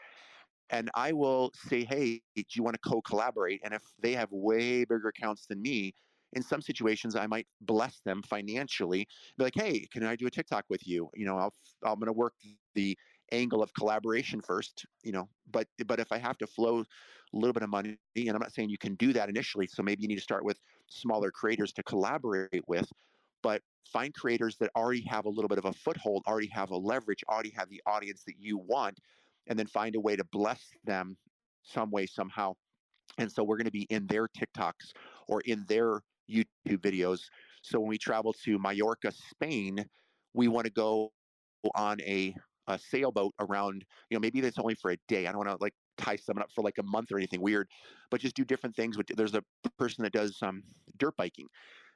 and 0.71 0.89
I 0.95 1.12
will 1.12 1.51
say, 1.67 1.84
hey, 1.84 2.21
do 2.36 2.43
you 2.53 2.63
want 2.63 2.75
to 2.81 2.89
co 2.89 3.01
collaborate? 3.01 3.60
And 3.63 3.73
if 3.73 3.84
they 4.01 4.13
have 4.13 4.29
way 4.31 4.86
bigger 4.86 5.10
accounts 5.10 5.45
than 5.45 5.62
me, 5.62 5.93
in 6.34 6.41
some 6.41 6.62
situations, 6.62 7.15
I 7.15 7.27
might 7.27 7.45
bless 7.62 7.99
them 8.05 8.21
financially. 8.23 9.05
Be 9.38 9.43
like, 9.43 9.55
hey, 9.55 9.86
can 9.91 10.05
I 10.05 10.15
do 10.15 10.27
a 10.27 10.31
TikTok 10.31 10.63
with 10.69 10.88
you? 10.88 11.10
You 11.13 11.25
know, 11.25 11.38
I'll, 11.38 11.53
I'm 11.84 11.95
going 11.95 12.07
to 12.07 12.13
work 12.13 12.34
the 12.73 12.97
angle 13.34 13.62
of 13.62 13.73
collaboration 13.73 14.41
first, 14.41 14.86
you 15.03 15.12
know, 15.12 15.27
but, 15.51 15.67
but 15.88 15.99
if 15.99 16.12
I 16.12 16.17
have 16.17 16.38
to 16.38 16.47
flow 16.47 16.79
a 16.79 16.86
little 17.34 17.53
bit 17.53 17.63
of 17.63 17.69
money, 17.69 17.97
and 18.15 18.29
I'm 18.29 18.39
not 18.39 18.53
saying 18.53 18.69
you 18.69 18.77
can 18.77 18.95
do 18.95 19.12
that 19.13 19.29
initially, 19.29 19.67
so 19.67 19.84
maybe 19.84 20.03
you 20.03 20.07
need 20.07 20.15
to 20.15 20.21
start 20.21 20.45
with 20.45 20.57
smaller 20.88 21.31
creators 21.31 21.73
to 21.73 21.84
collaborate 21.84 22.63
with, 22.67 22.89
but 23.43 23.62
find 23.91 24.13
creators 24.13 24.58
that 24.58 24.69
already 24.75 25.06
have 25.08 25.25
a 25.25 25.30
little 25.30 25.49
bit 25.49 25.58
of 25.58 25.65
a 25.65 25.73
foothold, 25.73 26.23
already 26.27 26.47
have 26.47 26.71
a 26.71 26.77
leverage, 26.77 27.23
already 27.30 27.51
have 27.56 27.69
the 27.69 27.82
audience 27.86 28.23
that 28.25 28.36
you 28.39 28.58
want, 28.58 28.99
and 29.47 29.58
then 29.58 29.67
find 29.67 29.95
a 29.95 29.99
way 29.99 30.15
to 30.15 30.23
bless 30.32 30.62
them 30.84 31.17
some 31.63 31.91
way, 31.91 32.06
somehow. 32.06 32.54
And 33.17 33.32
so 33.32 33.43
we're 33.43 33.58
going 33.58 33.65
to 33.65 33.71
be 33.71 33.88
in 33.89 34.08
their 34.08 34.27
TikToks 34.27 34.93
or 35.27 35.41
in 35.41 35.65
their 35.67 36.01
YouTube 36.30 36.80
videos. 36.80 37.21
So 37.62 37.80
when 37.80 37.89
we 37.89 37.97
travel 37.97 38.34
to 38.45 38.58
Mallorca, 38.58 39.12
Spain, 39.12 39.86
we 40.34 40.47
want 40.47 40.65
to 40.65 40.71
go 40.71 41.12
on 41.75 41.99
a, 42.01 42.34
a 42.67 42.80
sailboat 42.80 43.34
around, 43.39 43.84
you 44.10 44.15
know, 44.15 44.19
maybe 44.19 44.41
that's 44.41 44.58
only 44.58 44.75
for 44.75 44.91
a 44.91 44.97
day. 45.08 45.27
I 45.27 45.32
don't 45.32 45.45
want 45.45 45.49
to 45.49 45.58
like 45.60 45.73
tie 45.97 46.15
someone 46.15 46.43
up 46.43 46.51
for 46.56 46.63
like 46.63 46.77
a 46.80 46.84
month 46.84 47.12
or 47.12 47.17
anything 47.17 47.41
weird, 47.41 47.67
but 48.10 48.21
just 48.21 48.36
do 48.36 48.45
different 48.45 48.75
things. 48.75 48.97
There's 49.15 49.36
a 49.36 49.43
person 49.77 50.04
that 50.04 50.13
does 50.13 50.38
um, 50.41 50.63
dirt 50.97 51.15
biking, 51.17 51.47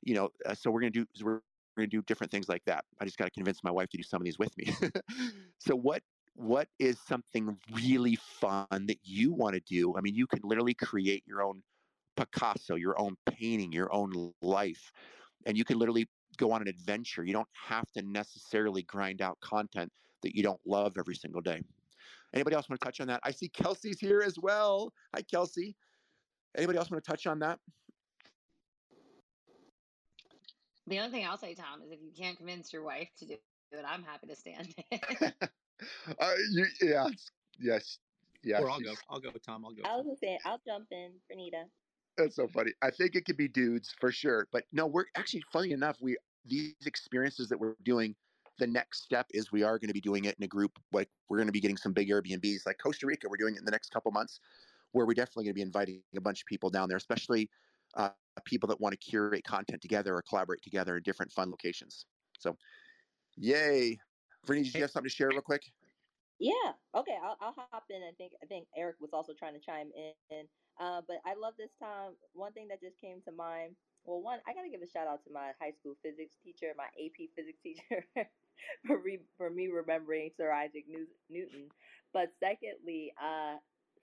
you 0.05 0.13
know, 0.15 0.29
uh, 0.45 0.53
so 0.53 0.71
we're 0.71 0.81
going 0.81 0.93
to 0.93 1.05
do, 1.05 1.25
we're 1.25 1.41
going 1.77 1.89
to 1.89 1.97
do 1.97 2.01
different 2.03 2.31
things 2.31 2.47
like 2.47 2.63
that. 2.65 2.85
I 2.99 3.05
just 3.05 3.17
got 3.17 3.25
to 3.25 3.31
convince 3.31 3.63
my 3.63 3.71
wife 3.71 3.89
to 3.89 3.97
do 3.97 4.03
some 4.03 4.21
of 4.21 4.25
these 4.25 4.39
with 4.39 4.57
me. 4.57 4.73
so 5.59 5.75
what 5.75 6.01
what 6.35 6.67
is 6.79 6.97
something 6.99 7.57
really 7.73 8.15
fun 8.15 8.67
that 8.71 8.99
you 9.03 9.31
want 9.31 9.55
to 9.55 9.61
do? 9.61 9.95
I 9.97 10.01
mean, 10.01 10.15
you 10.15 10.27
can 10.27 10.41
literally 10.43 10.73
create 10.73 11.23
your 11.25 11.41
own 11.41 11.63
Picasso, 12.17 12.75
your 12.75 12.99
own 12.99 13.15
painting, 13.25 13.71
your 13.71 13.93
own 13.93 14.33
life, 14.41 14.91
and 15.45 15.57
you 15.57 15.63
can 15.63 15.79
literally 15.79 16.07
go 16.37 16.51
on 16.51 16.61
an 16.61 16.67
adventure. 16.67 17.23
You 17.23 17.33
don't 17.33 17.47
have 17.53 17.89
to 17.93 18.01
necessarily 18.01 18.83
grind 18.83 19.21
out 19.21 19.39
content 19.39 19.91
that 20.23 20.35
you 20.35 20.43
don't 20.43 20.59
love 20.65 20.97
every 20.97 21.15
single 21.15 21.41
day. 21.41 21.61
Anybody 22.33 22.55
else 22.55 22.69
want 22.69 22.81
to 22.81 22.85
touch 22.85 22.99
on 22.99 23.07
that? 23.07 23.21
I 23.23 23.31
see 23.31 23.47
Kelsey's 23.47 23.99
here 23.99 24.21
as 24.21 24.37
well. 24.37 24.91
Hi, 25.15 25.21
Kelsey. 25.21 25.75
Anybody 26.57 26.77
else 26.77 26.91
want 26.91 27.03
to 27.03 27.09
touch 27.09 27.27
on 27.27 27.39
that? 27.39 27.59
The 30.87 30.99
only 30.99 31.11
thing 31.11 31.25
I'll 31.25 31.37
say, 31.37 31.55
Tom, 31.55 31.81
is 31.83 31.91
if 31.91 31.99
you 32.01 32.11
can't 32.15 32.37
convince 32.37 32.71
your 32.71 32.83
wife 32.83 33.09
to 33.19 33.25
do 33.25 33.33
it, 33.33 33.85
I'm 33.87 34.03
happy 34.03 34.27
to 34.27 34.35
stand 34.35 34.73
uh, 36.19 36.33
you, 36.51 36.65
yeah, 36.81 37.07
yes, 37.59 37.97
yes. 38.43 38.61
Or 38.61 38.69
I'll 38.69 38.79
go. 38.79 38.93
I'll 39.09 39.19
go, 39.19 39.31
Tom. 39.45 39.65
I'll 39.65 39.71
go. 39.71 39.81
I 39.83 39.95
was 39.95 40.05
gonna 40.05 40.17
say 40.17 40.39
I'll 40.45 40.61
jump 40.65 40.87
in, 40.91 41.11
Bernita. 41.31 41.65
That's 42.17 42.35
so 42.35 42.47
funny. 42.47 42.71
I 42.81 42.91
think 42.91 43.15
it 43.15 43.25
could 43.25 43.35
be 43.35 43.47
dudes 43.47 43.93
for 43.99 44.11
sure, 44.11 44.47
but 44.51 44.63
no, 44.71 44.87
we're 44.87 45.05
actually 45.17 45.43
funny 45.51 45.71
enough. 45.71 45.97
We 45.99 46.17
these 46.45 46.75
experiences 46.85 47.49
that 47.49 47.59
we're 47.59 47.75
doing. 47.83 48.15
The 48.57 48.67
next 48.67 49.03
step 49.03 49.25
is 49.31 49.51
we 49.51 49.63
are 49.63 49.77
going 49.77 49.89
to 49.89 49.93
be 49.93 49.99
doing 49.99 50.23
it 50.23 50.35
in 50.37 50.43
a 50.45 50.47
group. 50.47 50.71
Like 50.93 51.09
we're 51.27 51.37
going 51.37 51.49
to 51.49 51.51
be 51.51 51.59
getting 51.59 51.75
some 51.75 51.91
big 51.91 52.07
Airbnbs, 52.09 52.65
like 52.65 52.77
Costa 52.81 53.05
Rica. 53.05 53.27
We're 53.29 53.35
doing 53.35 53.55
it 53.55 53.59
in 53.59 53.65
the 53.65 53.71
next 53.71 53.91
couple 53.91 54.13
months, 54.13 54.39
where 54.93 55.05
we're 55.05 55.13
definitely 55.13 55.43
going 55.43 55.55
to 55.55 55.55
be 55.55 55.61
inviting 55.61 56.01
a 56.15 56.21
bunch 56.21 56.39
of 56.39 56.45
people 56.45 56.69
down 56.69 56.87
there, 56.87 56.95
especially 56.95 57.49
uh, 57.95 58.11
people 58.43 58.67
that 58.67 58.79
want 58.79 58.93
to 58.93 58.97
curate 58.97 59.43
content 59.43 59.81
together 59.81 60.15
or 60.15 60.21
collaborate 60.27 60.61
together 60.61 60.97
in 60.97 61.03
different 61.03 61.31
fun 61.31 61.49
locations. 61.49 62.05
So, 62.39 62.55
yay! 63.35 63.97
Brittany, 64.45 64.65
did 64.65 64.75
you 64.75 64.81
have 64.81 64.91
something 64.91 65.09
to 65.09 65.15
share 65.15 65.29
real 65.29 65.41
quick? 65.41 65.63
Yeah. 66.39 66.75
Okay. 66.95 67.17
I'll, 67.23 67.37
I'll 67.41 67.55
hop 67.71 67.85
in. 67.89 68.01
I 68.03 68.11
think 68.17 68.33
I 68.43 68.45
think 68.45 68.67
Eric 68.75 68.97
was 68.99 69.11
also 69.13 69.33
trying 69.33 69.53
to 69.53 69.59
chime 69.59 69.89
in. 69.95 70.45
Uh, 70.79 71.01
but 71.07 71.17
I 71.25 71.33
love 71.39 71.53
this 71.57 71.71
time. 71.81 72.11
One 72.33 72.51
thing 72.51 72.67
that 72.67 72.81
just 72.81 72.99
came 72.99 73.21
to 73.25 73.31
mind. 73.31 73.75
Well, 74.03 74.21
one, 74.21 74.39
I 74.45 74.53
gotta 74.53 74.69
give 74.69 74.81
a 74.83 74.89
shout 74.89 75.07
out 75.07 75.23
to 75.25 75.33
my 75.33 75.51
high 75.59 75.71
school 75.79 75.95
physics 76.03 76.35
teacher, 76.43 76.75
my 76.77 76.91
AP 76.99 77.31
physics 77.35 77.57
teacher, 77.63 78.05
for 78.85 78.99
re, 79.01 79.19
for 79.37 79.49
me 79.49 79.67
remembering 79.67 80.29
Sir 80.37 80.51
Isaac 80.51 80.85
Newton. 81.29 81.71
But 82.13 82.29
secondly, 82.39 83.13
uh, 83.17 83.57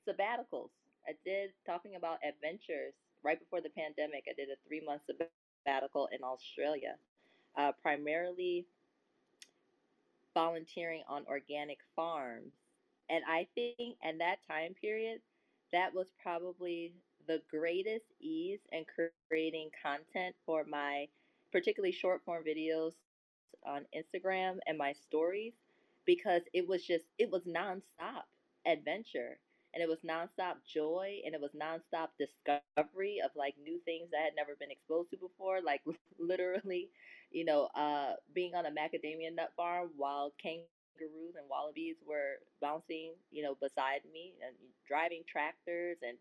sabbaticals. 0.09 0.75
I 1.07 1.13
did 1.25 1.51
talking 1.67 1.95
about 1.97 2.19
adventures 2.27 2.95
right 3.23 3.39
before 3.39 3.61
the 3.61 3.71
pandemic. 3.71 4.25
I 4.29 4.35
did 4.37 4.49
a 4.49 4.57
three 4.67 4.83
month 4.85 5.03
sabbatical 5.07 6.09
in 6.13 6.23
Australia, 6.23 6.97
uh, 7.57 7.73
primarily 7.83 8.67
volunteering 10.35 11.03
on 11.09 11.25
organic 11.29 11.79
farms. 11.95 12.53
And 13.11 13.23
I 13.29 13.47
think 13.55 13.97
in 14.03 14.19
that 14.19 14.39
time 14.49 14.75
period, 14.81 15.21
that 15.73 15.95
was 15.95 16.07
probably 16.23 16.93
the 17.27 17.43
greatest 17.51 18.07
ease 18.21 18.61
in 18.73 18.85
creating 19.29 19.71
content 19.83 20.35
for 20.45 20.65
my 20.65 21.07
particularly 21.53 21.93
short 21.93 22.23
form 22.25 22.43
videos 22.45 22.93
on 23.65 23.85
Instagram 23.97 24.59
and 24.67 24.77
my 24.77 24.93
stories 24.93 25.53
because 26.05 26.43
it 26.53 26.67
was 26.67 26.85
just 26.85 27.05
it 27.19 27.31
was 27.31 27.43
nonstop 27.45 28.25
adventure. 28.67 29.39
And 29.75 29.83
it 29.83 29.89
was 29.89 30.01
nonstop 30.07 30.57
joy 30.67 31.21
and 31.25 31.35
it 31.35 31.41
was 31.41 31.53
nonstop 31.53 32.09
discovery 32.19 32.99
of 33.01 33.09
like 33.13 33.33
new 33.41 33.57
things 33.63 34.11
that 34.11 34.21
I 34.21 34.25
had 34.25 34.37
never 34.37 34.37
been 34.43 34.53
exposed 34.71 35.11
to 35.11 35.17
before 35.17 35.61
like 35.63 35.83
literally 36.19 36.91
you 37.31 37.45
know 37.45 37.69
uh 37.75 38.15
being 38.35 38.55
on 38.55 38.67
a 38.67 38.71
macadamia 38.71 39.35
nut 39.35 39.53
farm 39.57 39.91
while 39.97 40.33
kangaroos 40.43 41.35
and 41.37 41.49
wallabies 41.49 41.97
were 42.07 42.37
bouncing 42.61 43.15
you 43.31 43.43
know 43.43 43.55
beside 43.61 44.03
me 44.13 44.35
and 44.45 44.55
driving 44.87 45.23
tractors 45.29 45.99
and 46.03 46.17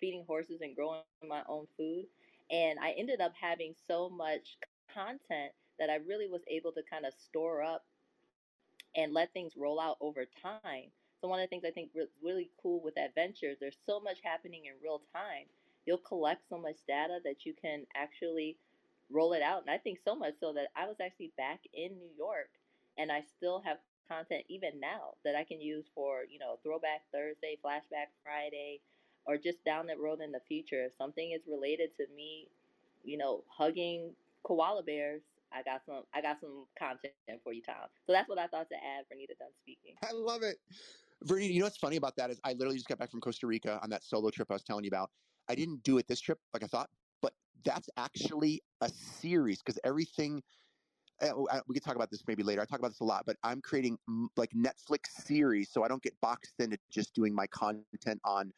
feeding 0.00 0.24
horses 0.26 0.60
and 0.60 0.74
growing 0.76 1.02
my 1.28 1.42
own 1.48 1.66
food. 1.76 2.06
And 2.50 2.78
I 2.80 2.92
ended 2.92 3.20
up 3.20 3.32
having 3.40 3.74
so 3.88 4.08
much 4.08 4.58
content 4.92 5.52
that 5.78 5.90
I 5.90 5.96
really 5.96 6.28
was 6.28 6.42
able 6.48 6.72
to 6.72 6.82
kind 6.90 7.04
of 7.06 7.12
store 7.14 7.62
up 7.62 7.84
and 8.96 9.12
let 9.12 9.32
things 9.32 9.56
roll 9.56 9.80
out 9.80 9.96
over 10.00 10.26
time 10.42 10.90
so 11.20 11.28
one 11.28 11.40
of 11.40 11.44
the 11.44 11.48
things 11.48 11.64
I 11.66 11.70
think 11.70 11.90
is 11.94 12.08
really 12.22 12.50
cool 12.62 12.80
with 12.82 12.98
adventures, 12.98 13.56
there's 13.60 13.78
so 13.86 14.00
much 14.00 14.18
happening 14.22 14.66
in 14.66 14.72
real 14.82 15.00
time. 15.12 15.46
You'll 15.86 15.98
collect 15.98 16.42
so 16.48 16.58
much 16.58 16.76
data 16.86 17.18
that 17.24 17.46
you 17.46 17.54
can 17.60 17.86
actually 17.96 18.56
roll 19.10 19.32
it 19.32 19.42
out. 19.42 19.62
And 19.62 19.70
I 19.70 19.78
think 19.78 19.98
so 20.04 20.14
much 20.14 20.34
so 20.40 20.52
that 20.52 20.68
I 20.76 20.86
was 20.86 20.96
actually 21.00 21.32
back 21.36 21.60
in 21.72 21.96
New 21.98 22.10
York 22.18 22.50
and 22.98 23.10
I 23.10 23.22
still 23.36 23.62
have 23.64 23.78
content 24.08 24.44
even 24.48 24.78
now 24.80 25.14
that 25.24 25.34
I 25.34 25.44
can 25.44 25.60
use 25.60 25.86
for, 25.94 26.24
you 26.28 26.38
know, 26.38 26.58
throwback 26.62 27.02
Thursday, 27.12 27.58
flashback 27.64 28.12
Friday, 28.22 28.80
or 29.26 29.36
just 29.36 29.64
down 29.64 29.86
the 29.86 29.96
road 29.96 30.20
in 30.20 30.32
the 30.32 30.40
future. 30.46 30.84
If 30.84 30.92
something 30.96 31.32
is 31.32 31.42
related 31.48 31.90
to 31.96 32.06
me, 32.14 32.48
you 33.04 33.18
know, 33.18 33.42
hugging 33.48 34.12
koala 34.42 34.82
bears, 34.82 35.22
I 35.52 35.62
got 35.62 35.82
some 35.86 36.02
I 36.14 36.20
got 36.20 36.40
some 36.40 36.66
content 36.78 37.14
for 37.42 37.52
you, 37.52 37.62
Tom. 37.62 37.88
So 38.06 38.12
that's 38.12 38.28
what 38.28 38.38
I 38.38 38.46
thought 38.46 38.68
to 38.68 38.76
add, 38.76 39.04
Vernita 39.06 39.38
done 39.38 39.54
speaking. 39.62 39.94
I 40.02 40.12
love 40.12 40.42
it. 40.42 40.58
Vernie, 41.24 41.50
you 41.50 41.60
know 41.60 41.66
what's 41.66 41.78
funny 41.78 41.96
about 41.96 42.16
that 42.16 42.30
is 42.30 42.40
I 42.44 42.52
literally 42.52 42.76
just 42.76 42.88
got 42.88 42.98
back 42.98 43.10
from 43.10 43.20
Costa 43.20 43.46
Rica 43.46 43.80
on 43.82 43.90
that 43.90 44.04
solo 44.04 44.30
trip 44.30 44.48
I 44.50 44.54
was 44.54 44.62
telling 44.62 44.84
you 44.84 44.88
about. 44.88 45.10
I 45.48 45.54
didn't 45.54 45.82
do 45.82 45.98
it 45.98 46.06
this 46.08 46.20
trip 46.20 46.38
like 46.52 46.62
I 46.62 46.66
thought, 46.66 46.90
but 47.22 47.32
that's 47.64 47.88
actually 47.96 48.62
a 48.80 48.88
series 48.88 49.62
because 49.62 49.78
everything. 49.84 50.42
Uh, 51.22 51.32
we 51.66 51.72
could 51.72 51.82
talk 51.82 51.96
about 51.96 52.10
this 52.10 52.22
maybe 52.28 52.42
later. 52.42 52.60
I 52.60 52.66
talk 52.66 52.78
about 52.78 52.90
this 52.90 53.00
a 53.00 53.04
lot, 53.04 53.24
but 53.24 53.36
I'm 53.42 53.62
creating 53.62 53.96
like 54.36 54.50
Netflix 54.50 55.06
series, 55.24 55.70
so 55.70 55.82
I 55.82 55.88
don't 55.88 56.02
get 56.02 56.12
boxed 56.20 56.52
into 56.58 56.76
just 56.90 57.14
doing 57.14 57.34
my 57.34 57.46
content 57.46 58.20
on 58.22 58.52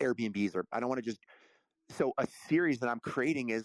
Airbnbs 0.00 0.54
or 0.54 0.64
I 0.72 0.78
don't 0.78 0.88
want 0.88 1.02
to 1.02 1.10
just. 1.10 1.18
So 1.90 2.12
a 2.18 2.26
series 2.48 2.78
that 2.80 2.88
I'm 2.88 3.00
creating 3.00 3.48
is 3.48 3.64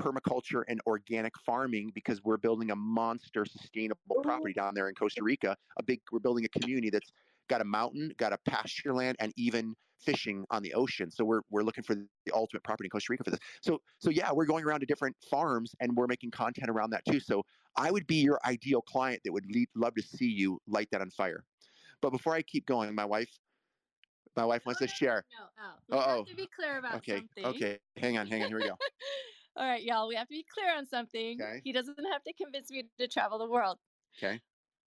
permaculture 0.00 0.62
and 0.68 0.80
organic 0.86 1.32
farming 1.44 1.92
because 1.94 2.22
we're 2.24 2.36
building 2.36 2.70
a 2.70 2.76
monster 2.76 3.44
sustainable 3.44 4.22
property 4.22 4.54
down 4.54 4.74
there 4.74 4.88
in 4.88 4.94
Costa 4.94 5.22
Rica. 5.22 5.56
A 5.78 5.82
big, 5.82 6.00
we're 6.10 6.20
building 6.20 6.44
a 6.44 6.48
community 6.48 6.90
that's 6.90 7.12
got 7.48 7.60
a 7.60 7.64
mountain, 7.64 8.12
got 8.16 8.32
a 8.32 8.38
pasture 8.46 8.92
land, 8.92 9.16
and 9.20 9.32
even 9.36 9.74
fishing 10.04 10.44
on 10.50 10.62
the 10.62 10.74
ocean. 10.74 11.10
So 11.10 11.24
we're 11.24 11.40
we're 11.50 11.62
looking 11.62 11.84
for 11.84 11.94
the 11.94 12.32
ultimate 12.32 12.62
property 12.62 12.86
in 12.86 12.90
Costa 12.90 13.06
Rica 13.10 13.24
for 13.24 13.30
this. 13.30 13.40
So 13.62 13.80
so 13.98 14.10
yeah, 14.10 14.30
we're 14.32 14.46
going 14.46 14.64
around 14.64 14.80
to 14.80 14.86
different 14.86 15.16
farms 15.30 15.74
and 15.80 15.96
we're 15.96 16.06
making 16.06 16.30
content 16.30 16.68
around 16.68 16.90
that 16.90 17.04
too. 17.04 17.20
So 17.20 17.42
I 17.76 17.90
would 17.90 18.06
be 18.06 18.16
your 18.16 18.38
ideal 18.44 18.82
client 18.82 19.20
that 19.24 19.32
would 19.32 19.46
lead, 19.46 19.68
love 19.74 19.94
to 19.94 20.02
see 20.02 20.26
you 20.26 20.60
light 20.66 20.88
that 20.92 21.00
on 21.00 21.10
fire. 21.10 21.44
But 22.00 22.10
before 22.10 22.34
I 22.34 22.42
keep 22.42 22.66
going, 22.66 22.94
my 22.94 23.04
wife 23.04 23.30
my 24.36 24.44
wife 24.44 24.66
wants 24.66 24.80
to 24.80 24.88
share. 24.88 25.24
No, 25.88 25.98
oh. 25.98 26.00
We 26.12 26.18
have 26.18 26.26
to 26.26 26.34
be 26.34 26.48
clear 26.54 26.78
about 26.78 26.96
okay, 26.96 27.16
something. 27.16 27.44
Okay, 27.46 27.78
hang 27.96 28.18
on, 28.18 28.26
hang 28.26 28.42
on. 28.42 28.48
Here 28.48 28.58
we 28.58 28.64
go. 28.64 28.76
All 29.56 29.64
right, 29.64 29.82
y'all. 29.82 30.08
We 30.08 30.16
have 30.16 30.26
to 30.26 30.34
be 30.34 30.44
clear 30.52 30.76
on 30.76 30.86
something. 30.86 31.40
Okay. 31.40 31.60
He 31.62 31.72
doesn't 31.72 31.96
have 32.12 32.24
to 32.24 32.32
convince 32.32 32.70
me 32.70 32.86
to 32.98 33.06
travel 33.06 33.38
the 33.38 33.48
world. 33.48 33.78
Okay. 34.18 34.40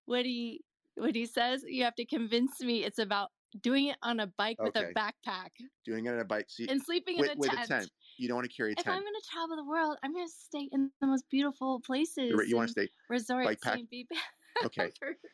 What 0.05 0.25
he 0.25 0.61
what 0.97 1.15
he 1.15 1.25
says, 1.25 1.63
you 1.67 1.83
have 1.83 1.95
to 1.95 2.05
convince 2.05 2.62
me 2.62 2.83
it's 2.83 2.99
about 2.99 3.29
doing 3.62 3.88
it 3.88 3.97
on 4.03 4.19
a 4.19 4.27
bike 4.38 4.57
with 4.62 4.75
a 4.75 4.91
backpack 4.95 5.49
Doing 5.86 6.05
it 6.05 6.10
on 6.10 6.19
a 6.19 6.25
bike. 6.25 6.45
See, 6.49 6.67
and 6.69 6.81
sleeping 6.81 7.17
with, 7.17 7.31
in 7.31 7.38
a 7.38 7.39
with 7.39 7.51
tent. 7.51 7.63
a 7.63 7.67
tent. 7.67 7.91
You 8.17 8.27
don't 8.27 8.36
want 8.36 8.49
to 8.49 8.55
carry 8.55 8.71
a 8.71 8.73
If 8.73 8.83
tent. 8.83 8.95
I'm 8.97 9.01
going 9.01 9.13
to 9.13 9.27
travel 9.31 9.55
the 9.55 9.63
world, 9.63 9.97
I'm 10.03 10.13
going 10.13 10.27
to 10.27 10.31
stay 10.31 10.67
in 10.71 10.91
the 10.99 11.07
most 11.07 11.25
beautiful 11.29 11.79
places. 11.86 12.29
You're 12.29 12.38
right, 12.39 12.47
you 12.47 12.55
want 12.55 12.67
to 12.69 12.71
stay. 12.71 12.89
resorts 13.10 13.47
bike 13.47 13.62
pack? 13.62 13.79
Okay. 14.65 14.91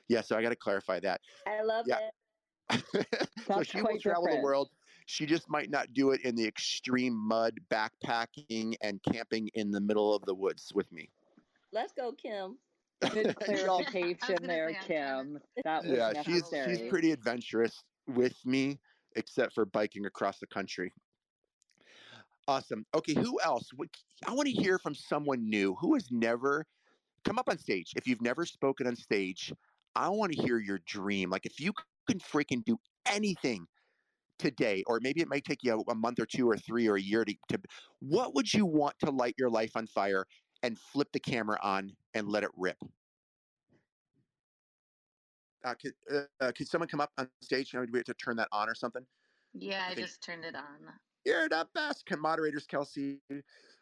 Yeah, 0.10 0.19
so 0.19 0.36
I 0.38 0.41
got 0.41 0.49
to 0.49 0.56
clarify 0.58 0.99
that. 0.99 1.21
I 1.47 1.62
love 1.63 1.86
Yeah. 1.88 2.10
it. 2.71 3.08
so 3.47 3.63
she 3.63 3.78
will 3.78 3.86
quite 3.86 4.02
travel 4.02 4.28
the 4.30 4.41
world. 4.41 4.69
She 5.06 5.26
just 5.26 5.49
might 5.49 5.69
not 5.69 5.93
do 5.93 6.12
it 6.12 6.21
in 6.26 6.36
the 6.36 6.45
extreme 6.45 7.13
mud, 7.15 7.54
backpacking, 7.69 8.76
and 8.82 9.02
camping 9.04 9.49
in 9.54 9.71
the 9.71 9.80
middle 9.80 10.13
of 10.13 10.23
the 10.26 10.34
woods 10.36 10.71
with 10.76 10.91
me. 10.91 11.10
Let's 11.71 11.93
go, 11.93 12.12
Kim. 12.12 12.58
Good 13.10 13.36
clarification 13.39 14.38
there, 14.44 14.74
say, 14.74 14.80
Kim. 14.88 15.39
That 15.63 15.84
was 15.84 15.98
yeah, 15.98 16.24
she's 16.24 16.36
necessary. 16.36 16.78
she's 16.78 16.89
pretty 16.89 17.12
adventurous 17.12 17.84
with 18.08 18.36
me, 18.46 18.80
except 19.16 19.54
for 19.54 19.66
biking 19.66 20.06
across 20.06 20.39
the 20.39 20.48
country. 20.48 20.94
Awesome. 22.48 22.86
Okay, 22.94 23.13
who 23.13 23.39
else? 23.44 23.70
I 24.28 24.34
want 24.34 24.48
to 24.48 24.54
hear 24.54 24.78
from 24.78 24.96
someone 24.96 25.50
new 25.50 25.76
who 25.76 25.94
has 25.94 26.12
never 26.12 26.66
come 27.24 27.39
up 27.39 27.48
on 27.50 27.58
stage. 27.58 27.94
If 27.96 28.06
you've 28.06 28.22
never 28.22 28.46
spoken 28.46 28.86
on 28.88 28.96
stage, 28.96 29.54
I 29.96 30.10
want 30.10 30.34
to 30.34 30.42
hear 30.42 30.60
your 30.60 30.80
dream. 30.86 31.30
Like 31.30 31.46
if 31.46 31.60
you 31.60 31.72
can 32.10 32.20
freaking 32.20 32.63
do 32.66 32.78
anything 33.06 33.66
today, 34.39 34.84
or 34.88 35.00
maybe 35.02 35.22
it 35.22 35.30
might 35.30 35.46
take 35.46 35.63
you 35.63 35.74
a, 35.88 35.92
a 35.92 35.96
month 35.96 36.20
or 36.20 36.26
two 36.26 36.50
or 36.50 36.58
three 36.58 36.88
or 36.88 36.96
a 36.96 37.02
year 37.02 37.24
to, 37.24 37.34
to, 37.50 37.60
what 38.00 38.36
would 38.36 38.54
you 38.54 38.66
want 38.66 38.96
to 39.00 39.12
light 39.12 39.36
your 39.38 39.50
life 39.50 39.72
on 39.76 39.88
fire 39.88 40.26
and 40.63 40.80
flip 40.80 41.12
the 41.12 41.19
camera 41.19 41.60
on 41.62 41.95
and 42.13 42.28
let 42.28 42.43
it 42.43 42.49
rip? 42.58 42.78
Uh, 45.63 45.76
could, 45.76 45.93
uh, 46.12 46.21
uh, 46.41 46.52
could 46.52 46.67
someone 46.67 46.88
come 46.89 46.99
up 46.99 47.12
on 47.17 47.30
stage? 47.41 47.71
You 47.73 47.80
know, 47.80 47.86
do 47.86 47.91
we 47.93 47.99
have 47.99 48.06
to 48.06 48.13
turn 48.15 48.36
that 48.38 48.49
on 48.52 48.69
or 48.69 48.76
something? 48.76 49.06
Yeah, 49.54 49.86
I, 49.88 49.93
think- 49.93 50.08
just 50.08 50.23
turned 50.23 50.45
it 50.45 50.56
on. 50.56 50.80
You're 51.26 51.47
the 51.47 51.67
best. 51.73 52.06
Can 52.06 52.19
moderators, 52.19 52.65
Kelsey, 52.65 53.21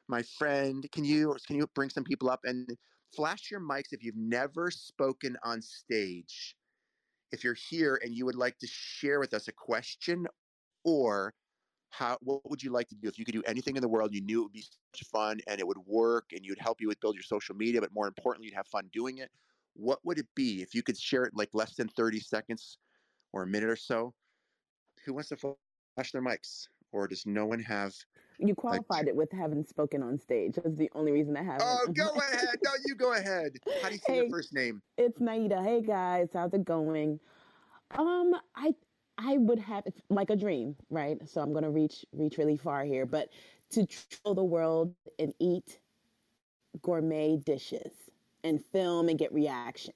my 0.08 0.22
friend, 0.22 0.86
can 0.92 1.04
you 1.04 1.36
can 1.48 1.56
you 1.56 1.66
bring 1.74 1.90
some 1.90 2.04
people 2.04 2.30
up 2.30 2.42
and 2.44 2.70
flash 3.16 3.50
your 3.50 3.60
mics 3.60 3.94
if 3.94 4.04
you've 4.04 4.16
never 4.16 4.70
spoken 4.70 5.38
on 5.44 5.60
stage? 5.62 6.56
If 7.32 7.44
you're 7.44 7.56
here 7.56 8.00
and 8.04 8.14
you 8.14 8.26
would 8.26 8.36
like 8.36 8.60
to 8.60 8.68
share 8.68 9.20
with 9.20 9.34
us 9.34 9.48
a 9.48 9.52
question 9.54 10.28
or 10.84 11.34
how 11.92 12.18
what 12.22 12.50
would 12.50 12.64
you 12.64 12.72
like 12.72 12.88
to 12.88 12.96
do 12.96 13.08
if 13.08 13.20
you 13.20 13.26
could 13.26 13.34
do 13.34 13.44
anything 13.46 13.76
in 13.76 13.82
the 13.82 13.88
world 13.88 14.14
you 14.14 14.22
knew 14.22 14.40
it 14.40 14.44
would 14.44 14.54
be 14.54 14.62
such 14.62 15.08
fun 15.10 15.40
and 15.48 15.60
it 15.60 15.68
would 15.68 15.78
work 15.86 16.32
and 16.34 16.46
you'd 16.46 16.60
help 16.60 16.82
you 16.82 16.88
with 16.88 17.00
build 17.00 17.16
your 17.16 17.24
social 17.24 17.56
media 17.56 17.80
but 17.82 17.94
more 17.94 18.08
importantly 18.08 18.48
you'd 18.48 18.56
have 18.56 18.68
fun 18.68 18.90
doing 18.94 19.18
it 19.20 19.30
what 19.74 20.00
would 20.04 20.18
it 20.18 20.28
be 20.36 20.62
if 20.62 20.74
you 20.74 20.82
could 20.82 20.98
share 20.98 21.24
it 21.24 21.34
like 21.36 21.50
less 21.54 21.76
than 21.76 21.88
30 21.88 22.20
seconds 22.20 22.78
or 23.34 23.44
a 23.44 23.48
minute 23.48 23.70
or 23.70 23.76
so 23.76 24.14
who 25.06 25.14
wants 25.14 25.30
to 25.30 25.38
flash 25.38 26.12
their 26.12 26.22
mics 26.22 26.68
or 26.92 27.08
does 27.08 27.26
no 27.26 27.46
one 27.46 27.60
have 27.60 27.94
You 28.38 28.56
qualified 28.56 29.08
it 29.08 29.16
with 29.16 29.32
having 29.32 29.64
spoken 29.64 30.04
on 30.04 30.18
stage. 30.20 30.56
That's 30.56 30.76
the 30.76 30.90
only 30.94 31.12
reason 31.12 31.38
I 31.38 31.44
haven't. 31.44 31.62
oh 31.62 31.88
go 31.94 32.10
ahead 32.16 32.56
no 32.64 32.72
you 32.86 32.96
go 32.96 33.14
ahead 33.14 33.54
how 33.82 33.88
do 33.90 33.96
you 33.96 34.00
say 34.00 34.16
your 34.18 34.30
first 34.30 34.54
name 34.54 34.82
It's 34.98 35.20
Naida. 35.20 35.62
Hey 35.64 35.82
guys, 35.82 36.30
how's 36.34 36.54
it 36.54 36.66
going? 36.66 37.20
Um, 37.92 38.36
I 38.56 38.74
I 39.18 39.38
would 39.38 39.60
have 39.60 39.84
it's 39.86 40.02
like 40.10 40.30
a 40.30 40.36
dream, 40.36 40.76
right? 40.90 41.18
So 41.30 41.42
I'm 41.42 41.54
gonna 41.54 41.70
reach 41.70 42.06
reach 42.14 42.38
really 42.38 42.58
far 42.58 42.84
here, 42.84 43.06
but 43.06 43.30
to 43.72 43.86
travel 43.86 44.36
the 44.36 44.44
world 44.44 44.94
and 45.20 45.34
eat 45.40 45.80
gourmet 46.82 47.38
dishes 47.38 47.92
and 48.44 48.64
film 48.72 49.10
and 49.10 49.20
get 49.20 49.34
reaction. 49.34 49.94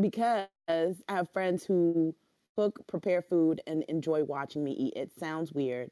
Because 0.00 0.48
I 0.66 0.92
have 1.08 1.30
friends 1.30 1.64
who 1.64 2.14
cook, 2.56 2.86
prepare 2.86 3.22
food, 3.22 3.60
and 3.66 3.84
enjoy 3.88 4.24
watching 4.24 4.64
me 4.64 4.72
eat. 4.72 4.94
It 4.96 5.12
sounds 5.18 5.52
weird, 5.52 5.90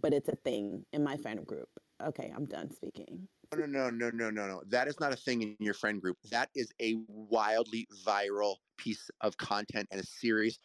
but 0.00 0.12
it's 0.12 0.28
a 0.28 0.36
thing 0.36 0.84
in 0.92 1.02
my 1.02 1.16
fan 1.16 1.42
group. 1.44 1.68
Okay, 2.04 2.32
I'm 2.34 2.44
done 2.44 2.70
speaking. 2.70 3.26
No, 3.56 3.64
no, 3.66 3.90
no, 3.90 4.10
no, 4.10 4.30
no, 4.30 4.46
no. 4.46 4.62
That 4.68 4.88
is 4.88 5.00
not 5.00 5.12
a 5.12 5.16
thing 5.16 5.42
in 5.42 5.56
your 5.60 5.74
friend 5.74 6.00
group. 6.00 6.18
That 6.30 6.50
is 6.54 6.72
a 6.80 6.96
wildly 7.08 7.86
viral 8.04 8.56
piece 8.76 9.08
of 9.20 9.36
content 9.36 9.88
and 9.90 10.00
a 10.00 10.06
series. 10.06 10.58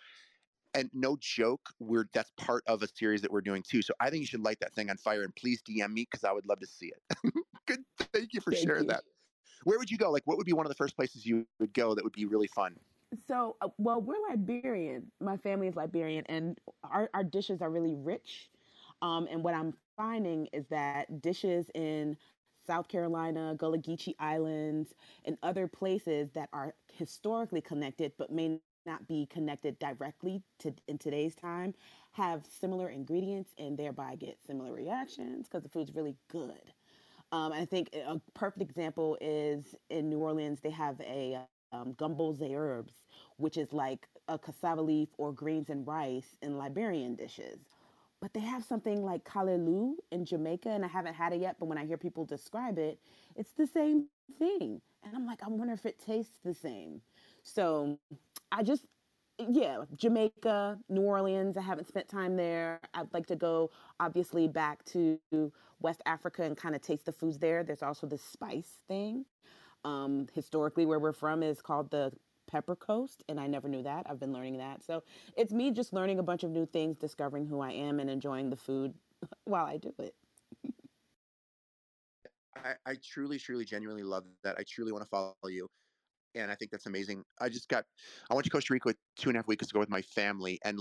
And 0.73 0.89
no 0.93 1.17
joke, 1.19 1.69
we're 1.79 2.07
that's 2.13 2.31
part 2.37 2.63
of 2.67 2.81
a 2.81 2.87
series 2.87 3.21
that 3.21 3.31
we're 3.31 3.41
doing 3.41 3.61
too. 3.61 3.81
So 3.81 3.93
I 3.99 4.09
think 4.09 4.21
you 4.21 4.27
should 4.27 4.43
light 4.43 4.59
that 4.61 4.73
thing 4.73 4.89
on 4.89 4.97
fire 4.97 5.23
and 5.23 5.35
please 5.35 5.61
DM 5.61 5.91
me 5.91 6.07
because 6.09 6.23
I 6.23 6.31
would 6.31 6.45
love 6.45 6.59
to 6.59 6.67
see 6.67 6.87
it. 6.87 7.33
Good, 7.67 7.83
thank 8.13 8.33
you 8.33 8.41
for 8.41 8.51
Thank 8.51 8.63
sharing 8.63 8.83
you. 8.83 8.89
that. 8.89 9.03
Where 9.63 9.77
would 9.77 9.91
you 9.91 9.97
go? 9.97 10.11
Like, 10.11 10.23
what 10.25 10.37
would 10.37 10.45
be 10.45 10.53
one 10.53 10.65
of 10.65 10.69
the 10.69 10.75
first 10.75 10.95
places 10.95 11.25
you 11.25 11.45
would 11.59 11.73
go 11.73 11.93
that 11.93 12.03
would 12.03 12.13
be 12.13 12.25
really 12.25 12.47
fun? 12.47 12.75
So, 13.27 13.57
uh, 13.61 13.67
well, 13.77 14.01
we're 14.01 14.15
Liberian. 14.29 15.11
My 15.19 15.37
family 15.37 15.67
is 15.67 15.75
Liberian, 15.75 16.25
and 16.27 16.57
our, 16.83 17.09
our 17.13 17.23
dishes 17.23 17.61
are 17.61 17.69
really 17.69 17.93
rich. 17.93 18.49
Um, 19.01 19.27
and 19.29 19.43
what 19.43 19.53
I'm 19.53 19.73
finding 19.97 20.47
is 20.53 20.65
that 20.69 21.21
dishes 21.21 21.69
in 21.75 22.17
South 22.65 22.87
Carolina, 22.87 23.55
Gullah 23.57 23.79
Geechee 23.79 24.15
Islands, 24.19 24.93
and 25.25 25.37
other 25.43 25.67
places 25.67 26.31
that 26.31 26.49
are 26.53 26.73
historically 26.93 27.61
connected 27.61 28.13
but 28.17 28.31
may 28.31 28.59
not 28.85 29.07
be 29.07 29.27
connected 29.31 29.79
directly 29.79 30.43
to 30.59 30.73
in 30.87 30.97
today's 30.97 31.35
time 31.35 31.73
have 32.13 32.45
similar 32.47 32.89
ingredients 32.89 33.51
and 33.57 33.77
thereby 33.77 34.15
get 34.15 34.37
similar 34.45 34.73
reactions 34.73 35.47
because 35.47 35.63
the 35.63 35.69
food's 35.69 35.95
really 35.95 36.15
good. 36.29 36.73
Um, 37.31 37.53
I 37.53 37.65
think 37.65 37.89
a 37.95 38.19
perfect 38.33 38.61
example 38.61 39.17
is 39.21 39.75
in 39.89 40.09
New 40.09 40.19
Orleans, 40.19 40.59
they 40.61 40.71
have 40.71 40.99
a 41.01 41.39
um, 41.71 41.93
gumbo 41.93 42.35
herbs, 42.53 43.05
which 43.37 43.57
is 43.57 43.73
like 43.73 44.07
a 44.27 44.37
cassava 44.37 44.81
leaf 44.81 45.09
or 45.17 45.31
greens 45.31 45.69
and 45.69 45.87
rice 45.87 46.35
in 46.41 46.57
Liberian 46.57 47.15
dishes. 47.15 47.61
But 48.21 48.33
they 48.33 48.41
have 48.41 48.63
something 48.63 49.03
like 49.03 49.23
callaloo 49.25 49.95
in 50.11 50.25
Jamaica, 50.25 50.69
and 50.69 50.85
I 50.85 50.89
haven't 50.89 51.15
had 51.15 51.33
it 51.33 51.41
yet. 51.41 51.57
But 51.59 51.67
when 51.67 51.77
I 51.77 51.85
hear 51.85 51.97
people 51.97 52.25
describe 52.25 52.77
it, 52.77 52.99
it's 53.35 53.53
the 53.53 53.67
same 53.67 54.07
thing. 54.37 54.81
And 55.03 55.15
I'm 55.15 55.25
like, 55.25 55.43
I 55.43 55.47
wonder 55.47 55.73
if 55.73 55.85
it 55.85 55.99
tastes 55.99 56.37
the 56.43 56.53
same. 56.53 57.01
So 57.43 57.97
I 58.51 58.63
just, 58.63 58.85
yeah, 59.39 59.85
Jamaica, 59.95 60.77
New 60.89 61.01
Orleans. 61.01 61.57
I 61.57 61.61
haven't 61.61 61.87
spent 61.87 62.07
time 62.07 62.35
there. 62.35 62.79
I'd 62.93 63.13
like 63.13 63.27
to 63.27 63.35
go, 63.35 63.71
obviously, 63.99 64.47
back 64.47 64.83
to 64.85 65.19
West 65.79 66.01
Africa 66.05 66.43
and 66.43 66.55
kind 66.57 66.75
of 66.75 66.81
taste 66.81 67.05
the 67.05 67.11
foods 67.11 67.39
there. 67.39 67.63
There's 67.63 67.83
also 67.83 68.07
the 68.07 68.17
spice 68.17 68.81
thing. 68.87 69.25
Um, 69.83 70.27
historically, 70.33 70.85
where 70.85 70.99
we're 70.99 71.13
from 71.13 71.41
is 71.41 71.61
called 71.61 71.89
the 71.89 72.11
Pepper 72.47 72.75
Coast, 72.75 73.23
and 73.29 73.39
I 73.39 73.47
never 73.47 73.67
knew 73.67 73.81
that. 73.83 74.05
I've 74.09 74.19
been 74.19 74.33
learning 74.33 74.57
that. 74.57 74.83
So 74.83 75.03
it's 75.37 75.53
me 75.53 75.71
just 75.71 75.93
learning 75.93 76.19
a 76.19 76.23
bunch 76.23 76.43
of 76.43 76.51
new 76.51 76.65
things, 76.65 76.97
discovering 76.97 77.47
who 77.47 77.61
I 77.61 77.71
am, 77.71 77.99
and 77.99 78.09
enjoying 78.09 78.49
the 78.49 78.57
food 78.57 78.93
while 79.45 79.65
I 79.65 79.77
do 79.77 79.93
it. 79.97 80.13
I, 82.55 82.73
I 82.85 82.95
truly, 83.03 83.39
truly, 83.39 83.65
genuinely 83.65 84.03
love 84.03 84.25
that. 84.43 84.57
I 84.59 84.63
truly 84.63 84.91
want 84.91 85.03
to 85.03 85.09
follow 85.09 85.33
you. 85.49 85.67
And 86.35 86.51
I 86.51 86.55
think 86.55 86.71
that's 86.71 86.85
amazing. 86.85 87.23
I 87.39 87.49
just 87.49 87.67
got, 87.67 87.85
I 88.29 88.35
went 88.35 88.45
to 88.45 88.51
Costa 88.51 88.73
Rica 88.73 88.93
two 89.17 89.29
and 89.29 89.37
a 89.37 89.39
half 89.39 89.47
weeks 89.47 89.69
ago 89.69 89.79
with 89.79 89.89
my 89.89 90.01
family, 90.01 90.59
and 90.63 90.79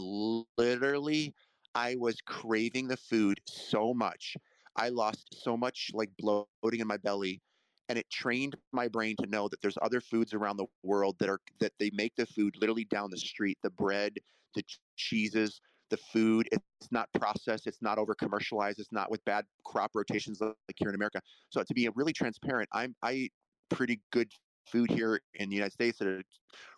literally, 0.58 1.34
I 1.74 1.96
was 1.96 2.20
craving 2.20 2.88
the 2.88 2.96
food 2.96 3.40
so 3.46 3.94
much. 3.94 4.36
I 4.76 4.88
lost 4.88 5.28
so 5.42 5.56
much 5.56 5.90
like 5.94 6.10
bloating 6.18 6.80
in 6.80 6.86
my 6.86 6.96
belly 6.96 7.40
and 7.90 7.98
it 7.98 8.08
trained 8.08 8.54
my 8.72 8.86
brain 8.86 9.16
to 9.20 9.26
know 9.26 9.48
that 9.48 9.60
there's 9.60 9.76
other 9.82 10.00
foods 10.00 10.32
around 10.32 10.56
the 10.56 10.66
world 10.84 11.16
that 11.18 11.28
are 11.28 11.40
that 11.58 11.72
they 11.80 11.90
make 11.92 12.14
the 12.16 12.24
food 12.24 12.54
literally 12.60 12.84
down 12.84 13.10
the 13.10 13.18
street 13.18 13.58
the 13.62 13.70
bread 13.70 14.14
the 14.54 14.62
ch- 14.62 14.78
cheeses 14.96 15.60
the 15.90 15.96
food 15.96 16.48
it's 16.52 16.92
not 16.92 17.08
processed 17.14 17.66
it's 17.66 17.82
not 17.82 17.98
over 17.98 18.14
commercialized 18.14 18.78
it's 18.78 18.92
not 18.92 19.10
with 19.10 19.24
bad 19.24 19.44
crop 19.64 19.90
rotations 19.94 20.40
like 20.40 20.54
here 20.76 20.88
in 20.88 20.94
america 20.94 21.20
so 21.50 21.62
to 21.64 21.74
be 21.74 21.88
really 21.96 22.12
transparent 22.12 22.68
i'm 22.72 22.94
i 23.02 23.12
eat 23.12 23.32
pretty 23.70 24.00
good 24.12 24.30
food 24.66 24.90
here 24.90 25.20
in 25.34 25.48
the 25.48 25.56
united 25.56 25.72
states 25.72 25.98
that 25.98 26.08
are 26.08 26.22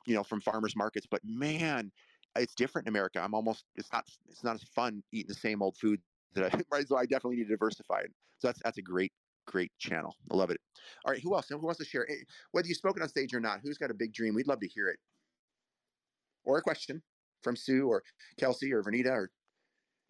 you 0.06 0.14
know 0.14 0.22
from 0.22 0.40
farmers 0.40 0.76
markets 0.76 1.06
but 1.10 1.20
man 1.24 1.90
it's 2.36 2.54
different 2.54 2.86
in 2.86 2.92
america 2.92 3.20
i'm 3.20 3.34
almost 3.34 3.64
it's 3.76 3.92
not 3.92 4.04
it's 4.28 4.44
not 4.44 4.54
as 4.54 4.62
fun 4.74 5.02
eating 5.12 5.28
the 5.28 5.34
same 5.34 5.62
old 5.62 5.76
food 5.76 6.00
that 6.34 6.54
I, 6.54 6.60
right 6.72 6.86
so 6.86 6.96
i 6.96 7.04
definitely 7.04 7.36
need 7.36 7.48
to 7.48 7.50
diversify 7.50 8.00
it 8.00 8.12
so 8.38 8.48
that's 8.48 8.60
that's 8.62 8.78
a 8.78 8.82
great 8.82 9.12
great 9.46 9.72
channel. 9.78 10.16
I 10.30 10.36
love 10.36 10.50
it. 10.50 10.58
All 11.04 11.12
right, 11.12 11.22
who 11.22 11.34
else? 11.34 11.48
Who 11.48 11.58
wants 11.58 11.78
to 11.78 11.84
share? 11.84 12.08
Eh, 12.10 12.14
whether 12.52 12.68
you've 12.68 12.76
spoken 12.76 13.02
on 13.02 13.08
stage 13.08 13.34
or 13.34 13.40
not, 13.40 13.60
who's 13.62 13.78
got 13.78 13.90
a 13.90 13.94
big 13.94 14.12
dream? 14.12 14.34
We'd 14.34 14.46
love 14.46 14.60
to 14.60 14.68
hear 14.68 14.88
it. 14.88 14.98
Or 16.44 16.58
a 16.58 16.62
question 16.62 17.02
from 17.42 17.56
Sue 17.56 17.88
or 17.88 18.02
Kelsey 18.38 18.72
or 18.72 18.82
Vernita 18.82 19.10
or 19.10 19.30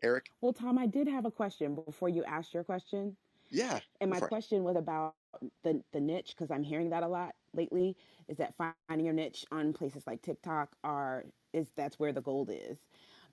Eric. 0.03 0.27
Well, 0.41 0.53
Tom, 0.53 0.79
I 0.79 0.87
did 0.87 1.09
have 1.09 1.25
a 1.25 1.31
question 1.31 1.75
before 1.75 2.09
you 2.09 2.25
asked 2.25 2.55
your 2.55 2.65
question. 2.65 3.17
Yeah. 3.53 3.79
And 4.01 4.11
my 4.11 4.19
question 4.19 4.65
was 4.65 4.77
about 4.77 5.15
the 5.63 5.83
the 5.93 6.01
niche 6.01 6.35
because 6.37 6.51
I'm 6.51 6.63
hearing 6.63 6.91
that 6.91 7.03
a 7.03 7.09
lot 7.09 7.35
lately. 7.55 7.97
Is 8.29 8.39
that 8.39 8.55
finding 8.89 9.07
your 9.07 9.15
niche 9.15 9.45
on 9.53 9.73
places 9.73 10.07
like 10.07 10.23
TikTok 10.23 10.71
are 10.83 11.25
is 11.53 11.69
that's 11.77 11.99
where 11.99 12.13
the 12.13 12.23
gold 12.23 12.51
is. 12.51 12.79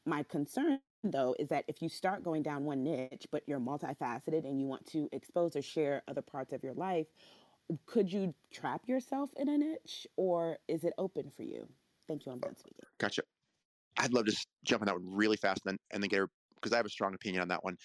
My 0.06 0.24
concern 0.24 0.80
though 1.04 1.36
is 1.40 1.48
that 1.50 1.64
if 1.68 1.82
you 1.82 1.90
start 1.90 2.24
going 2.24 2.44
down 2.44 2.66
one 2.66 2.84
niche 2.84 3.26
but 3.32 3.44
you're 3.48 3.60
multifaceted 3.60 4.44
and 4.44 4.60
you 4.60 4.66
want 4.66 4.86
to 4.86 5.08
expose 5.12 5.56
or 5.56 5.62
share 5.62 6.04
other 6.08 6.22
parts 6.22 6.52
of 6.52 6.64
your 6.64 6.74
life 6.74 7.08
could 7.86 8.12
you 8.12 8.34
trap 8.52 8.82
yourself 8.88 9.30
in 9.38 9.48
a 9.48 9.58
niche 9.58 10.08
or 10.18 10.58
is 10.68 10.84
it 10.84 10.94
open 10.98 11.30
for 11.30 11.44
you 11.44 11.68
thank 12.08 12.26
you 12.26 12.32
i'm 12.32 12.40
uh, 12.40 12.48
done 12.48 12.58
speaking 12.58 12.84
gotcha 13.00 13.22
i'd 14.00 14.14
love 14.14 14.26
to 14.26 14.36
jump 14.66 14.82
on 14.82 14.88
that 14.88 14.96
one 14.96 15.04
really 15.06 15.38
fast 15.38 15.62
and 15.66 15.74
then 15.74 15.80
and 15.92 16.04
then 16.04 16.10
get 16.10 16.20
her 16.20 16.30
because 16.56 16.74
i 16.74 16.78
have 16.78 16.86
a 16.86 16.90
strong 16.90 17.14
opinion 17.14 17.42
on 17.42 17.48
that 17.48 17.64
one 17.64 17.78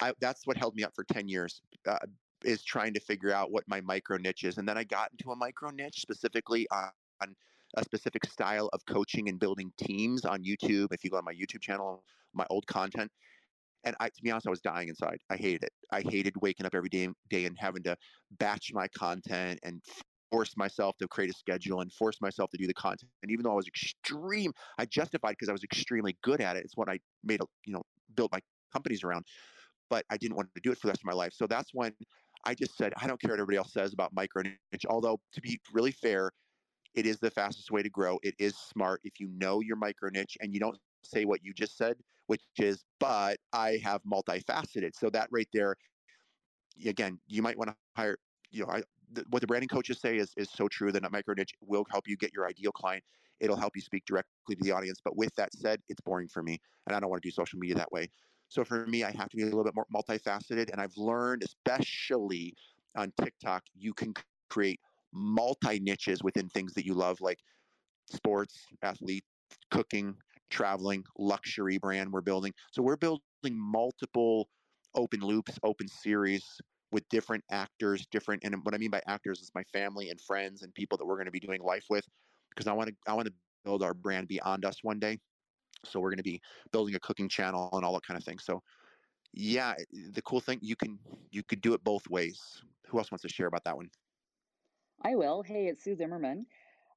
I, 0.00 0.12
that's 0.20 0.46
what 0.46 0.56
held 0.56 0.74
me 0.74 0.84
up 0.84 0.94
for 0.94 1.04
10 1.04 1.28
years 1.28 1.60
uh, 1.86 1.98
is 2.44 2.64
trying 2.64 2.94
to 2.94 3.00
figure 3.00 3.32
out 3.32 3.50
what 3.50 3.64
my 3.68 3.80
micro 3.82 4.16
niche 4.16 4.44
is 4.44 4.58
and 4.58 4.66
then 4.66 4.78
i 4.78 4.84
got 4.84 5.10
into 5.12 5.30
a 5.30 5.36
micro 5.36 5.70
niche 5.70 6.00
specifically 6.00 6.66
on, 6.72 6.90
on 7.22 7.34
a 7.76 7.84
specific 7.84 8.24
style 8.26 8.70
of 8.72 8.80
coaching 8.86 9.28
and 9.28 9.38
building 9.38 9.70
teams 9.78 10.24
on 10.24 10.42
youtube 10.42 10.88
if 10.92 11.04
you 11.04 11.10
go 11.10 11.18
on 11.18 11.24
my 11.24 11.34
youtube 11.34 11.60
channel 11.60 12.02
my 12.34 12.46
old 12.50 12.66
content. 12.66 13.10
And 13.84 13.96
I, 13.98 14.08
to 14.08 14.22
be 14.22 14.30
honest, 14.30 14.46
I 14.46 14.50
was 14.50 14.60
dying 14.60 14.88
inside. 14.88 15.18
I 15.30 15.36
hated 15.36 15.64
it. 15.64 15.72
I 15.90 16.02
hated 16.02 16.34
waking 16.40 16.66
up 16.66 16.74
every 16.74 16.90
day, 16.90 17.08
day 17.30 17.46
and 17.46 17.56
having 17.58 17.82
to 17.84 17.96
batch 18.38 18.72
my 18.74 18.88
content 18.88 19.58
and 19.62 19.82
force 20.30 20.54
myself 20.56 20.96
to 20.98 21.08
create 21.08 21.30
a 21.30 21.32
schedule 21.32 21.80
and 21.80 21.90
force 21.92 22.20
myself 22.20 22.50
to 22.50 22.58
do 22.58 22.66
the 22.66 22.74
content. 22.74 23.10
And 23.22 23.32
even 23.32 23.42
though 23.42 23.52
I 23.52 23.56
was 23.56 23.66
extreme, 23.66 24.52
I 24.78 24.84
justified 24.84 25.30
because 25.30 25.48
I 25.48 25.52
was 25.52 25.64
extremely 25.64 26.16
good 26.22 26.42
at 26.42 26.56
it. 26.56 26.64
It's 26.64 26.76
what 26.76 26.90
I 26.90 26.98
made 27.24 27.40
a, 27.40 27.46
you 27.64 27.72
know, 27.72 27.82
built 28.14 28.30
my 28.32 28.40
companies 28.70 29.02
around. 29.02 29.24
But 29.90 30.06
I 30.08 30.16
didn't 30.16 30.36
want 30.36 30.48
to 30.54 30.60
do 30.62 30.72
it 30.72 30.78
for 30.78 30.86
the 30.86 30.92
rest 30.92 31.02
of 31.02 31.06
my 31.06 31.12
life. 31.12 31.32
So 31.34 31.46
that's 31.46 31.74
when 31.74 31.92
I 32.44 32.54
just 32.54 32.76
said, 32.76 32.94
I 32.96 33.06
don't 33.06 33.20
care 33.20 33.32
what 33.32 33.40
everybody 33.40 33.58
else 33.58 33.72
says 33.72 33.92
about 33.92 34.14
micro 34.14 34.42
niche. 34.42 34.86
Although 34.88 35.20
to 35.34 35.40
be 35.40 35.60
really 35.72 35.92
fair, 35.92 36.30
it 36.94 37.06
is 37.06 37.18
the 37.18 37.30
fastest 37.30 37.70
way 37.70 37.82
to 37.82 37.90
grow. 37.90 38.18
It 38.22 38.34
is 38.38 38.56
smart 38.56 39.00
if 39.04 39.20
you 39.20 39.28
know 39.28 39.60
your 39.60 39.76
micro 39.76 40.08
niche 40.10 40.36
and 40.40 40.54
you 40.54 40.60
don't 40.60 40.78
say 41.04 41.24
what 41.24 41.40
you 41.42 41.52
just 41.52 41.76
said, 41.76 41.96
which 42.26 42.42
is, 42.58 42.84
but 42.98 43.38
I 43.52 43.80
have 43.82 44.02
multifaceted. 44.04 44.90
So 44.94 45.10
that 45.10 45.28
right 45.30 45.48
there, 45.52 45.76
again, 46.86 47.18
you 47.28 47.42
might 47.42 47.58
want 47.58 47.70
to 47.70 47.76
hire, 47.96 48.16
you 48.50 48.64
know, 48.64 48.70
I, 48.70 48.82
the, 49.12 49.24
what 49.30 49.40
the 49.40 49.46
branding 49.46 49.68
coaches 49.68 50.00
say 50.00 50.18
is, 50.18 50.32
is 50.36 50.48
so 50.50 50.68
true 50.68 50.92
that 50.92 51.04
a 51.04 51.10
micro 51.10 51.34
niche 51.34 51.52
will 51.60 51.84
help 51.90 52.08
you 52.08 52.16
get 52.16 52.32
your 52.32 52.46
ideal 52.46 52.72
client. 52.72 53.04
It'll 53.40 53.56
help 53.56 53.74
you 53.74 53.82
speak 53.82 54.04
directly 54.06 54.56
to 54.56 54.62
the 54.62 54.72
audience. 54.72 55.00
But 55.04 55.16
with 55.16 55.34
that 55.36 55.52
said, 55.54 55.80
it's 55.88 56.00
boring 56.00 56.28
for 56.28 56.42
me 56.42 56.58
and 56.86 56.94
I 56.96 57.00
don't 57.00 57.10
want 57.10 57.22
to 57.22 57.28
do 57.28 57.32
social 57.32 57.58
media 57.58 57.76
that 57.76 57.90
way. 57.90 58.08
So 58.50 58.64
for 58.64 58.86
me, 58.86 59.04
I 59.04 59.12
have 59.12 59.30
to 59.30 59.36
be 59.36 59.44
a 59.44 59.46
little 59.46 59.64
bit 59.64 59.76
more 59.76 59.86
multifaceted. 59.94 60.70
And 60.72 60.80
I've 60.80 60.96
learned, 60.98 61.44
especially 61.44 62.54
on 62.96 63.12
TikTok, 63.20 63.64
you 63.74 63.94
can 63.94 64.14
create 64.50 64.80
multi 65.12 65.80
niches 65.80 66.22
within 66.22 66.50
things 66.50 66.74
that 66.74 66.86
you 66.86 66.94
love, 66.94 67.20
like 67.22 67.40
sports, 68.10 68.68
athlete, 68.82 69.24
cooking, 69.70 70.16
traveling 70.50 71.04
luxury 71.18 71.78
brand 71.78 72.12
we're 72.12 72.22
building. 72.22 72.54
So 72.72 72.82
we're 72.82 72.96
building 72.96 73.22
multiple 73.56 74.50
open 74.94 75.20
loops, 75.20 75.58
open 75.62 75.88
series 75.88 76.60
with 76.92 77.08
different 77.08 77.44
actors, 77.50 78.06
different 78.06 78.44
and 78.44 78.64
what 78.64 78.74
I 78.74 78.78
mean 78.78 78.90
by 78.90 79.02
actors 79.06 79.40
is 79.40 79.52
my 79.54 79.64
family 79.64 80.10
and 80.10 80.20
friends 80.20 80.62
and 80.62 80.74
people 80.74 80.98
that 80.98 81.06
we're 81.06 81.16
going 81.16 81.26
to 81.26 81.32
be 81.32 81.40
doing 81.40 81.62
life 81.62 81.86
with 81.88 82.08
because 82.50 82.66
I 82.66 82.72
want 82.72 82.88
to 82.90 82.96
I 83.06 83.14
want 83.14 83.28
to 83.28 83.34
build 83.64 83.82
our 83.82 83.94
brand 83.94 84.28
beyond 84.28 84.64
us 84.64 84.82
one 84.82 84.98
day. 84.98 85.20
So 85.84 86.00
we're 86.00 86.10
going 86.10 86.18
to 86.18 86.22
be 86.22 86.40
building 86.72 86.94
a 86.94 87.00
cooking 87.00 87.28
channel 87.28 87.70
and 87.72 87.84
all 87.84 87.94
that 87.94 88.06
kind 88.06 88.18
of 88.18 88.24
thing. 88.24 88.38
So 88.38 88.62
yeah, 89.32 89.74
the 90.12 90.22
cool 90.22 90.40
thing 90.40 90.58
you 90.62 90.76
can 90.76 90.98
you 91.30 91.42
could 91.42 91.60
do 91.60 91.74
it 91.74 91.84
both 91.84 92.08
ways. 92.08 92.62
Who 92.88 92.98
else 92.98 93.10
wants 93.10 93.22
to 93.22 93.28
share 93.28 93.46
about 93.46 93.64
that 93.64 93.76
one? 93.76 93.90
I 95.02 95.14
will. 95.14 95.42
Hey, 95.42 95.66
it's 95.68 95.82
Sue 95.84 95.94
Zimmerman. 95.94 96.46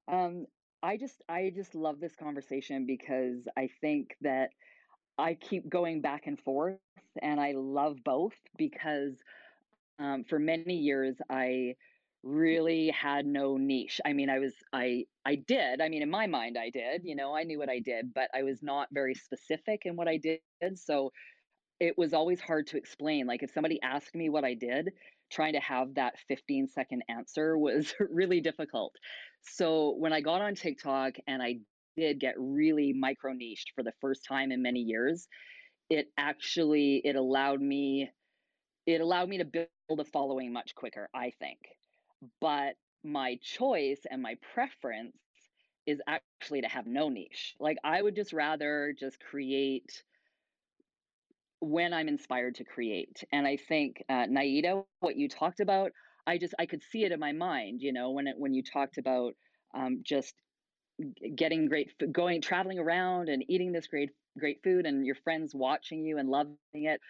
Um, 0.07 0.45
I 0.81 0.97
just 0.97 1.21
I 1.29 1.51
just 1.55 1.75
love 1.75 1.99
this 1.99 2.15
conversation 2.15 2.85
because 2.85 3.47
I 3.57 3.69
think 3.81 4.15
that 4.21 4.49
I 5.17 5.35
keep 5.35 5.69
going 5.69 6.01
back 6.01 6.27
and 6.27 6.39
forth 6.39 6.79
and 7.21 7.39
I 7.39 7.53
love 7.55 7.97
both 8.03 8.33
because 8.57 9.13
um, 9.99 10.23
for 10.23 10.39
many 10.39 10.75
years 10.75 11.15
I 11.29 11.75
really 12.23 12.89
had 12.89 13.25
no 13.25 13.57
niche. 13.57 13.99
I 14.05 14.13
mean, 14.13 14.29
I 14.29 14.39
was 14.39 14.53
I 14.71 15.05
I 15.25 15.35
did. 15.35 15.81
I 15.81 15.89
mean, 15.89 16.01
in 16.01 16.09
my 16.09 16.27
mind 16.27 16.57
I 16.57 16.69
did, 16.69 17.01
you 17.03 17.15
know, 17.15 17.35
I 17.35 17.43
knew 17.43 17.59
what 17.59 17.69
I 17.69 17.79
did, 17.79 18.13
but 18.13 18.29
I 18.33 18.43
was 18.43 18.63
not 18.63 18.87
very 18.91 19.13
specific 19.13 19.81
in 19.85 19.95
what 19.95 20.07
I 20.07 20.17
did. 20.17 20.39
So 20.75 21.11
it 21.79 21.97
was 21.97 22.13
always 22.13 22.39
hard 22.39 22.67
to 22.67 22.77
explain. 22.77 23.27
Like 23.27 23.43
if 23.43 23.51
somebody 23.51 23.81
asked 23.81 24.15
me 24.15 24.29
what 24.29 24.45
I 24.45 24.53
did, 24.53 24.91
trying 25.31 25.53
to 25.53 25.59
have 25.59 25.95
that 25.95 26.19
15 26.27 26.67
second 26.69 27.03
answer 27.09 27.57
was 27.57 27.93
really 28.11 28.41
difficult. 28.41 28.95
So 29.41 29.95
when 29.97 30.13
I 30.13 30.21
got 30.21 30.41
on 30.41 30.55
TikTok 30.55 31.15
and 31.27 31.41
I 31.43 31.59
did 31.97 32.19
get 32.19 32.35
really 32.37 32.93
micro 32.93 33.33
niched 33.33 33.71
for 33.75 33.83
the 33.83 33.93
first 34.01 34.25
time 34.27 34.51
in 34.51 34.61
many 34.61 34.79
years, 34.79 35.27
it 35.89 36.07
actually 36.17 37.01
it 37.03 37.15
allowed 37.15 37.61
me 37.61 38.09
it 38.85 39.01
allowed 39.01 39.29
me 39.29 39.37
to 39.39 39.45
build 39.45 39.69
a 39.99 40.05
following 40.05 40.53
much 40.53 40.75
quicker, 40.75 41.09
I 41.13 41.31
think. 41.39 41.59
But 42.41 42.75
my 43.03 43.37
choice 43.43 44.01
and 44.09 44.21
my 44.21 44.35
preference 44.53 45.17
is 45.85 46.01
actually 46.07 46.61
to 46.61 46.67
have 46.69 46.87
no 46.87 47.09
niche. 47.09 47.55
Like 47.59 47.77
I 47.83 48.01
would 48.01 48.15
just 48.15 48.33
rather 48.33 48.95
just 48.97 49.19
create 49.19 50.03
when 51.59 51.93
I'm 51.93 52.09
inspired 52.09 52.55
to 52.55 52.65
create. 52.65 53.23
And 53.31 53.47
I 53.47 53.57
think 53.57 54.03
uh, 54.09 54.25
Naida, 54.29 54.83
what 55.01 55.17
you 55.17 55.29
talked 55.29 55.61
about, 55.61 55.91
I 56.27 56.37
just 56.37 56.53
I 56.59 56.65
could 56.67 56.83
see 56.83 57.05
it 57.05 57.11
in 57.11 57.19
my 57.19 57.33
mind. 57.33 57.81
You 57.81 57.93
know, 57.93 58.11
when 58.11 58.27
it 58.27 58.35
when 58.37 58.53
you 58.53 58.63
talked 58.63 58.97
about 58.97 59.33
um, 59.75 60.01
just 60.03 60.35
getting 61.35 61.67
great 61.67 61.91
going 62.11 62.41
traveling 62.41 62.79
around 62.79 63.29
and 63.29 63.43
eating 63.49 63.71
this 63.71 63.87
great 63.87 64.11
great 64.39 64.61
food 64.63 64.85
and 64.85 65.05
your 65.05 65.15
friends 65.15 65.53
watching 65.55 66.05
you 66.05 66.17
and 66.17 66.29
loving 66.29 66.57
it 66.73 67.01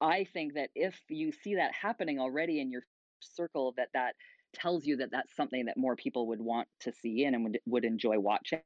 i 0.00 0.24
think 0.32 0.54
that 0.54 0.70
if 0.74 1.00
you 1.08 1.32
see 1.32 1.56
that 1.56 1.72
happening 1.74 2.18
already 2.20 2.60
in 2.60 2.70
your 2.70 2.82
circle 3.20 3.74
that 3.76 3.88
that 3.94 4.14
tells 4.54 4.86
you 4.86 4.96
that 4.98 5.10
that's 5.10 5.34
something 5.36 5.66
that 5.66 5.76
more 5.76 5.96
people 5.96 6.28
would 6.28 6.40
want 6.40 6.68
to 6.80 6.92
see 6.92 7.24
and 7.24 7.44
would, 7.44 7.60
would 7.66 7.84
enjoy 7.84 8.18
watching. 8.18 8.62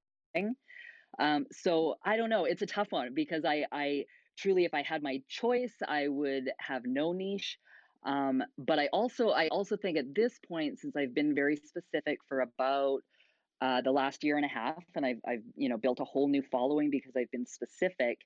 Um, 1.19 1.47
so 1.51 1.97
I 2.05 2.17
don't 2.17 2.31
know. 2.31 2.45
It's 2.45 2.63
a 2.63 2.67
tough 2.67 2.89
one 2.91 3.15
because 3.15 3.45
I, 3.45 3.67
I 3.73 4.05
truly, 4.39 4.65
if 4.65 4.75
I 4.75 4.83
had 4.83 5.03
my 5.03 5.23
choice, 5.29 5.75
I 5.87 6.09
would 6.09 6.51
have 6.59 6.83
no 6.85 7.13
niche. 7.13 7.59
Um, 8.05 8.43
but 8.57 8.79
I 8.79 8.87
also, 8.93 9.31
I 9.31 9.49
also 9.49 9.77
think 9.77 9.99
at 9.99 10.15
this 10.15 10.39
point, 10.49 10.79
since 10.79 10.97
I've 10.97 11.15
been 11.15 11.35
very 11.35 11.57
specific 11.57 12.21
for 12.29 12.41
about 12.41 13.01
uh, 13.61 13.83
the 13.83 13.91
last 13.91 14.25
year 14.25 14.37
and 14.37 14.45
a 14.45 14.49
half, 14.49 14.83
and 14.95 15.05
I've, 15.05 15.21
I've, 15.29 15.43
you 15.57 15.69
know, 15.69 15.77
built 15.77 16.01
a 16.01 16.05
whole 16.05 16.29
new 16.29 16.43
following 16.51 16.91
because 16.91 17.13
I've 17.17 17.31
been 17.31 17.47
specific. 17.47 18.19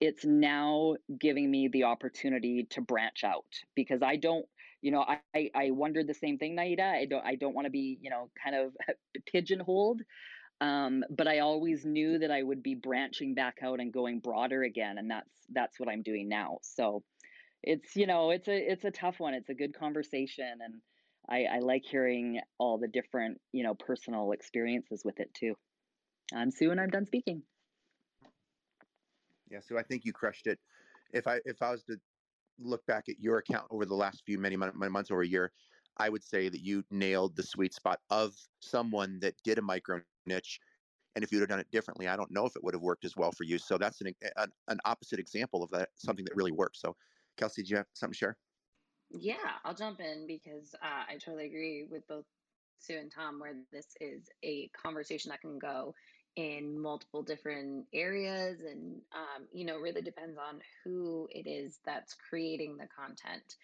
It's 0.00 0.24
now 0.24 0.94
giving 1.18 1.50
me 1.50 1.68
the 1.68 1.84
opportunity 1.84 2.66
to 2.70 2.82
branch 2.82 3.24
out 3.24 3.46
because 3.74 4.02
I 4.02 4.16
don't, 4.16 4.46
you 4.86 4.92
know, 4.92 5.04
I, 5.34 5.50
I 5.52 5.70
wondered 5.72 6.06
the 6.06 6.14
same 6.14 6.38
thing, 6.38 6.54
Naida. 6.54 6.84
I 6.84 7.06
don't, 7.06 7.26
I 7.26 7.34
don't 7.34 7.56
want 7.56 7.64
to 7.64 7.72
be, 7.72 7.98
you 8.00 8.08
know, 8.08 8.30
kind 8.40 8.54
of 8.54 8.72
pigeonholed. 9.26 10.00
Um, 10.60 11.02
but 11.10 11.26
I 11.26 11.40
always 11.40 11.84
knew 11.84 12.20
that 12.20 12.30
I 12.30 12.40
would 12.40 12.62
be 12.62 12.76
branching 12.76 13.34
back 13.34 13.56
out 13.64 13.80
and 13.80 13.92
going 13.92 14.20
broader 14.20 14.62
again, 14.62 14.98
and 14.98 15.10
that's 15.10 15.28
that's 15.52 15.80
what 15.80 15.88
I'm 15.88 16.02
doing 16.02 16.28
now. 16.28 16.58
So 16.62 17.02
it's 17.64 17.96
you 17.96 18.06
know 18.06 18.30
it's 18.30 18.46
a 18.46 18.56
it's 18.56 18.84
a 18.84 18.92
tough 18.92 19.18
one. 19.18 19.34
It's 19.34 19.48
a 19.48 19.54
good 19.54 19.76
conversation, 19.76 20.54
and 20.64 20.74
I, 21.28 21.56
I 21.56 21.58
like 21.58 21.82
hearing 21.84 22.40
all 22.56 22.78
the 22.78 22.86
different 22.86 23.40
you 23.52 23.64
know 23.64 23.74
personal 23.74 24.30
experiences 24.30 25.02
with 25.04 25.18
it 25.18 25.34
too. 25.34 25.56
I'm 26.32 26.52
Sue, 26.52 26.70
and 26.70 26.80
I'm 26.80 26.90
done 26.90 27.06
speaking. 27.06 27.42
Yeah, 29.50 29.58
Sue, 29.66 29.78
I 29.78 29.82
think 29.82 30.04
you 30.04 30.12
crushed 30.12 30.46
it. 30.46 30.60
If 31.12 31.26
I 31.26 31.40
if 31.44 31.60
I 31.60 31.72
was 31.72 31.82
to 31.84 31.98
look 32.58 32.84
back 32.86 33.08
at 33.08 33.20
your 33.20 33.38
account 33.38 33.66
over 33.70 33.84
the 33.84 33.94
last 33.94 34.22
few 34.24 34.38
many 34.38 34.56
months 34.56 35.10
or 35.10 35.22
a 35.22 35.26
year, 35.26 35.52
I 35.98 36.08
would 36.08 36.22
say 36.22 36.48
that 36.48 36.60
you 36.60 36.84
nailed 36.90 37.36
the 37.36 37.42
sweet 37.42 37.72
spot 37.74 38.00
of 38.10 38.34
someone 38.60 39.18
that 39.20 39.34
did 39.44 39.58
a 39.58 39.62
micro 39.62 40.00
niche. 40.26 40.60
And 41.14 41.24
if 41.24 41.32
you'd 41.32 41.40
have 41.40 41.48
done 41.48 41.60
it 41.60 41.70
differently, 41.70 42.08
I 42.08 42.16
don't 42.16 42.30
know 42.30 42.44
if 42.44 42.54
it 42.56 42.62
would 42.62 42.74
have 42.74 42.82
worked 42.82 43.06
as 43.06 43.16
well 43.16 43.32
for 43.32 43.44
you. 43.44 43.58
So 43.58 43.78
that's 43.78 44.02
an, 44.02 44.14
an, 44.36 44.48
an 44.68 44.78
opposite 44.84 45.18
example 45.18 45.62
of 45.62 45.70
that, 45.70 45.88
something 45.96 46.24
that 46.26 46.36
really 46.36 46.52
works. 46.52 46.80
So, 46.80 46.94
Kelsey, 47.38 47.62
do 47.62 47.70
you 47.70 47.76
have 47.76 47.86
something 47.94 48.12
to 48.12 48.18
share? 48.18 48.36
Yeah, 49.10 49.36
I'll 49.64 49.74
jump 49.74 50.00
in 50.00 50.26
because 50.26 50.74
uh, 50.82 51.04
I 51.08 51.14
totally 51.14 51.46
agree 51.46 51.86
with 51.90 52.06
both 52.06 52.24
Sue 52.78 52.98
and 52.98 53.10
Tom, 53.10 53.40
where 53.40 53.54
this 53.72 53.86
is 54.00 54.28
a 54.42 54.68
conversation 54.68 55.30
that 55.30 55.40
can 55.40 55.58
go 55.58 55.94
in 56.36 56.78
multiple 56.80 57.22
different 57.22 57.86
areas 57.92 58.60
and 58.60 59.00
um, 59.14 59.46
you 59.52 59.64
know 59.64 59.78
really 59.78 60.02
depends 60.02 60.38
on 60.38 60.60
who 60.84 61.28
it 61.30 61.48
is 61.48 61.80
that's 61.84 62.14
creating 62.28 62.76
the 62.76 62.86
content 62.88 63.56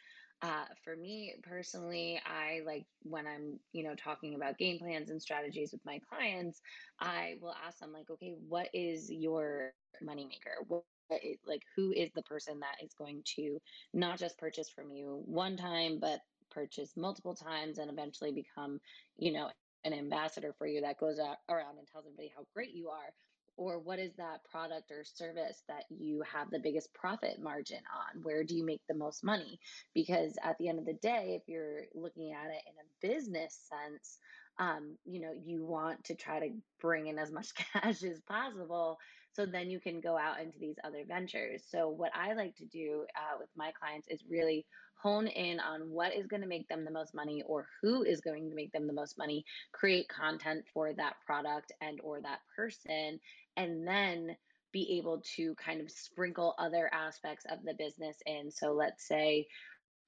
uh, 0.43 0.65
for 0.85 0.97
me 0.97 1.35
personally, 1.45 2.21
I 2.27 2.63
like 2.67 2.85
when 3.05 3.29
I'm, 3.29 3.61
you 3.73 3.85
know, 3.85 3.95
talking 3.95 4.35
about 4.35 4.59
game 4.59 4.79
plans 4.81 5.09
and 5.09 5.23
strategies 5.23 5.71
with 5.73 5.85
my 5.85 6.01
clients, 6.09 6.61
I 7.01 7.37
will 7.41 7.55
ask 7.65 7.79
them 7.79 7.93
like, 7.93 8.11
okay, 8.11 8.35
what 8.49 8.69
is 8.75 9.09
your 9.11 9.73
moneymaker? 10.03 10.67
What 10.67 10.85
is, 11.23 11.39
like, 11.47 11.63
who 11.77 11.93
is 11.93 12.11
the 12.15 12.23
person 12.23 12.61
that 12.61 12.85
is 12.85 12.93
going 12.95 13.23
to 13.37 13.61
not 13.95 14.19
just 14.19 14.37
purchase 14.39 14.69
from 14.69 14.91
you 14.91 15.23
one 15.27 15.57
time, 15.57 15.99
but 16.01 16.21
purchase 16.51 16.97
multiple 16.97 17.35
times 17.37 17.79
and 17.79 17.91
eventually 17.91 18.33
become, 18.33 18.81
you 19.17 19.33
know, 19.33 19.49
an 19.85 19.93
ambassador 19.93 20.55
for 20.59 20.67
you 20.67 20.81
that 20.81 20.99
goes 20.99 21.19
out 21.19 21.39
around 21.49 21.79
and 21.79 21.87
tells 21.87 22.05
everybody 22.07 22.33
how 22.35 22.45
great 22.55 22.75
you 22.75 22.89
are 22.89 23.13
or 23.59 23.79
what 23.79 23.99
is 23.99 24.15
that 24.17 24.43
product 24.51 24.91
or 24.91 25.05
service 25.05 25.63
that 25.69 25.85
you 25.91 26.23
have 26.23 26.51
the 26.51 26.59
biggest 26.59 26.93
profit 26.95 27.39
margin 27.41 27.83
on? 27.95 28.23
Where 28.23 28.45
do 28.45 28.57
you 28.57 28.65
make 28.65 28.81
the 28.89 28.95
most 28.95 29.23
money? 29.23 29.61
Because 29.95 30.39
at 30.43 30.57
the 30.59 30.69
end 30.69 30.79
of 30.79 30.87
the 30.87 30.95
day 30.95 31.39
if 31.41 31.49
you're 31.49 31.83
looking 31.95 32.33
at 32.33 32.51
it 32.51 32.63
in 32.67 32.75
a 32.81 33.15
business 33.15 33.59
sense 33.69 34.19
um, 34.59 34.97
you 35.05 35.21
know 35.21 35.33
you 35.45 35.65
want 35.65 36.05
to 36.05 36.15
try 36.15 36.39
to 36.41 36.55
bring 36.81 37.07
in 37.07 37.19
as 37.19 37.33
much 37.33 37.55
cash 37.73 38.03
as 38.03 38.21
possible 38.21 38.99
so 39.33 39.47
then 39.47 39.71
you 39.71 39.81
can 39.81 40.01
go 40.01 40.17
out 40.17 40.41
into 40.41 40.59
these 40.59 40.77
other 40.85 41.05
ventures 41.07 41.63
so 41.69 41.89
what 41.89 42.11
i 42.15 42.33
like 42.35 42.55
to 42.57 42.67
do 42.67 43.05
uh, 43.17 43.39
with 43.39 43.49
my 43.57 43.71
clients 43.79 44.09
is 44.09 44.23
really 44.29 44.65
hone 45.03 45.27
in 45.27 45.59
on 45.59 45.91
what 45.91 46.15
is 46.15 46.29
going 46.29 46.43
to 46.43 46.49
make 46.49 46.69
them 46.69 46.85
the 46.85 46.91
most 46.91 47.13
money 47.13 47.43
or 47.47 47.67
who 47.81 48.05
is 48.05 48.21
going 48.21 48.49
to 48.49 48.55
make 48.55 48.71
them 48.73 48.87
the 48.87 48.93
most 48.93 49.19
money 49.19 49.45
create 49.73 50.09
content 50.09 50.65
for 50.73 50.93
that 50.93 51.15
product 51.27 51.73
and 51.81 51.99
or 52.05 52.21
that 52.21 52.39
person 52.57 53.19
and 53.57 53.87
then 53.87 54.37
be 54.73 54.97
able 54.99 55.23
to 55.37 55.55
kind 55.57 55.81
of 55.81 55.91
sprinkle 55.91 56.55
other 56.59 56.91
aspects 56.93 57.45
of 57.51 57.63
the 57.63 57.75
business 57.75 58.17
in. 58.27 58.51
So 58.51 58.73
let's 58.73 59.07
say, 59.07 59.47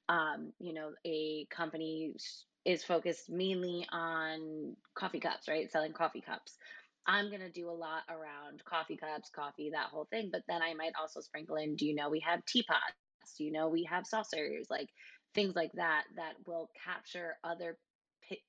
um, 0.08 0.52
you 0.58 0.72
know, 0.72 0.90
a 1.04 1.46
company 1.50 2.14
is 2.64 2.82
focused 2.82 3.28
mainly 3.28 3.86
on 3.92 4.74
coffee 4.94 5.20
cups, 5.20 5.48
right? 5.48 5.70
Selling 5.70 5.92
coffee 5.92 6.22
cups. 6.22 6.56
I'm 7.06 7.28
going 7.28 7.40
to 7.40 7.50
do 7.50 7.68
a 7.68 7.72
lot 7.72 8.02
around 8.08 8.64
coffee 8.64 8.96
cups, 8.96 9.30
coffee, 9.34 9.70
that 9.70 9.88
whole 9.90 10.06
thing. 10.10 10.30
But 10.32 10.42
then 10.48 10.62
I 10.62 10.74
might 10.74 10.92
also 11.00 11.20
sprinkle 11.20 11.56
in, 11.56 11.76
do 11.76 11.86
you 11.86 11.94
know 11.94 12.08
we 12.10 12.20
have 12.20 12.44
teapots? 12.46 12.80
Do 13.36 13.44
you 13.44 13.52
know 13.52 13.68
we 13.68 13.84
have 13.84 14.06
saucers? 14.06 14.66
Like 14.70 14.88
things 15.34 15.54
like 15.56 15.72
that, 15.74 16.04
that 16.16 16.34
will 16.46 16.70
capture 16.84 17.36
other 17.44 17.76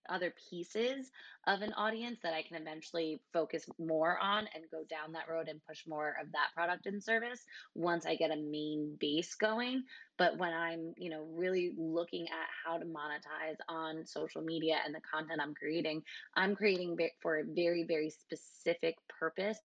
other 0.10 0.34
pieces 0.50 1.12
of 1.48 1.62
an 1.62 1.74
audience 1.74 2.20
that 2.24 2.34
I 2.34 2.42
can 2.42 2.62
eventually 2.62 3.22
focus 3.34 3.66
more 3.80 4.18
on 4.20 4.48
and 4.54 4.64
go 4.72 4.84
down 4.90 5.14
that 5.14 5.30
road 5.30 5.48
and 5.48 5.60
push 5.68 5.86
more 5.88 6.16
of 6.22 6.32
that 6.32 6.50
product 6.56 6.86
and 6.86 7.04
service 7.04 7.44
once 7.74 8.06
I 8.06 8.16
get 8.16 8.32
a 8.32 8.36
main 8.36 8.98
base 9.00 9.36
going. 9.36 9.84
But 10.18 10.38
when 10.38 10.54
I'm, 10.54 10.94
you 10.98 11.10
know, 11.10 11.26
really 11.32 11.74
looking 11.78 12.28
at 12.28 12.48
how 12.66 12.78
to 12.78 12.86
monetize 12.86 13.58
on 13.68 14.06
social 14.06 14.42
media 14.42 14.78
and 14.86 14.94
the 14.94 15.02
content 15.02 15.42
I'm 15.42 15.54
creating, 15.54 16.04
I'm 16.36 16.56
creating 16.56 16.98
for 17.22 17.40
a 17.40 17.44
very, 17.44 17.84
very 17.84 18.10
specific 18.10 18.96
purpose 19.20 19.60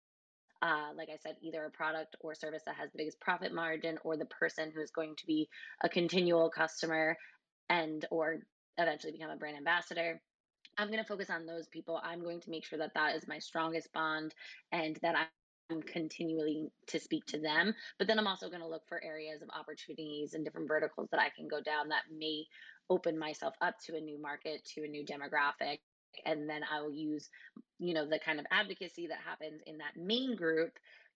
uh, 0.63 0.89
like 0.95 1.09
I 1.09 1.17
said, 1.23 1.37
either 1.41 1.65
a 1.65 1.71
product 1.71 2.17
or 2.21 2.35
service 2.35 2.63
that 2.67 2.75
has 2.77 2.91
the 2.93 2.99
biggest 2.99 3.19
profit 3.21 3.55
margin, 3.55 3.97
or 4.05 4.19
the 4.19 4.27
person 4.27 4.71
who 4.75 4.83
is 4.83 4.91
going 4.91 5.17
to 5.17 5.27
be 5.27 5.49
a 5.83 5.89
continual 5.89 6.51
customer 6.51 7.17
and 7.71 8.05
or 8.11 8.41
eventually 8.79 9.13
become 9.13 9.31
a 9.31 9.37
brand 9.37 9.57
ambassador. 9.57 10.21
I'm 10.79 10.89
going 10.89 10.99
to 10.99 11.09
focus 11.09 11.31
on 11.31 11.47
those 11.47 11.67
people. 11.69 12.01
I'm 12.03 12.23
going 12.23 12.41
to 12.41 12.51
make 12.51 12.65
sure 12.65 12.79
that 12.79 12.95
that 12.95 13.17
is 13.17 13.29
my 13.29 13.39
strongest 13.39 13.93
bond 13.93 14.35
and 14.73 14.99
that 15.03 15.15
I'm 15.71 15.83
continually 15.83 16.69
to 16.89 16.99
speak 16.99 17.27
to 17.27 17.41
them. 17.41 17.75
But 17.99 18.09
then 18.09 18.19
I'm 18.19 18.27
also 18.27 18.49
going 18.49 18.63
to 18.63 18.69
look 18.69 18.87
for 18.89 19.03
areas 19.03 19.43
of 19.43 19.49
opportunities 19.59 20.35
and 20.35 20.45
different 20.45 20.69
verticals 20.69 21.09
that 21.11 21.21
I 21.21 21.31
can 21.37 21.49
go 21.49 21.61
down 21.61 21.89
that 21.89 22.05
may 22.17 22.45
open 22.89 23.19
myself 23.19 23.55
up 23.61 23.79
to 23.87 23.97
a 23.97 24.01
new 24.01 24.21
market, 24.21 24.65
to 24.75 24.85
a 24.85 24.89
new 24.89 25.05
demographic. 25.05 25.79
And 26.25 26.49
then 26.49 26.63
I 26.71 26.81
will 26.83 26.93
use, 26.93 27.29
you 27.79 27.95
know, 27.95 28.09
the 28.09 28.19
kind 28.19 28.41
of 28.41 28.47
advocacy 28.51 29.07
that 29.09 29.19
happens 29.25 29.63
in 29.67 29.79
that 29.79 29.97
main 29.97 30.35
group, 30.35 30.73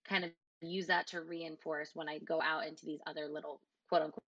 kind 0.07 0.23
of 0.23 0.31
use 0.61 0.87
that 0.87 1.07
to 1.07 1.21
reinforce 1.21 1.91
when 1.93 2.07
I 2.07 2.19
go 2.19 2.41
out 2.41 2.65
into 2.65 2.85
these 2.85 3.01
other 3.05 3.27
little 3.27 3.59
quote 3.89 4.03
unquote 4.03 4.23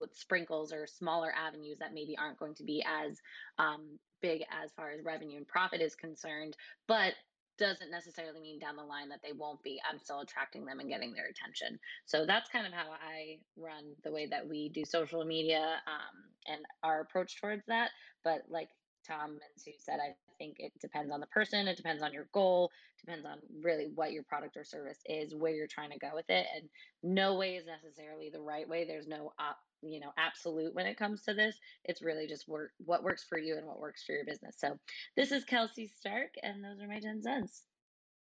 with 0.00 0.14
sprinkles 0.14 0.72
or 0.72 0.86
smaller 0.86 1.32
avenues 1.34 1.78
that 1.78 1.94
maybe 1.94 2.16
aren't 2.18 2.38
going 2.38 2.54
to 2.54 2.64
be 2.64 2.84
as 2.86 3.18
um, 3.58 3.98
big 4.20 4.42
as 4.62 4.72
far 4.72 4.90
as 4.90 5.04
revenue 5.04 5.36
and 5.36 5.48
profit 5.48 5.80
is 5.80 5.94
concerned, 5.94 6.56
but 6.88 7.14
doesn't 7.58 7.90
necessarily 7.90 8.40
mean 8.40 8.58
down 8.58 8.76
the 8.76 8.82
line 8.82 9.08
that 9.08 9.20
they 9.22 9.32
won't 9.32 9.62
be. 9.62 9.80
I'm 9.88 9.98
still 9.98 10.20
attracting 10.20 10.64
them 10.64 10.80
and 10.80 10.88
getting 10.88 11.12
their 11.14 11.26
attention. 11.26 11.78
So 12.04 12.26
that's 12.26 12.48
kind 12.48 12.66
of 12.66 12.72
how 12.72 12.90
I 12.90 13.38
run 13.56 13.94
the 14.02 14.10
way 14.10 14.26
that 14.26 14.48
we 14.48 14.70
do 14.70 14.84
social 14.84 15.24
media 15.24 15.76
um, 15.86 16.52
and 16.52 16.64
our 16.82 17.00
approach 17.00 17.40
towards 17.40 17.62
that. 17.68 17.90
But 18.24 18.42
like 18.48 18.70
Tom 19.06 19.30
and 19.30 19.40
Sue 19.56 19.72
said, 19.78 19.98
I 20.00 20.14
think 20.38 20.56
it 20.58 20.72
depends 20.80 21.12
on 21.12 21.20
the 21.20 21.26
person, 21.26 21.68
it 21.68 21.76
depends 21.76 22.02
on 22.02 22.12
your 22.12 22.26
goal, 22.32 22.70
depends 23.04 23.24
on 23.26 23.38
really 23.62 23.88
what 23.94 24.12
your 24.12 24.24
product 24.24 24.56
or 24.56 24.64
service 24.64 24.98
is, 25.06 25.34
where 25.34 25.52
you're 25.52 25.68
trying 25.68 25.90
to 25.90 25.98
go 25.98 26.10
with 26.14 26.28
it. 26.28 26.46
And 26.56 26.68
no 27.02 27.36
way 27.36 27.56
is 27.56 27.66
necessarily 27.66 28.30
the 28.32 28.40
right 28.40 28.68
way. 28.68 28.84
There's 28.84 29.06
no 29.06 29.32
op- 29.38 29.58
you 29.84 30.00
know 30.00 30.12
absolute 30.16 30.74
when 30.74 30.86
it 30.86 30.96
comes 30.96 31.22
to 31.22 31.34
this. 31.34 31.56
It's 31.84 32.02
really 32.02 32.26
just 32.26 32.48
work 32.48 32.72
what 32.84 33.02
works 33.02 33.24
for 33.28 33.38
you 33.38 33.56
and 33.56 33.66
what 33.66 33.80
works 33.80 34.02
for 34.04 34.12
your 34.12 34.24
business. 34.24 34.56
So 34.58 34.78
this 35.16 35.32
is 35.32 35.44
kelsey 35.44 35.86
stark 35.86 36.34
and 36.42 36.62
those 36.62 36.80
are 36.80 36.88
my 36.88 37.00
10 37.00 37.22
cents 37.22 37.62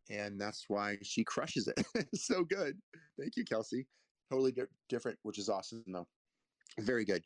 and 0.10 0.40
that's 0.40 0.66
why 0.68 0.98
she 1.04 1.24
crushes 1.24 1.68
it. 1.68 2.08
So 2.16 2.44
good. 2.44 2.78
Thank 3.20 3.36
you 3.38 3.46
kelsey. 3.46 3.88
Totally 4.32 4.52
di- 4.52 4.64
different 4.88 5.18
which 5.24 5.38
is 5.38 5.50
awesome 5.50 5.84
though. 5.88 6.08
Very 6.80 7.06
good. 7.06 7.24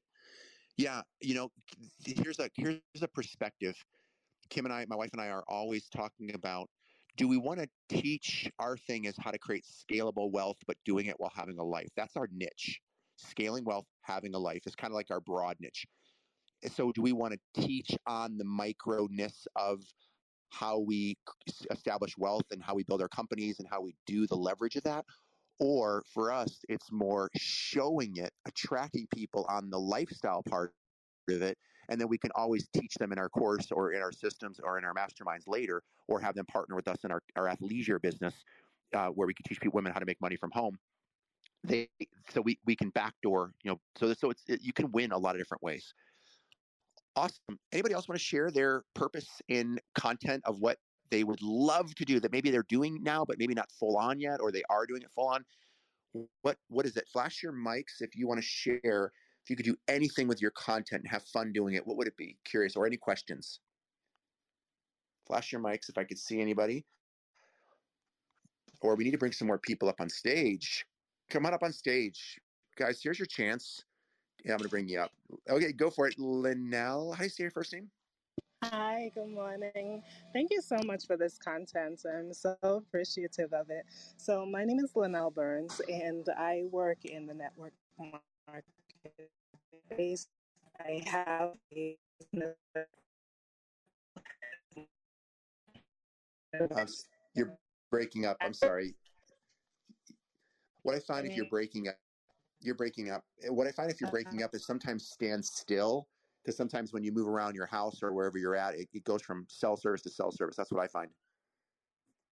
Yeah 0.77 1.01
you 1.21 1.35
know 1.35 1.51
here's 2.05 2.39
a 2.39 2.49
here's 2.55 2.79
a 3.01 3.07
perspective. 3.07 3.75
Kim 4.49 4.65
and 4.65 4.73
i 4.73 4.85
my 4.87 4.95
wife 4.95 5.09
and 5.13 5.21
i 5.21 5.29
are 5.29 5.43
always 5.47 5.87
talking 5.89 6.33
about 6.33 6.69
do 7.15 7.27
we 7.27 7.37
want 7.37 7.59
to 7.59 7.67
teach 7.89 8.49
our 8.57 8.75
thing 8.75 9.05
is 9.05 9.15
how 9.19 9.29
to 9.29 9.37
create 9.37 9.65
scalable 9.65 10.31
wealth 10.31 10.57
but 10.65 10.77
doing 10.83 11.05
it 11.05 11.15
while 11.19 11.31
having 11.35 11.59
a 11.59 11.63
life? 11.63 11.89
That's 11.95 12.17
our 12.17 12.27
niche 12.33 12.81
scaling 13.17 13.63
wealth, 13.63 13.85
having 14.01 14.35
a 14.35 14.39
life 14.39 14.61
is 14.65 14.75
kind 14.75 14.91
of 14.91 14.95
like 14.95 15.11
our 15.11 15.21
broad 15.21 15.57
niche. 15.59 15.85
So, 16.71 16.91
do 16.91 17.01
we 17.01 17.11
want 17.11 17.33
to 17.33 17.61
teach 17.61 17.91
on 18.07 18.37
the 18.37 18.45
micro 18.45 19.07
microness 19.07 19.45
of 19.55 19.81
how 20.49 20.79
we 20.79 21.17
establish 21.71 22.15
wealth 22.17 22.45
and 22.51 22.61
how 22.63 22.75
we 22.75 22.83
build 22.83 23.01
our 23.01 23.09
companies 23.09 23.59
and 23.59 23.67
how 23.69 23.81
we 23.81 23.95
do 24.05 24.27
the 24.27 24.35
leverage 24.35 24.75
of 24.75 24.83
that? 24.83 25.05
Or 25.59 26.03
for 26.13 26.31
us, 26.31 26.59
it's 26.69 26.91
more 26.91 27.29
showing 27.37 28.17
it, 28.17 28.31
attracting 28.45 29.07
people 29.13 29.45
on 29.49 29.69
the 29.69 29.79
lifestyle 29.79 30.43
part 30.43 30.73
of 31.29 31.41
it, 31.41 31.57
and 31.89 31.99
then 31.99 32.07
we 32.07 32.17
can 32.17 32.31
always 32.35 32.67
teach 32.73 32.93
them 32.95 33.11
in 33.11 33.19
our 33.19 33.29
course 33.29 33.71
or 33.71 33.91
in 33.93 34.01
our 34.01 34.11
systems 34.11 34.59
or 34.63 34.77
in 34.77 34.85
our 34.85 34.93
masterminds 34.93 35.47
later, 35.47 35.81
or 36.07 36.19
have 36.19 36.35
them 36.35 36.45
partner 36.45 36.75
with 36.75 36.87
us 36.87 36.97
in 37.03 37.11
our, 37.11 37.21
our 37.35 37.45
athleisure 37.45 38.01
business, 38.01 38.33
uh, 38.93 39.07
where 39.07 39.27
we 39.27 39.33
can 39.33 39.43
teach 39.47 39.59
people 39.59 39.75
women 39.75 39.91
how 39.91 39.99
to 39.99 40.05
make 40.05 40.19
money 40.21 40.35
from 40.35 40.51
home. 40.51 40.77
They 41.63 41.89
so 42.33 42.41
we 42.41 42.59
we 42.65 42.75
can 42.75 42.89
backdoor, 42.89 43.53
you 43.63 43.71
know, 43.71 43.79
so 43.95 44.13
so 44.13 44.29
it's 44.29 44.43
it, 44.47 44.61
you 44.61 44.73
can 44.73 44.91
win 44.91 45.11
a 45.11 45.17
lot 45.17 45.35
of 45.35 45.41
different 45.41 45.63
ways. 45.63 45.93
Awesome. 47.15 47.59
Anybody 47.71 47.93
else 47.93 48.07
want 48.07 48.19
to 48.19 48.25
share 48.25 48.51
their 48.51 48.83
purpose 48.95 49.27
in 49.47 49.79
content 49.95 50.43
of 50.45 50.59
what 50.59 50.77
they 51.11 51.23
would 51.23 51.41
love 51.41 51.93
to 51.95 52.05
do 52.05 52.19
that 52.19 52.31
maybe 52.31 52.49
they're 52.49 52.65
doing 52.67 52.99
now, 53.03 53.23
but 53.23 53.37
maybe 53.37 53.53
not 53.53 53.69
full 53.71 53.97
on 53.97 54.19
yet, 54.19 54.41
or 54.41 54.51
they 54.51 54.63
are 54.69 54.85
doing 54.85 55.03
it 55.03 55.11
full 55.13 55.27
on? 55.27 55.45
What 56.41 56.57
what 56.69 56.85
is 56.85 56.97
it? 56.97 57.05
Flash 57.11 57.41
your 57.43 57.53
mics 57.53 58.01
if 58.01 58.15
you 58.15 58.27
want 58.27 58.39
to 58.41 58.45
share. 58.45 59.11
If 59.43 59.49
you 59.49 59.55
could 59.55 59.65
do 59.65 59.75
anything 59.87 60.27
with 60.27 60.41
your 60.41 60.51
content 60.51 61.01
and 61.03 61.11
have 61.11 61.23
fun 61.23 61.51
doing 61.51 61.75
it, 61.75 61.85
what 61.85 61.97
would 61.97 62.07
it 62.07 62.15
be? 62.17 62.37
Curious, 62.45 62.75
or 62.75 62.85
any 62.85 62.97
questions? 62.97 63.59
Flash 65.27 65.51
your 65.51 65.61
mics 65.61 65.89
if 65.89 65.97
I 65.97 66.03
could 66.03 66.17
see 66.17 66.39
anybody. 66.41 66.85
Or 68.81 68.95
we 68.95 69.03
need 69.03 69.11
to 69.11 69.17
bring 69.17 69.31
some 69.33 69.47
more 69.47 69.59
people 69.59 69.89
up 69.89 69.99
on 69.99 70.09
stage. 70.09 70.85
Come 71.29 71.45
on 71.45 71.53
up 71.53 71.63
on 71.63 71.73
stage. 71.73 72.39
Guys, 72.77 73.01
here's 73.01 73.19
your 73.19 73.25
chance. 73.25 73.83
Yeah, 74.43 74.53
I'm 74.53 74.57
going 74.57 74.65
to 74.65 74.69
bring 74.69 74.87
you 74.87 74.99
up. 74.99 75.11
Okay, 75.49 75.71
go 75.71 75.89
for 75.89 76.07
it. 76.07 76.19
Linnell, 76.19 77.13
how 77.13 77.19
do 77.19 77.23
you 77.23 77.29
say 77.29 77.43
your 77.43 77.51
first 77.51 77.73
name? 77.73 77.89
Hi, 78.63 79.11
good 79.13 79.29
morning. 79.29 80.01
Thank 80.31 80.51
you 80.51 80.61
so 80.61 80.77
much 80.85 81.05
for 81.05 81.17
this 81.17 81.37
content. 81.37 82.01
I'm 82.05 82.33
so 82.33 82.55
appreciative 82.63 83.51
of 83.51 83.69
it. 83.69 83.85
So, 84.17 84.45
my 84.45 84.63
name 84.63 84.79
is 84.79 84.91
Linnell 84.95 85.31
Burns, 85.31 85.81
and 85.89 86.27
I 86.37 86.63
work 86.71 87.03
in 87.03 87.25
the 87.25 87.33
network 87.33 87.73
market 87.99 89.29
space. 89.91 90.27
I 90.79 91.03
have 91.05 91.53
a 91.75 91.97
you're 97.35 97.57
breaking 97.91 98.25
up. 98.25 98.37
I'm 98.41 98.53
sorry. 98.53 98.95
What 100.83 100.95
I 100.95 100.99
find 100.99 101.25
if 101.25 101.35
you're 101.35 101.49
breaking 101.49 101.87
up, 101.87 101.95
you're 102.61 102.75
breaking 102.75 103.09
up. 103.09 103.23
What 103.49 103.67
I 103.67 103.71
find 103.71 103.89
if 103.89 103.99
you're 103.99 104.11
breaking 104.11 104.43
up 104.43 104.53
is 104.53 104.65
sometimes 104.65 105.07
stand 105.07 105.43
still 105.43 106.09
because 106.43 106.57
sometimes 106.57 106.91
when 106.93 107.03
you 107.03 107.11
move 107.11 107.27
around 107.27 107.55
your 107.55 107.65
house 107.65 108.03
or 108.03 108.13
wherever 108.13 108.37
you're 108.37 108.55
at, 108.55 108.75
it, 108.75 108.89
it 108.93 109.03
goes 109.05 109.21
from 109.21 109.45
cell 109.49 109.77
service 109.77 110.01
to 110.03 110.09
cell 110.09 110.31
service. 110.31 110.55
That's 110.57 110.71
what 110.71 110.83
I 110.83 110.87
find. 110.87 111.09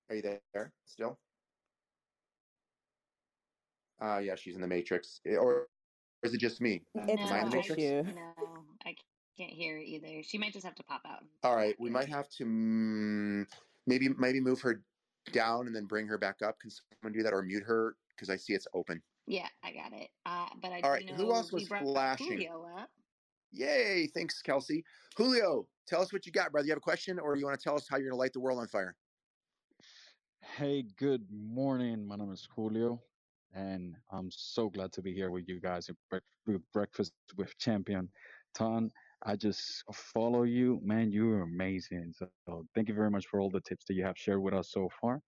Are 0.10 0.16
you 0.16 0.22
there 0.54 0.74
still? 0.86 1.18
Uh, 4.02 4.18
yeah, 4.18 4.36
she's 4.36 4.56
in 4.56 4.62
the 4.62 4.68
matrix. 4.68 5.22
Eh, 5.26 5.36
Or 5.36 5.70
is 6.24 6.34
it 6.34 6.39
just 6.39 6.60
me? 6.60 6.82
It's 6.93 7.32
Am 7.32 7.34
I 7.34 7.39
in 7.39 7.49
the 7.49 7.58
just 7.58 7.70
matrix? 7.70 7.84
you. 7.84 8.14
No, 8.14 8.66
I 8.86 8.95
can't 9.38 9.52
hear 9.52 9.78
either. 9.78 10.24
She 10.24 10.38
might 10.38 10.52
just 10.52 10.66
have 10.66 10.76
to 10.76 10.84
pop 10.84 11.04
out. 11.06 11.24
All 11.43 11.56
right, 11.56 11.76
we 11.80 11.89
might 11.89 12.10
have 12.10 12.28
to 12.32 12.45
mm, 12.45 13.47
maybe 13.88 14.10
maybe 14.10 14.41
move 14.41 14.60
her 14.62 14.84
down 15.32 15.68
and 15.68 15.76
then 15.76 15.86
bring 15.86 16.08
her 16.08 16.18
back 16.18 16.41
up. 16.41 16.60
Can 16.60 16.72
someone 16.72 17.14
do 17.14 17.24
that 17.24 17.34
or 17.34 17.43
mute 17.43 17.64
her 17.64 17.95
because 18.16 18.30
I 18.30 18.36
see 18.36 18.53
it's 18.53 18.68
open? 18.74 19.01
Yeah, 19.28 19.47
I 19.64 19.72
got 19.72 19.93
it. 19.93 20.09
Uh, 20.26 20.47
but 20.62 20.72
I 20.72 20.82
All 20.82 20.82
do 20.82 20.89
right, 20.89 21.05
know 21.05 21.14
who 21.16 21.34
else 21.34 21.51
we 21.51 21.62
was 21.62 21.70
brought 21.70 21.84
flashing? 21.84 22.28
Julio 22.28 22.68
up. 22.78 22.89
Yay! 23.51 24.07
Thanks, 24.14 24.41
Kelsey. 24.41 24.84
Julio, 25.18 25.68
tell 25.88 26.01
us 26.01 26.14
what 26.14 26.26
you 26.26 26.32
got, 26.32 26.51
brother. 26.51 26.66
You 26.66 26.72
have 26.72 26.78
a 26.78 26.82
question, 26.82 27.20
or 27.20 27.36
you 27.36 27.45
want 27.45 27.59
to 27.59 27.64
tell 27.64 27.76
us 27.76 27.88
how 27.89 27.97
you're 27.97 28.09
going 28.09 28.18
to 28.18 28.20
light 28.20 28.34
the 28.34 28.39
world 28.39 28.59
on 28.59 28.68
fire? 28.68 28.95
Hey, 30.57 30.86
good 30.97 31.26
morning. 31.32 32.07
My 32.07 32.16
name 32.16 32.32
is 32.32 32.47
Julio, 32.55 33.01
and 33.53 33.95
I'm 34.12 34.30
so 34.32 34.70
glad 34.70 34.91
to 34.93 35.01
be 35.01 35.14
here 35.14 35.32
with 35.32 35.47
you 35.47 35.59
guys 35.59 35.89
at 35.89 35.95
Brec- 36.12 36.22
with 36.47 36.62
Breakfast 36.74 37.14
with 37.38 37.57
Champion. 37.57 38.09
Tom, 38.55 38.91
I 39.24 39.36
just 39.36 39.84
follow 39.93 40.43
you, 40.43 40.80
man. 40.84 41.12
You're 41.12 41.41
amazing. 41.43 42.14
So 42.18 42.66
thank 42.74 42.88
you 42.88 42.95
very 42.95 43.12
much 43.12 43.28
for 43.28 43.39
all 43.39 43.49
the 43.49 43.62
tips 43.62 43.86
that 43.86 43.93
you 43.93 44.03
have 44.03 44.18
shared 44.18 44.41
with 44.41 44.53
us 44.53 44.72
so 44.72 44.89
far. 44.99 45.22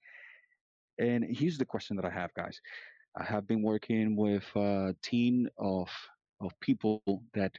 And 0.99 1.25
here's 1.29 1.57
the 1.57 1.65
question 1.65 1.95
that 1.97 2.05
I 2.05 2.09
have, 2.09 2.33
guys. 2.33 2.59
I 3.17 3.23
have 3.23 3.47
been 3.47 3.61
working 3.61 4.15
with 4.15 4.43
a 4.55 4.95
team 5.01 5.47
of 5.57 5.89
of 6.41 6.51
people 6.59 7.01
that 7.33 7.53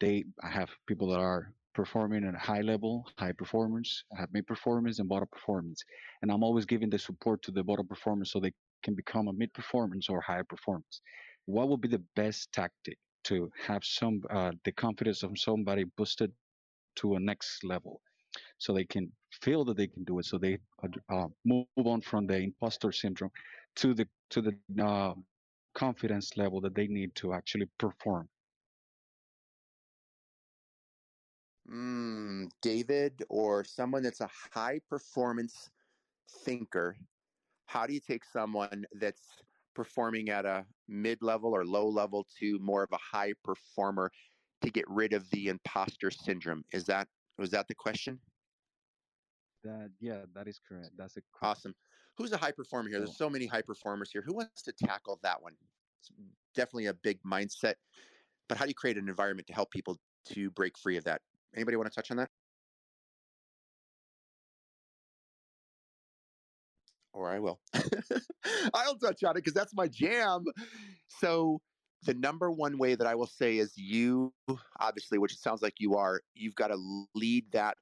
they 0.00 0.24
I 0.42 0.48
have 0.48 0.70
people 0.86 1.08
that 1.08 1.20
are 1.20 1.52
performing 1.74 2.24
at 2.24 2.34
a 2.34 2.38
high 2.38 2.60
level, 2.60 3.06
high 3.18 3.32
performance, 3.32 4.04
I 4.16 4.20
have 4.20 4.32
mid 4.32 4.46
performance 4.46 4.98
and 4.98 5.08
bottom 5.08 5.28
performance. 5.30 5.84
And 6.22 6.30
I'm 6.30 6.42
always 6.42 6.66
giving 6.66 6.90
the 6.90 6.98
support 6.98 7.42
to 7.42 7.52
the 7.52 7.62
bottom 7.62 7.86
performance 7.86 8.32
so 8.32 8.40
they 8.40 8.52
can 8.82 8.94
become 8.94 9.28
a 9.28 9.32
mid 9.32 9.52
performance 9.54 10.08
or 10.08 10.20
higher 10.20 10.44
performance. 10.44 11.00
What 11.46 11.68
would 11.68 11.80
be 11.80 11.88
the 11.88 12.02
best 12.16 12.52
tactic 12.52 12.98
to 13.24 13.50
have 13.66 13.84
some 13.84 14.22
uh, 14.30 14.52
the 14.64 14.72
confidence 14.72 15.22
of 15.22 15.38
somebody 15.38 15.84
boosted 15.96 16.32
to 16.96 17.14
a 17.14 17.20
next 17.20 17.64
level 17.64 18.00
so 18.58 18.72
they 18.72 18.84
can 18.84 19.10
feel 19.32 19.64
that 19.64 19.76
they 19.76 19.86
can 19.86 20.04
do 20.04 20.18
it 20.18 20.24
so 20.24 20.38
they 20.38 20.58
uh, 21.10 21.28
move 21.44 21.66
on 21.76 22.00
from 22.00 22.26
the 22.26 22.36
imposter 22.36 22.92
syndrome 22.92 23.30
to 23.76 23.94
the 23.94 24.06
to 24.30 24.42
the 24.42 24.56
uh, 24.82 25.14
confidence 25.74 26.36
level 26.36 26.60
that 26.60 26.74
they 26.74 26.86
need 26.86 27.14
to 27.14 27.32
actually 27.32 27.66
perform 27.78 28.28
Mm, 31.70 32.50
David, 32.62 33.22
or 33.28 33.64
someone 33.64 34.02
that's 34.02 34.20
a 34.20 34.30
high 34.52 34.80
performance 34.88 35.70
thinker. 36.44 36.96
How 37.66 37.86
do 37.86 37.94
you 37.94 38.00
take 38.00 38.24
someone 38.24 38.84
that's 38.94 39.22
performing 39.74 40.30
at 40.30 40.44
a 40.44 40.66
mid 40.88 41.22
level 41.22 41.54
or 41.54 41.64
low 41.64 41.88
level 41.88 42.26
to 42.40 42.58
more 42.58 42.82
of 42.82 42.90
a 42.92 42.98
high 42.98 43.34
performer 43.44 44.10
to 44.62 44.70
get 44.70 44.84
rid 44.88 45.12
of 45.12 45.30
the 45.30 45.48
imposter 45.48 46.10
syndrome? 46.10 46.64
Is 46.72 46.86
that 46.86 47.06
was 47.40 47.50
that 47.50 47.66
the 47.68 47.74
question? 47.74 48.20
that 49.62 49.90
yeah 50.00 50.20
that 50.34 50.48
is 50.48 50.58
correct 50.66 50.90
that's 50.96 51.16
a 51.16 51.20
correct 51.20 51.58
Awesome. 51.58 51.74
Who's 52.16 52.32
a 52.32 52.36
high 52.36 52.52
performer 52.52 52.88
here? 52.90 52.98
There's 52.98 53.16
so 53.16 53.30
many 53.30 53.46
high 53.46 53.62
performers 53.62 54.10
here. 54.12 54.22
Who 54.26 54.34
wants 54.34 54.62
to 54.62 54.72
tackle 54.72 55.18
that 55.22 55.42
one? 55.42 55.54
It's 56.00 56.12
definitely 56.54 56.86
a 56.86 56.94
big 56.94 57.18
mindset. 57.22 57.74
But 58.48 58.58
how 58.58 58.64
do 58.66 58.68
you 58.68 58.74
create 58.74 58.98
an 58.98 59.08
environment 59.08 59.46
to 59.46 59.54
help 59.54 59.70
people 59.70 59.96
to 60.32 60.50
break 60.50 60.76
free 60.76 60.98
of 60.98 61.04
that? 61.04 61.22
Anybody 61.54 61.78
want 61.78 61.90
to 61.90 61.94
touch 61.94 62.10
on 62.10 62.18
that? 62.18 62.28
Or 67.14 67.30
I 67.30 67.38
will. 67.38 67.58
I'll 68.74 68.96
touch 68.96 69.24
on 69.24 69.30
it 69.30 69.34
because 69.36 69.54
that's 69.54 69.74
my 69.74 69.88
jam. 69.88 70.44
So 71.20 71.62
the 72.02 72.14
number 72.14 72.50
one 72.50 72.78
way 72.78 72.94
that 72.94 73.06
I 73.06 73.14
will 73.14 73.26
say 73.26 73.58
is 73.58 73.72
you, 73.76 74.32
obviously, 74.80 75.18
which 75.18 75.32
it 75.32 75.38
sounds 75.38 75.62
like 75.62 75.74
you 75.78 75.96
are, 75.96 76.20
you've 76.34 76.54
got 76.54 76.68
to 76.68 77.06
lead 77.14 77.44
that 77.52 77.76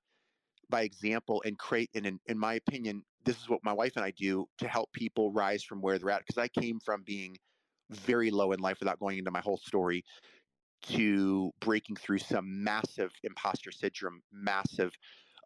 by 0.70 0.82
example 0.82 1.42
and 1.46 1.58
create 1.58 1.90
and 1.94 2.06
in, 2.06 2.20
in 2.26 2.38
my 2.38 2.54
opinion 2.54 3.02
this 3.24 3.40
is 3.40 3.48
what 3.48 3.60
my 3.64 3.72
wife 3.72 3.92
and 3.96 4.04
i 4.04 4.10
do 4.12 4.46
to 4.58 4.68
help 4.68 4.92
people 4.92 5.32
rise 5.32 5.62
from 5.62 5.80
where 5.80 5.98
they're 5.98 6.10
at 6.10 6.22
because 6.26 6.38
i 6.38 6.48
came 6.48 6.78
from 6.80 7.02
being 7.04 7.36
very 7.90 8.30
low 8.30 8.52
in 8.52 8.60
life 8.60 8.78
without 8.80 8.98
going 8.98 9.18
into 9.18 9.30
my 9.30 9.40
whole 9.40 9.56
story 9.56 10.04
to 10.82 11.50
breaking 11.60 11.96
through 11.96 12.18
some 12.18 12.62
massive 12.62 13.10
imposter 13.24 13.70
syndrome 13.70 14.20
massive 14.32 14.92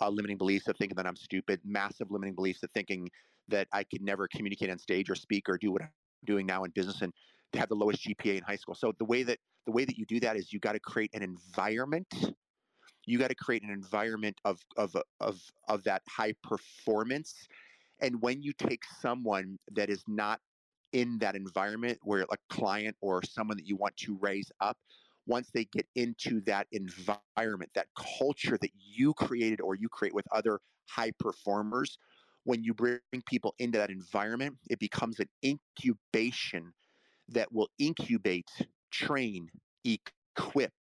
uh, 0.01 0.09
limiting 0.09 0.37
beliefs 0.37 0.67
of 0.69 0.77
thinking 0.77 0.97
that 0.97 1.07
i'm 1.07 1.17
stupid 1.17 1.61
massive 1.65 2.11
limiting 2.11 2.35
beliefs 2.35 2.63
of 2.63 2.71
thinking 2.73 3.09
that 3.49 3.69
i 3.73 3.85
could 3.85 4.03
never 4.03 4.29
communicate 4.29 4.71
on 4.71 4.79
stage 4.79 5.09
or 5.09 5.15
speak 5.15 5.49
or 5.49 5.57
do 5.57 5.71
what 5.71 5.83
i'm 5.83 5.91
doing 6.25 6.47
now 6.47 6.65
in 6.65 6.71
business 6.73 7.03
and 7.03 7.13
to 7.53 7.59
have 7.59 7.69
the 7.69 7.75
lowest 7.75 8.05
gpa 8.05 8.39
in 8.39 8.43
high 8.43 8.57
school. 8.57 8.75
So 8.75 8.93
the 8.99 9.05
way 9.05 9.23
that 9.23 9.39
the 9.67 9.73
way 9.73 9.85
that 9.85 9.97
you 9.97 10.05
do 10.07 10.21
that 10.21 10.37
is 10.37 10.53
you 10.53 10.59
got 10.59 10.73
to 10.73 10.81
create 10.81 11.11
an 11.15 11.23
environment. 11.23 12.09
You 13.07 13.19
got 13.19 13.29
to 13.29 13.35
create 13.35 13.63
an 13.63 13.71
environment 13.71 14.37
of 14.45 14.59
of 14.77 14.95
of 15.21 15.41
of 15.69 15.85
that 15.85 16.03
high 16.09 16.35
performance. 16.43 17.35
And 18.01 18.21
when 18.21 18.43
you 18.43 18.53
take 18.53 18.83
someone 19.01 19.59
that 19.73 19.89
is 19.91 20.03
not 20.09 20.41
in 20.93 21.19
that 21.19 21.35
environment 21.37 21.99
where 22.03 22.23
a 22.23 22.37
client 22.51 22.97
or 23.01 23.23
someone 23.23 23.57
that 23.57 23.67
you 23.67 23.77
want 23.77 23.97
to 23.97 24.17
raise 24.21 24.51
up 24.61 24.77
once 25.27 25.51
they 25.55 25.65
get 25.73 25.87
into 25.95 26.41
that 26.43 26.67
environment 26.73 27.71
that 27.75 27.87
culture 28.19 28.59
that 28.61 28.71
you 28.75 29.15
created 29.15 29.61
or 29.61 29.75
you 29.75 29.89
create 29.89 30.15
with 30.15 30.27
other 30.33 30.61
high 30.89 31.13
performers 31.19 31.97
when 32.45 32.63
you 32.63 32.75
bring 32.75 32.99
people 33.27 33.55
into 33.59 33.79
that 33.79 33.91
environment 33.91 34.55
it 34.69 34.79
becomes 34.79 35.19
an 35.21 35.29
incubation 35.45 36.73
that 37.33 37.53
will 37.53 37.69
incubate 37.79 38.51
train 38.91 39.49
equip 39.85 40.73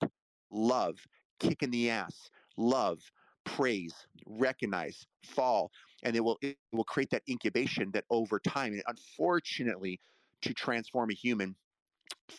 love 0.50 0.98
kick 1.40 1.62
in 1.62 1.70
the 1.70 1.90
ass, 1.90 2.30
love, 2.56 3.00
praise, 3.44 3.94
recognize, 4.26 5.06
fall, 5.24 5.70
and 6.04 6.14
it 6.14 6.20
will 6.20 6.38
it 6.42 6.56
will 6.72 6.84
create 6.84 7.10
that 7.10 7.22
incubation 7.28 7.90
that 7.92 8.04
over 8.10 8.38
time, 8.38 8.72
and 8.72 8.82
unfortunately, 8.86 9.98
to 10.42 10.54
transform 10.54 11.10
a 11.10 11.14
human, 11.14 11.54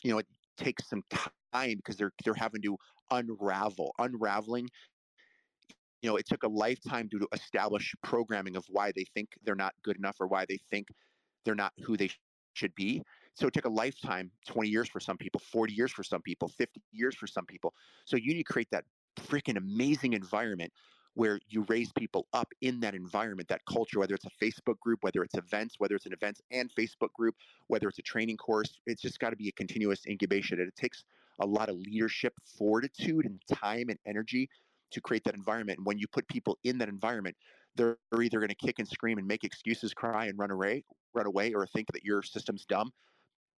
you 0.03 0.11
know, 0.11 0.19
it 0.19 0.27
takes 0.57 0.87
some 0.89 1.03
time 1.09 1.77
because 1.77 1.97
they're 1.97 2.13
they're 2.23 2.33
having 2.33 2.61
to 2.61 2.77
unravel. 3.11 3.93
Unraveling, 3.99 4.69
you 6.01 6.09
know, 6.09 6.15
it 6.17 6.27
took 6.27 6.43
a 6.43 6.47
lifetime 6.47 7.09
to 7.09 7.27
establish 7.33 7.93
programming 8.03 8.55
of 8.55 8.65
why 8.69 8.91
they 8.95 9.05
think 9.13 9.29
they're 9.43 9.55
not 9.55 9.73
good 9.83 9.97
enough 9.97 10.17
or 10.19 10.27
why 10.27 10.45
they 10.47 10.59
think 10.71 10.87
they're 11.45 11.55
not 11.55 11.73
who 11.83 11.97
they 11.97 12.09
should 12.53 12.73
be. 12.75 13.01
So 13.35 13.47
it 13.47 13.53
took 13.53 13.65
a 13.65 13.69
lifetime, 13.69 14.31
20 14.47 14.69
years 14.69 14.89
for 14.89 14.99
some 14.99 15.17
people, 15.17 15.39
40 15.39 15.73
years 15.73 15.91
for 15.91 16.03
some 16.03 16.21
people, 16.21 16.47
50 16.47 16.81
years 16.91 17.15
for 17.15 17.27
some 17.27 17.45
people. 17.45 17.73
So 18.05 18.17
you 18.17 18.33
need 18.33 18.45
to 18.45 18.53
create 18.53 18.69
that 18.71 18.85
freaking 19.19 19.57
amazing 19.57 20.13
environment 20.13 20.71
where 21.15 21.39
you 21.47 21.63
raise 21.67 21.91
people 21.91 22.27
up 22.33 22.51
in 22.61 22.79
that 22.79 22.95
environment, 22.95 23.47
that 23.47 23.61
culture, 23.65 23.99
whether 23.99 24.15
it's 24.15 24.25
a 24.25 24.43
Facebook 24.43 24.79
group, 24.79 24.99
whether 25.03 25.23
it's 25.23 25.35
events, 25.35 25.75
whether 25.77 25.95
it's 25.95 26.07
an 26.07 26.13
events 26.13 26.41
and 26.51 26.71
Facebook 26.73 27.13
group, 27.13 27.35
whether 27.67 27.87
it's 27.87 27.99
a 27.99 28.03
training 28.03 28.37
course, 28.37 28.79
it's 28.87 29.01
just 29.01 29.19
got 29.19 29.29
to 29.29 29.35
be 29.35 29.47
a 29.47 29.51
continuous 29.51 30.05
incubation. 30.07 30.59
And 30.59 30.67
it 30.67 30.75
takes 30.75 31.03
a 31.39 31.45
lot 31.45 31.69
of 31.69 31.75
leadership, 31.75 32.33
fortitude, 32.57 33.25
and 33.25 33.39
time 33.47 33.89
and 33.89 33.99
energy 34.07 34.49
to 34.91 35.01
create 35.01 35.23
that 35.25 35.35
environment. 35.35 35.79
And 35.79 35.85
when 35.85 35.99
you 35.99 36.07
put 36.07 36.27
people 36.27 36.57
in 36.63 36.79
that 36.79 36.89
environment, 36.89 37.35
they're 37.75 37.97
either 38.19 38.39
going 38.39 38.49
to 38.49 38.55
kick 38.55 38.79
and 38.79 38.87
scream 38.87 39.17
and 39.17 39.27
make 39.27 39.43
excuses, 39.43 39.93
cry 39.93 40.25
and 40.25 40.37
run 40.37 40.51
away, 40.51 40.83
run 41.13 41.25
away, 41.25 41.53
or 41.53 41.65
think 41.67 41.91
that 41.93 42.03
your 42.03 42.21
system's 42.21 42.65
dumb 42.65 42.91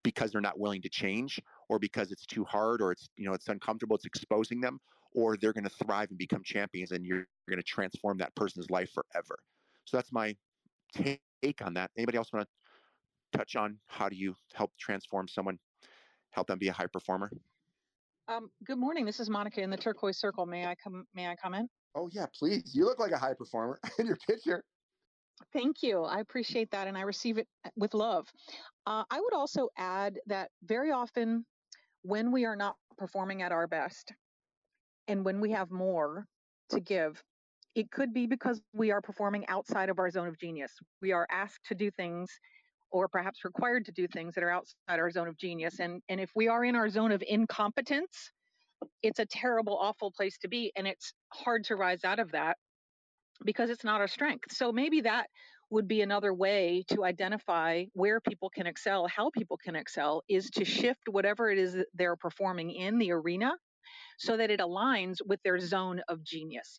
because 0.06 0.32
they're 0.32 0.40
not 0.40 0.60
willing 0.60 0.84
to 0.84 0.90
change 0.90 1.42
or 1.68 1.80
because 1.80 2.12
it's 2.12 2.28
too 2.28 2.46
hard 2.46 2.80
or 2.80 2.92
it's 2.92 3.10
you 3.18 3.26
know 3.26 3.34
it's 3.34 3.48
uncomfortable 3.48 3.96
it's 3.96 4.06
exposing 4.06 4.62
them 4.62 4.80
or 5.16 5.36
they're 5.36 5.52
going 5.52 5.64
to 5.64 5.70
thrive 5.86 6.10
and 6.10 6.20
become 6.20 6.44
champions 6.44 6.92
and 6.92 7.06
you're 7.06 7.26
going 7.50 7.58
to 7.58 7.64
transform 7.64 8.18
that 8.18 8.36
person's 8.36 8.70
life 8.70 8.92
forever. 8.92 9.40
So 9.86 9.98
that's 9.98 10.12
my 10.12 10.36
take 10.94 11.22
on 11.62 11.74
that. 11.74 11.90
Anybody 11.98 12.18
else 12.18 12.32
want 12.32 12.48
to 12.48 13.38
touch 13.38 13.56
on 13.56 13.80
how 13.88 14.10
do 14.10 14.16
you 14.16 14.36
help 14.54 14.72
transform 14.78 15.28
someone 15.28 15.58
help 16.30 16.48
them 16.48 16.60
be 16.60 16.68
a 16.68 16.74
high 16.74 16.88
performer? 16.88 17.32
Um, 18.28 18.52
good 18.64 18.78
morning 18.78 19.06
this 19.06 19.20
is 19.20 19.30
monica 19.30 19.62
in 19.62 19.72
the 19.72 19.78
turquoise 19.78 20.18
circle. 20.20 20.46
May 20.46 20.68
i 20.68 20.76
come 20.76 21.08
may 21.16 21.28
i 21.28 21.36
comment? 21.36 21.72
Oh 21.96 22.10
yeah 22.12 22.28
please. 22.38 22.76
You 22.76 22.86
look 22.86 23.00
like 23.00 23.12
a 23.12 23.18
high 23.18 23.34
performer 23.34 23.80
in 24.00 24.06
your 24.06 24.18
picture 24.28 24.64
Thank 25.54 25.84
you. 25.84 26.04
I 26.04 26.20
appreciate 26.20 26.72
that 26.72 26.88
and 26.88 26.98
I 26.98 27.02
receive 27.02 27.38
it 27.38 27.48
uh, 27.66 27.70
with 27.76 27.94
love. 27.94 28.28
Uh, 28.86 29.04
I 29.10 29.20
would 29.20 29.34
also 29.34 29.70
add 29.78 30.20
that 30.28 30.50
very 30.64 30.92
often 30.92 31.46
when 32.04 32.32
we 32.32 32.46
are 32.46 32.56
not 32.56 32.76
performing 32.98 33.42
at 33.42 33.52
our 33.52 33.68
best 33.68 34.14
and 35.08 35.26
when 35.26 35.40
we 35.42 35.52
have 35.52 35.72
more 35.72 36.26
to 36.70 36.80
give, 36.80 37.22
it 37.76 37.92
could 37.92 38.14
be 38.14 38.26
because 38.26 38.62
we 38.74 38.92
are 38.92 39.02
performing 39.02 39.46
outside 39.48 39.90
of 39.90 40.00
our 40.00 40.10
zone 40.10 40.28
of 40.28 40.40
genius. 40.40 40.72
We 41.02 41.12
are 41.12 41.28
asked 41.30 41.66
to 41.68 41.76
do 41.76 41.92
things 41.92 42.30
or 42.92 43.08
perhaps 43.10 43.44
required 43.44 43.86
to 43.86 43.92
do 43.92 44.08
things 44.08 44.36
that 44.36 44.44
are 44.44 44.52
outside 44.52 45.00
our 45.00 45.12
zone 45.12 45.28
of 45.28 45.38
genius. 45.38 45.80
And, 45.80 46.02
and 46.08 46.20
if 46.20 46.32
we 46.36 46.48
are 46.48 46.64
in 46.64 46.76
our 46.76 46.90
zone 46.90 47.12
of 47.12 47.22
incompetence, 47.28 48.32
it's 49.04 49.20
a 49.20 49.26
terrible, 49.26 49.78
awful 49.78 50.12
place 50.12 50.38
to 50.40 50.48
be. 50.48 50.72
And 50.78 50.88
it's 50.88 51.14
hard 51.34 51.66
to 51.66 51.76
rise 51.76 52.06
out 52.06 52.20
of 52.20 52.32
that 52.32 52.58
because 53.44 53.70
it's 53.70 53.84
not 53.84 54.02
our 54.02 54.08
strength. 54.08 54.52
So 54.52 54.72
maybe 54.72 55.02
that 55.02 55.28
would 55.72 55.88
be 55.88 56.02
another 56.02 56.34
way 56.34 56.84
to 56.90 57.04
identify 57.04 57.86
where 57.94 58.22
people 58.22 58.50
can 58.50 58.68
excel, 58.68 59.08
how 59.08 59.30
people 59.32 59.58
can 59.58 59.76
excel, 59.76 60.22
is 60.30 60.50
to 60.52 60.64
shift 60.64 61.10
whatever 61.10 61.50
it 61.50 61.58
is 61.58 61.74
that 61.74 61.88
they're 61.94 62.16
performing 62.16 62.72
in 62.72 62.98
the 63.00 63.12
arena 63.12 63.54
so 64.18 64.38
that 64.38 64.52
it 64.52 64.60
aligns 64.60 65.18
with 65.26 65.42
their 65.44 65.60
zone 65.60 66.02
of 66.08 66.24
genius. 66.24 66.78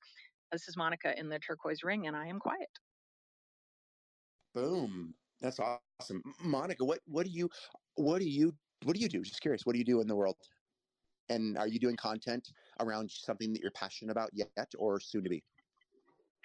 This 0.53 0.69
is 0.69 0.77
Monica 0.77 1.19
in 1.19 1.29
the 1.29 1.39
turquoise 1.39 1.83
ring, 1.83 2.07
and 2.07 2.17
I 2.17 2.29
am 2.29 2.39
quiet. 2.39 2.69
Boom. 4.55 5.15
That's 5.41 5.59
awesome. 5.61 6.23
Monica, 6.43 6.85
what, 6.85 7.01
what 7.07 7.27
do 7.27 7.33
you 7.33 7.51
what 7.97 8.21
do 8.21 8.29
you 8.29 8.55
what 8.85 8.95
do 8.95 9.03
you 9.03 9.09
do? 9.09 9.23
Just 9.23 9.41
curious, 9.41 9.67
what 9.67 9.73
do 9.73 9.79
you 9.79 9.85
do 9.85 10.01
in 10.01 10.07
the 10.07 10.17
world? 10.17 10.37
And 11.29 11.59
are 11.59 11.67
you 11.67 11.79
doing 11.79 11.97
content 11.97 12.49
around 12.81 13.11
something 13.11 13.53
that 13.53 13.61
you're 13.61 13.73
passionate 13.73 14.13
about 14.13 14.31
yet 14.33 14.49
or 14.79 15.01
soon 15.01 15.25
to 15.25 15.31
be? 15.31 15.43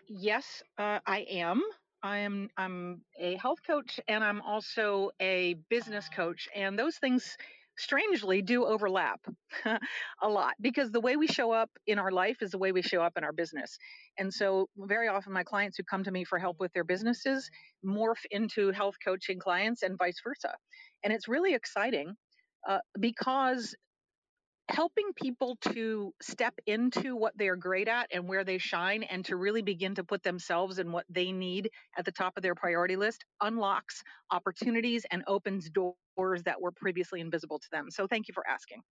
Yes, 0.07 0.63
uh, 0.77 0.99
I 1.05 1.21
am. 1.29 1.63
I 2.03 2.17
am 2.19 2.49
I'm 2.57 3.03
a 3.19 3.35
health 3.37 3.59
coach 3.65 3.99
and 4.07 4.23
I'm 4.23 4.41
also 4.41 5.11
a 5.21 5.55
business 5.69 6.09
coach 6.09 6.49
and 6.55 6.77
those 6.77 6.97
things 6.97 7.37
strangely 7.77 8.41
do 8.41 8.65
overlap 8.65 9.21
a 10.21 10.27
lot 10.27 10.55
because 10.61 10.91
the 10.91 10.99
way 10.99 11.15
we 11.15 11.27
show 11.27 11.51
up 11.51 11.69
in 11.87 11.97
our 11.99 12.11
life 12.11 12.37
is 12.41 12.51
the 12.51 12.57
way 12.57 12.71
we 12.71 12.81
show 12.81 13.01
up 13.01 13.13
in 13.17 13.23
our 13.23 13.31
business. 13.31 13.77
And 14.17 14.33
so 14.33 14.67
very 14.77 15.07
often 15.07 15.31
my 15.33 15.43
clients 15.43 15.77
who 15.77 15.83
come 15.83 16.03
to 16.03 16.11
me 16.11 16.23
for 16.25 16.39
help 16.39 16.59
with 16.59 16.73
their 16.73 16.83
businesses 16.83 17.49
morph 17.85 18.25
into 18.31 18.71
health 18.71 18.95
coaching 19.03 19.39
clients 19.39 19.83
and 19.83 19.97
vice 19.97 20.19
versa. 20.23 20.55
And 21.03 21.13
it's 21.13 21.27
really 21.27 21.53
exciting 21.53 22.15
uh, 22.67 22.79
because 22.99 23.75
helping 24.72 25.11
people 25.13 25.57
to 25.57 26.13
step 26.22 26.55
into 26.65 27.15
what 27.15 27.38
they're 27.38 27.57
great 27.57 27.88
at 27.88 28.07
and 28.11 28.28
where 28.28 28.43
they 28.43 28.57
shine 28.57 29.03
and 29.03 29.26
to 29.26 29.36
really 29.36 29.61
begin 29.61 29.95
to 29.95 30.03
put 30.03 30.24
themselves 30.24 30.80
and 30.80 30.93
what 30.93 31.05
they 31.09 31.32
need 31.32 31.69
at 31.97 32.05
the 32.05 32.11
top 32.11 32.34
of 32.38 32.43
their 32.43 32.55
priority 32.55 32.95
list 32.95 33.26
unlocks 33.41 34.01
opportunities 34.32 35.05
and 35.11 35.24
opens 35.28 35.69
doors 35.69 36.43
that 36.43 36.61
were 36.61 36.72
previously 36.72 37.19
invisible 37.19 37.59
to 37.59 37.67
them. 37.72 37.91
So 37.91 38.07
thank 38.07 38.28
you 38.28 38.34
for 38.34 38.47
asking. 38.47 38.82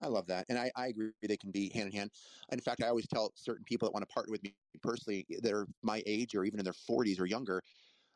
I 0.00 0.08
love 0.08 0.26
that. 0.26 0.46
And 0.48 0.58
I, 0.58 0.70
I 0.76 0.88
agree 0.88 1.12
they 1.22 1.36
can 1.36 1.50
be 1.50 1.70
hand 1.70 1.86
in 1.86 1.92
hand. 1.92 2.10
In 2.52 2.60
fact, 2.60 2.82
I 2.82 2.88
always 2.88 3.06
tell 3.06 3.32
certain 3.36 3.64
people 3.64 3.86
that 3.86 3.92
want 3.92 4.06
to 4.06 4.12
partner 4.12 4.32
with 4.32 4.42
me 4.42 4.54
personally 4.82 5.24
that 5.40 5.52
are 5.52 5.66
my 5.82 6.02
age 6.06 6.34
or 6.34 6.44
even 6.44 6.58
in 6.58 6.64
their 6.64 6.74
40s 6.74 7.20
or 7.20 7.26
younger, 7.26 7.62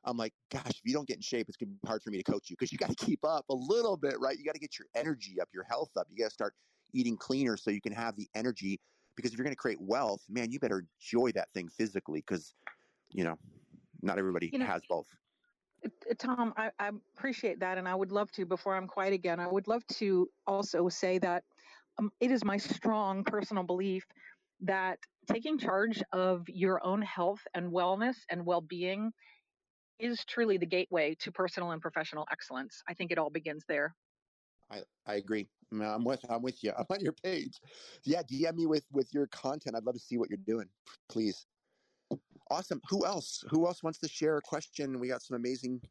I'm 0.09 0.16
like, 0.16 0.32
gosh, 0.50 0.70
if 0.70 0.80
you 0.84 0.94
don't 0.94 1.06
get 1.06 1.16
in 1.16 1.22
shape, 1.22 1.48
it's 1.48 1.56
going 1.56 1.68
to 1.68 1.74
be 1.82 1.86
hard 1.86 2.02
for 2.02 2.11
me 2.11 2.16
to 2.16 2.24
coach 2.24 2.48
you 2.48 2.56
because 2.59 2.72
you 2.72 2.78
got 2.78 2.88
to 2.88 2.96
keep 2.96 3.24
up 3.24 3.44
a 3.50 3.54
little 3.54 3.96
bit, 3.96 4.18
right? 4.18 4.38
You 4.38 4.44
got 4.44 4.54
to 4.54 4.61
get 4.61 4.78
your 4.78 4.86
energy 4.94 5.40
up, 5.40 5.48
your 5.52 5.64
health 5.64 5.90
up. 5.98 6.06
You 6.11 6.16
got 6.16 6.28
to 6.28 6.34
start 6.34 6.54
eating 6.94 7.16
cleaner 7.16 7.56
so 7.56 7.70
you 7.70 7.80
can 7.80 7.92
have 7.92 8.16
the 8.16 8.26
energy. 8.34 8.80
Because 9.16 9.32
if 9.32 9.38
you're 9.38 9.44
going 9.44 9.54
to 9.54 9.61
create 9.61 9.80
wealth, 9.80 10.22
man, 10.28 10.50
you 10.50 10.59
better 10.59 10.84
enjoy 11.02 11.32
that 11.32 11.48
thing 11.52 11.68
physically 11.68 12.24
because, 12.26 12.54
you 13.11 13.24
know, 13.24 13.36
not 14.00 14.18
everybody 14.18 14.48
you 14.52 14.61
know, 14.61 14.66
has 14.66 14.82
both. 14.88 15.06
Tom, 16.18 16.54
I, 16.56 16.70
I 16.78 16.90
appreciate 17.16 17.61
that, 17.61 17.78
and 17.78 17.88
I 17.88 17.94
would 17.94 18.12
love 18.12 18.30
to. 18.32 18.46
Before 18.46 18.76
I'm 18.76 18.86
quiet 18.86 19.12
again, 19.12 19.40
I 19.40 19.46
would 19.46 19.68
love 19.68 19.86
to 19.94 20.28
also 20.46 20.88
say 20.88 21.18
that 21.18 21.42
um, 21.98 22.11
it 22.20 22.30
is 22.30 22.44
my 22.44 22.56
strong 22.56 23.24
personal 23.24 23.64
belief 23.64 24.04
that 24.61 24.98
taking 25.30 25.59
charge 25.59 26.02
of 26.12 26.44
your 26.48 26.84
own 26.84 27.02
health 27.02 27.40
and 27.54 27.70
wellness 27.72 28.16
and 28.30 28.44
well-being 28.44 29.12
is 29.99 30.24
truly 30.24 30.59
the 30.59 30.66
gateway 30.66 31.16
to 31.20 31.32
personal 31.32 31.72
and 31.72 31.82
professional 31.82 32.26
excellence. 32.30 32.82
I 32.88 32.94
think 32.94 33.12
it 33.12 33.18
all 33.18 33.30
begins 33.30 33.64
there. 33.68 33.94
I, 34.70 34.80
I 35.07 35.14
agree. 35.14 35.49
I'm 35.72 36.05
with 36.05 36.24
I'm 36.28 36.42
with 36.42 36.62
you. 36.62 36.72
I'm 36.78 36.86
on 36.90 37.01
your 37.01 37.12
page. 37.12 37.61
Yeah, 38.05 38.22
DM 38.22 38.55
me 38.55 38.66
with 38.66 38.84
with 38.92 39.12
your 39.12 39.26
content. 39.28 39.76
I'd 39.76 39.84
love 39.84 39.94
to 39.94 40.01
see 40.01 40.18
what 40.18 40.30
you're 40.30 40.38
doing. 40.46 40.66
Please. 41.09 41.46
Awesome. 42.51 42.80
Who 42.88 43.05
else? 43.05 43.44
Who 43.51 43.66
else 43.66 43.82
wants 43.82 43.99
to 43.99 44.09
share 44.09 44.38
a 44.38 44.42
question? 44.42 44.99
We 44.99 45.09
got 45.09 45.22
some 45.22 45.36
amazing 45.36 45.82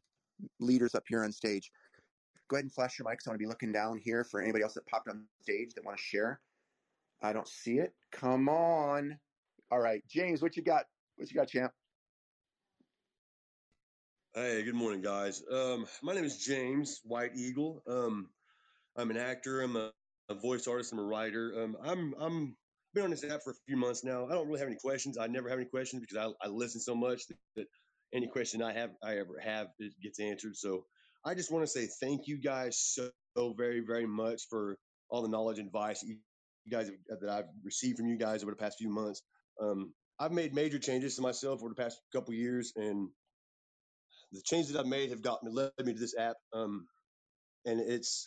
leaders 0.58 0.94
up 0.94 1.04
here 1.08 1.22
on 1.22 1.30
stage. 1.30 1.70
Go 2.48 2.56
ahead 2.56 2.64
and 2.64 2.72
flash 2.72 2.98
your 2.98 3.06
mics. 3.06 3.26
I 3.26 3.30
want 3.30 3.34
to 3.34 3.44
be 3.44 3.46
looking 3.46 3.72
down 3.72 3.98
here 3.98 4.24
for 4.24 4.40
anybody 4.40 4.64
else 4.64 4.74
that 4.74 4.86
popped 4.86 5.08
on 5.08 5.24
stage 5.42 5.74
that 5.74 5.84
want 5.84 5.96
to 5.96 6.02
share. 6.02 6.40
I 7.22 7.32
don't 7.32 7.46
see 7.46 7.78
it. 7.78 7.92
Come 8.10 8.48
on. 8.48 9.18
All 9.70 9.80
right, 9.80 10.02
James, 10.08 10.40
what 10.40 10.56
you 10.56 10.62
got? 10.62 10.86
What 11.16 11.30
you 11.30 11.36
got, 11.36 11.48
champ? 11.48 11.72
Hey, 14.34 14.62
good 14.62 14.74
morning, 14.74 15.00
guys. 15.00 15.42
Um, 15.50 15.86
my 16.02 16.14
name 16.14 16.24
is 16.24 16.44
James 16.44 17.00
White 17.02 17.32
Eagle. 17.34 17.82
Um, 17.88 18.28
I'm 18.94 19.10
an 19.10 19.16
actor. 19.16 19.62
I'm 19.62 19.74
a, 19.74 19.90
a 20.28 20.34
voice 20.34 20.68
artist. 20.68 20.92
I'm 20.92 20.98
a 20.98 21.02
writer. 21.02 21.52
Um, 21.58 21.76
I'm 21.82 22.14
I'm 22.20 22.56
been 22.94 23.04
on 23.04 23.10
this 23.10 23.24
app 23.24 23.42
for 23.42 23.52
a 23.52 23.56
few 23.66 23.76
months 23.76 24.04
now. 24.04 24.26
I 24.26 24.32
don't 24.32 24.46
really 24.46 24.60
have 24.60 24.68
any 24.68 24.76
questions. 24.76 25.16
I 25.16 25.28
never 25.28 25.48
have 25.48 25.58
any 25.58 25.68
questions 25.68 26.02
because 26.02 26.18
I, 26.18 26.46
I 26.46 26.50
listen 26.50 26.80
so 26.80 26.94
much 26.94 27.26
that, 27.28 27.36
that 27.56 27.66
any 28.12 28.28
question 28.28 28.62
I 28.62 28.74
have 28.74 28.90
I 29.02 29.16
ever 29.16 29.40
have 29.42 29.68
it 29.78 29.94
gets 30.02 30.20
answered. 30.20 30.56
So 30.56 30.84
I 31.24 31.34
just 31.34 31.50
want 31.50 31.64
to 31.64 31.70
say 31.70 31.88
thank 32.00 32.28
you 32.28 32.38
guys 32.38 32.78
so, 32.78 33.10
very 33.56 33.80
very 33.80 34.06
much 34.06 34.42
for 34.50 34.76
all 35.08 35.22
the 35.22 35.28
knowledge 35.28 35.58
and 35.58 35.68
advice 35.68 36.04
you 36.04 36.18
guys 36.70 36.90
have, 37.10 37.20
that 37.20 37.30
I've 37.30 37.48
received 37.64 37.96
from 37.96 38.06
you 38.06 38.18
guys 38.18 38.42
over 38.42 38.52
the 38.52 38.56
past 38.62 38.76
few 38.78 38.90
months. 38.90 39.22
Um, 39.60 39.94
I've 40.20 40.32
made 40.32 40.54
major 40.54 40.78
changes 40.78 41.16
to 41.16 41.22
myself 41.22 41.60
over 41.60 41.70
the 41.70 41.82
past 41.82 41.98
couple 42.12 42.34
years, 42.34 42.72
and 42.76 43.08
the 44.32 44.42
changes 44.44 44.72
that 44.72 44.80
I've 44.80 44.86
made 44.86 45.10
have 45.10 45.22
got 45.22 45.42
me 45.42 45.52
led 45.52 45.72
me 45.84 45.94
to 45.94 45.98
this 46.00 46.16
app. 46.18 46.36
Um, 46.52 46.86
and 47.66 47.80
it's 47.80 48.26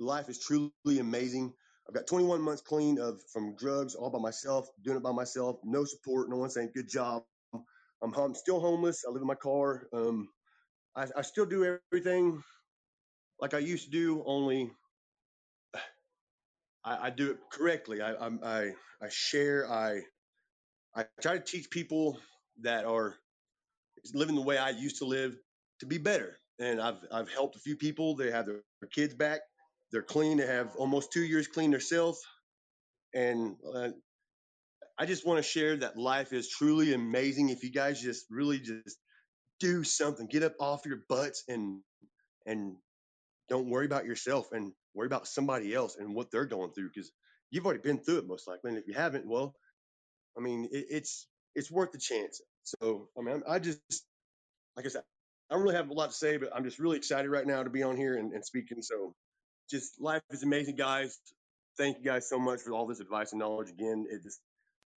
life 0.00 0.28
is 0.28 0.38
truly 0.38 1.00
amazing. 1.00 1.54
I've 1.88 1.94
got 1.94 2.06
21 2.08 2.42
months 2.42 2.62
clean 2.62 3.00
of 3.00 3.20
from 3.32 3.56
drugs 3.56 3.94
all 3.94 4.10
by 4.10 4.20
myself, 4.20 4.68
doing 4.84 4.98
it 4.98 5.02
by 5.02 5.12
myself, 5.12 5.58
no 5.64 5.84
support, 5.84 6.30
no 6.30 6.36
one 6.38 6.50
saying 6.50 6.72
good 6.74 6.88
job. 6.88 7.24
I'm, 8.02 8.14
I'm 8.14 8.34
still 8.34 8.60
homeless. 8.60 9.04
I 9.08 9.12
live 9.12 9.22
in 9.22 9.28
my 9.28 9.34
car. 9.36 9.88
Um, 9.92 10.28
I, 10.96 11.06
I 11.16 11.22
still 11.22 11.46
do 11.46 11.78
everything 11.92 12.42
like 13.40 13.54
I 13.54 13.58
used 13.58 13.86
to 13.86 13.90
do, 13.90 14.22
only 14.26 14.70
I, 16.84 17.06
I 17.06 17.10
do 17.10 17.32
it 17.32 17.38
correctly. 17.52 18.00
I, 18.02 18.12
I, 18.14 18.30
I, 18.44 18.72
I 19.02 19.08
share. 19.10 19.70
I, 19.70 20.02
I 20.94 21.06
try 21.22 21.34
to 21.38 21.44
teach 21.44 21.70
people 21.70 22.18
that 22.62 22.84
are 22.86 23.16
living 24.14 24.36
the 24.36 24.42
way 24.42 24.58
I 24.58 24.70
used 24.70 24.98
to 24.98 25.04
live 25.06 25.36
to 25.80 25.86
be 25.86 25.98
better. 25.98 26.36
And 26.60 26.80
I've, 26.80 26.98
I've 27.12 27.30
helped 27.30 27.56
a 27.56 27.60
few 27.60 27.76
people. 27.76 28.16
They 28.16 28.30
have 28.30 28.46
their, 28.46 28.62
their 28.80 28.88
kids 28.90 29.14
back 29.14 29.40
they're 29.92 30.02
clean. 30.02 30.38
They 30.38 30.46
have 30.46 30.76
almost 30.76 31.12
two 31.12 31.22
years 31.22 31.48
clean 31.48 31.70
themselves. 31.70 32.20
And 33.14 33.56
uh, 33.74 33.90
I 34.98 35.06
just 35.06 35.26
want 35.26 35.38
to 35.38 35.48
share 35.48 35.76
that 35.78 35.96
life 35.98 36.32
is 36.32 36.48
truly 36.48 36.94
amazing 36.94 37.50
if 37.50 37.62
you 37.64 37.72
guys 37.72 38.00
just 38.02 38.26
really 38.30 38.60
just 38.60 38.98
do 39.60 39.84
something. 39.84 40.28
Get 40.28 40.42
up 40.42 40.54
off 40.60 40.86
your 40.86 41.00
butts 41.08 41.44
and 41.48 41.80
and 42.46 42.76
don't 43.48 43.70
worry 43.70 43.86
about 43.86 44.06
yourself 44.06 44.52
and 44.52 44.72
worry 44.94 45.06
about 45.06 45.28
somebody 45.28 45.74
else 45.74 45.96
and 45.96 46.14
what 46.14 46.30
they're 46.30 46.46
going 46.46 46.72
through 46.72 46.90
because 46.94 47.10
you've 47.50 47.66
already 47.66 47.82
been 47.82 47.98
through 47.98 48.18
it 48.18 48.28
most 48.28 48.48
likely. 48.48 48.70
And 48.70 48.78
if 48.78 48.88
you 48.88 48.94
haven't, 48.94 49.26
well, 49.28 49.54
I 50.36 50.40
mean, 50.40 50.68
it, 50.72 50.86
it's 50.90 51.26
it's 51.54 51.70
worth 51.70 51.92
the 51.92 51.98
chance. 51.98 52.40
So 52.64 53.08
I 53.18 53.22
mean, 53.22 53.42
I, 53.48 53.58
just 53.58 53.80
like 54.76 54.86
I 54.86 54.88
said, 54.88 55.02
I 55.50 55.54
don't 55.54 55.62
really 55.62 55.76
have 55.76 55.90
a 55.90 55.94
lot 55.94 56.10
to 56.10 56.16
say, 56.16 56.36
but 56.36 56.50
I'm 56.54 56.64
just 56.64 56.78
really 56.78 56.96
excited 56.96 57.30
right 57.30 57.46
now 57.46 57.62
to 57.62 57.70
be 57.70 57.82
on 57.82 57.96
here 57.96 58.16
and, 58.16 58.32
and 58.32 58.44
speaking. 58.44 58.82
So 58.82 59.14
just 59.70 60.00
life 60.00 60.22
is 60.30 60.42
amazing, 60.42 60.76
guys. 60.76 61.18
Thank 61.76 61.98
you 61.98 62.04
guys 62.04 62.28
so 62.28 62.38
much 62.38 62.60
for 62.60 62.72
all 62.72 62.86
this 62.86 63.00
advice 63.00 63.32
and 63.32 63.38
knowledge. 63.38 63.70
Again, 63.70 64.06
it 64.10 64.22
just 64.22 64.40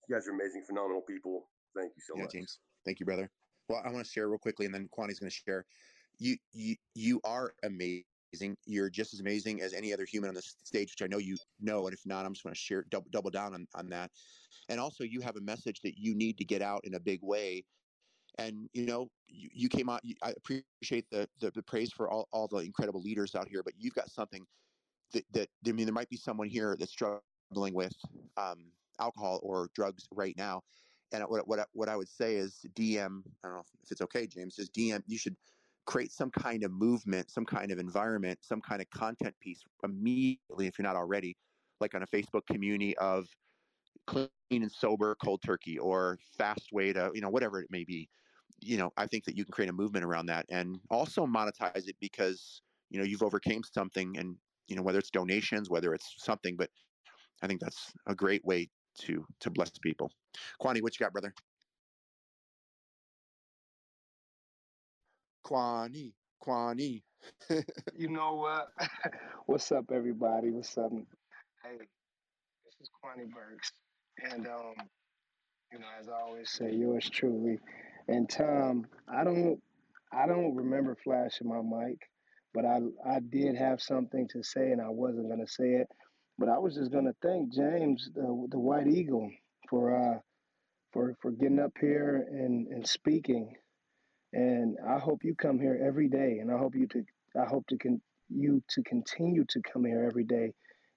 you 0.07 0.15
guys 0.15 0.27
are 0.27 0.31
amazing, 0.31 0.63
phenomenal 0.67 1.01
people. 1.01 1.47
Thank 1.75 1.91
you 1.95 2.03
so 2.07 2.15
yeah, 2.15 2.23
much. 2.23 2.31
James. 2.31 2.59
Thank 2.85 2.99
you, 2.99 3.05
brother. 3.05 3.29
Well, 3.67 3.81
I 3.85 3.91
want 3.91 4.05
to 4.05 4.11
share 4.11 4.27
real 4.27 4.39
quickly, 4.39 4.65
and 4.65 4.73
then 4.73 4.89
Kwani's 4.97 5.19
going 5.19 5.29
to 5.29 5.41
share. 5.45 5.65
You, 6.17 6.37
you, 6.51 6.75
you 6.95 7.21
are 7.23 7.53
amazing. 7.63 8.03
You're 8.65 8.89
just 8.89 9.13
as 9.13 9.19
amazing 9.19 9.61
as 9.61 9.73
any 9.73 9.93
other 9.93 10.05
human 10.05 10.29
on 10.29 10.35
this 10.35 10.55
stage, 10.63 10.91
which 10.91 11.01
I 11.01 11.07
know 11.07 11.17
you 11.17 11.37
know. 11.59 11.85
And 11.87 11.93
if 11.93 12.05
not, 12.05 12.25
I'm 12.25 12.33
just 12.33 12.43
going 12.43 12.53
to 12.53 12.59
share 12.59 12.85
double, 12.89 13.09
double 13.11 13.29
down 13.29 13.53
on, 13.53 13.67
on 13.75 13.89
that. 13.89 14.11
And 14.69 14.79
also, 14.79 15.03
you 15.03 15.21
have 15.21 15.35
a 15.35 15.41
message 15.41 15.81
that 15.81 15.97
you 15.97 16.15
need 16.15 16.37
to 16.37 16.45
get 16.45 16.61
out 16.61 16.81
in 16.83 16.95
a 16.95 16.99
big 16.99 17.19
way. 17.23 17.63
And 18.37 18.69
you 18.73 18.85
know, 18.85 19.09
you, 19.27 19.49
you 19.51 19.69
came 19.69 19.89
out. 19.89 20.01
I 20.23 20.33
appreciate 20.37 21.09
the, 21.11 21.27
the, 21.39 21.51
the 21.51 21.63
praise 21.63 21.91
for 21.91 22.09
all, 22.09 22.27
all 22.31 22.47
the 22.47 22.57
incredible 22.57 23.01
leaders 23.01 23.35
out 23.35 23.47
here, 23.47 23.63
but 23.63 23.73
you've 23.77 23.95
got 23.95 24.09
something 24.09 24.45
that, 25.13 25.25
that 25.33 25.49
I 25.67 25.71
mean, 25.71 25.85
there 25.85 25.93
might 25.93 26.09
be 26.09 26.17
someone 26.17 26.47
here 26.47 26.75
that's 26.77 26.91
struggling 26.91 27.73
with 27.73 27.93
um, 28.37 28.71
alcohol 28.99 29.39
or 29.43 29.69
drugs 29.73 30.07
right 30.11 30.35
now. 30.37 30.61
And 31.11 31.23
what 31.23 31.47
what 31.47 31.67
what 31.73 31.89
I 31.89 31.95
would 31.95 32.07
say 32.07 32.35
is 32.35 32.63
DM. 32.75 33.23
I 33.43 33.47
don't 33.47 33.55
know 33.55 33.63
if 33.83 33.91
it's 33.91 34.01
okay, 34.01 34.27
James. 34.27 34.59
Is 34.59 34.69
DM. 34.69 35.01
You 35.07 35.17
should 35.17 35.35
create 35.89 36.11
some 36.11 36.29
kind 36.29 36.63
of 36.63 36.71
movement, 36.71 37.31
some 37.31 37.43
kind 37.43 37.71
of 37.71 37.79
environment, 37.79 38.37
some 38.43 38.61
kind 38.61 38.79
of 38.79 38.87
content 38.91 39.33
piece 39.39 39.63
immediately 39.83 40.67
if 40.67 40.77
you're 40.77 40.83
not 40.83 40.95
already, 40.95 41.35
like 41.79 41.95
on 41.95 42.03
a 42.03 42.07
Facebook 42.07 42.45
community 42.45 42.95
of 42.99 43.27
clean 44.05 44.29
and 44.51 44.71
sober 44.71 45.15
cold 45.15 45.41
turkey 45.41 45.79
or 45.79 46.19
fast 46.37 46.71
way 46.71 46.93
to 46.93 47.09
you 47.15 47.21
know 47.21 47.29
whatever 47.29 47.59
it 47.59 47.71
may 47.71 47.83
be. 47.83 48.07
You 48.61 48.77
know, 48.77 48.91
I 48.97 49.07
think 49.07 49.23
that 49.25 49.35
you 49.35 49.43
can 49.43 49.51
create 49.51 49.69
a 49.69 49.73
movement 49.73 50.05
around 50.05 50.27
that 50.27 50.45
and 50.49 50.79
also 50.91 51.25
monetize 51.25 51.87
it 51.87 51.95
because 51.99 52.61
you 52.91 52.99
know 52.99 53.05
you've 53.05 53.23
overcame 53.23 53.63
something 53.63 54.15
and 54.15 54.37
you 54.67 54.75
know 54.75 54.83
whether 54.83 54.99
it's 54.99 55.09
donations, 55.09 55.71
whether 55.71 55.95
it's 55.95 56.13
something, 56.19 56.55
but 56.55 56.69
I 57.41 57.47
think 57.47 57.61
that's 57.61 57.91
a 58.05 58.13
great 58.13 58.45
way 58.45 58.69
to 58.99 59.25
to 59.39 59.49
bless 59.49 59.71
people. 59.79 60.11
Kwani, 60.61 60.83
what 60.83 60.99
you 60.99 61.03
got, 61.03 61.13
brother? 61.13 61.33
Kwani, 65.49 66.13
Kwani. 66.43 67.01
you 67.97 68.09
know 68.09 68.35
what? 68.35 68.67
What's 69.47 69.71
up, 69.71 69.85
everybody? 69.91 70.51
What's 70.51 70.77
up? 70.77 70.91
Hey, 71.63 71.77
this 71.77 72.75
is 72.81 72.89
Kwani 73.03 73.27
Burks, 73.33 73.71
and 74.31 74.45
um, 74.47 74.75
you 75.73 75.79
know, 75.79 75.87
as 75.99 76.07
I 76.07 76.21
always 76.21 76.51
say, 76.51 76.71
yours 76.73 77.09
truly. 77.09 77.59
And 78.07 78.29
Tom, 78.29 78.85
I 79.11 79.23
don't, 79.23 79.59
I 80.13 80.27
don't 80.27 80.55
remember 80.55 80.95
flashing 81.03 81.49
my 81.49 81.61
mic, 81.61 81.97
but 82.53 82.65
I, 82.65 82.79
I 83.05 83.19
did 83.19 83.55
have 83.55 83.81
something 83.81 84.27
to 84.29 84.43
say, 84.43 84.71
and 84.71 84.81
I 84.81 84.89
wasn't 84.89 85.29
gonna 85.29 85.47
say 85.47 85.75
it, 85.75 85.87
but 86.37 86.49
I 86.49 86.59
was 86.59 86.75
just 86.75 86.91
gonna 86.91 87.15
thank 87.23 87.53
James, 87.53 88.09
the 88.13 88.47
the 88.51 88.59
White 88.59 88.87
Eagle, 88.87 89.31
for 89.69 89.95
uh, 89.97 90.19
for 90.93 91.15
for 91.21 91.31
getting 91.31 91.59
up 91.59 91.73
here 91.81 92.27
and 92.31 92.67
and 92.67 92.87
speaking 92.87 93.55
and 94.33 94.77
I 94.87 94.99
hope 94.99 95.23
you 95.23 95.35
come 95.35 95.59
here 95.59 95.79
every 95.85 96.09
day, 96.09 96.39
and 96.41 96.51
I 96.51 96.57
hope 96.57 96.75
you 96.75 96.87
to 96.87 97.03
I 97.39 97.45
hope 97.45 97.65
to 97.67 97.77
con- 97.77 98.01
you 98.29 98.63
to 98.69 98.83
continue 98.83 99.45
to 99.49 99.61
come 99.61 99.85
here 99.85 100.05
every 100.09 100.23
day, 100.25 100.53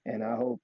and 0.07 0.23
I 0.25 0.37
hope 0.37 0.61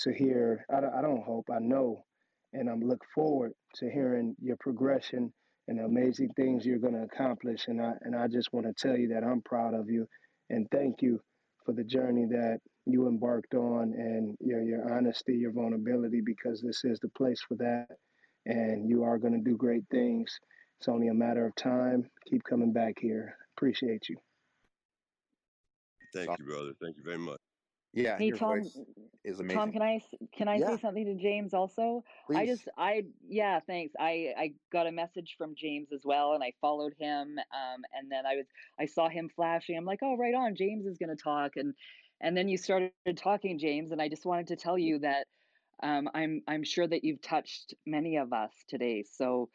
to 0.00 0.12
hear. 0.12 0.66
I 0.74 0.80
don't, 0.80 0.94
I 0.94 1.02
don't 1.02 1.24
hope 1.24 1.48
I 1.52 1.58
know, 1.60 2.04
and 2.52 2.68
I'm 2.70 2.80
look 2.80 3.04
forward 3.14 3.52
to 3.76 3.90
hearing 3.90 4.36
your 4.42 4.56
progression 4.60 5.32
and 5.68 5.78
the 5.78 5.84
amazing 5.84 6.30
things 6.36 6.66
you're 6.66 6.78
going 6.78 6.94
to 6.94 7.04
accomplish. 7.04 7.68
And 7.68 7.80
I 7.82 7.92
and 8.02 8.16
I 8.16 8.28
just 8.28 8.52
want 8.52 8.66
to 8.66 8.72
tell 8.88 8.98
you 8.98 9.08
that 9.08 9.24
I'm 9.24 9.42
proud 9.42 9.74
of 9.74 9.90
you, 9.90 10.08
and 10.50 10.66
thank 10.72 11.02
you 11.02 11.20
for 11.66 11.72
the 11.72 11.84
journey 11.84 12.26
that 12.26 12.60
you 12.86 13.08
embarked 13.08 13.54
on 13.54 13.94
and 13.96 14.36
your 14.40 14.62
your 14.62 14.94
honesty, 14.96 15.36
your 15.36 15.52
vulnerability, 15.52 16.22
because 16.24 16.62
this 16.62 16.84
is 16.84 17.00
the 17.00 17.10
place 17.10 17.40
for 17.46 17.56
that, 17.56 17.88
and 18.46 18.88
you 18.88 19.04
are 19.04 19.18
going 19.18 19.34
to 19.34 19.50
do 19.50 19.56
great 19.56 19.84
things. 19.90 20.38
It's 20.78 20.88
only 20.88 21.08
a 21.08 21.14
matter 21.14 21.44
of 21.46 21.54
time. 21.56 22.10
Keep 22.26 22.44
coming 22.44 22.72
back 22.72 22.98
here. 23.00 23.36
Appreciate 23.56 24.08
you. 24.08 24.16
Thank 26.14 26.38
you, 26.38 26.44
brother. 26.44 26.72
Thank 26.80 26.96
you 26.96 27.02
very 27.02 27.18
much. 27.18 27.40
Yeah, 27.92 28.16
Hey 28.18 28.28
your 28.28 28.36
Tom, 28.36 28.60
voice 28.60 28.76
is 29.24 29.40
amazing. 29.40 29.58
Tom, 29.58 29.72
can 29.72 29.82
I 29.82 30.00
can 30.32 30.48
I 30.48 30.60
Yeah. 30.60 30.66
say 30.68 30.76
something 30.80 31.04
to 31.06 31.14
James 31.16 31.52
also? 31.52 32.04
I 32.32 32.46
just 32.46 32.68
I 32.76 33.04
yeah, 33.26 33.60
thanks. 33.60 33.94
I 33.98 34.34
I 34.36 34.54
got 34.70 34.86
a 34.86 34.92
message 34.92 35.34
from 35.36 35.54
James 35.56 35.92
as 35.92 36.02
well, 36.04 36.34
and 36.34 36.44
I 36.44 36.52
followed 36.60 36.94
him. 36.98 37.38
Um, 37.38 37.82
and 37.92 38.10
then 38.10 38.24
I 38.26 38.36
was 38.36 38.46
I 38.78 38.86
saw 38.86 39.08
him 39.08 39.28
flashing. 39.34 39.76
I'm 39.76 39.84
like, 39.84 40.00
oh, 40.02 40.16
right 40.16 40.34
on. 40.34 40.54
James 40.54 40.86
is 40.86 40.98
going 40.98 41.16
to 41.16 41.20
talk, 41.22 41.56
and 41.56 41.74
and 42.20 42.36
then 42.36 42.48
you 42.48 42.56
started 42.56 42.92
talking, 43.16 43.58
James, 43.58 43.90
and 43.90 44.00
I 44.00 44.08
just 44.08 44.26
wanted 44.26 44.48
to 44.48 44.56
tell 44.56 44.78
you 44.78 45.00
that 45.00 45.26
um, 45.82 46.08
I'm 46.14 46.42
I'm 46.46 46.62
sure 46.64 46.86
that 46.86 47.02
you've 47.04 47.22
touched 47.22 47.74
many 47.86 48.16
of 48.16 48.32
us 48.32 48.52
today. 48.68 49.02
So 49.02 49.50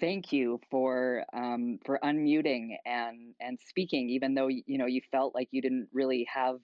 thank 0.00 0.32
you 0.32 0.60
for 0.70 1.24
um, 1.34 1.78
for 1.84 1.98
unmuting 2.02 2.76
and 2.86 3.34
and 3.40 3.58
speaking, 3.60 4.10
even 4.10 4.34
though 4.34 4.48
you 4.48 4.78
know 4.78 4.86
you 4.86 5.00
felt 5.10 5.34
like 5.34 5.48
you 5.52 5.62
didn't 5.62 5.88
really 5.92 6.26
have 6.32 6.56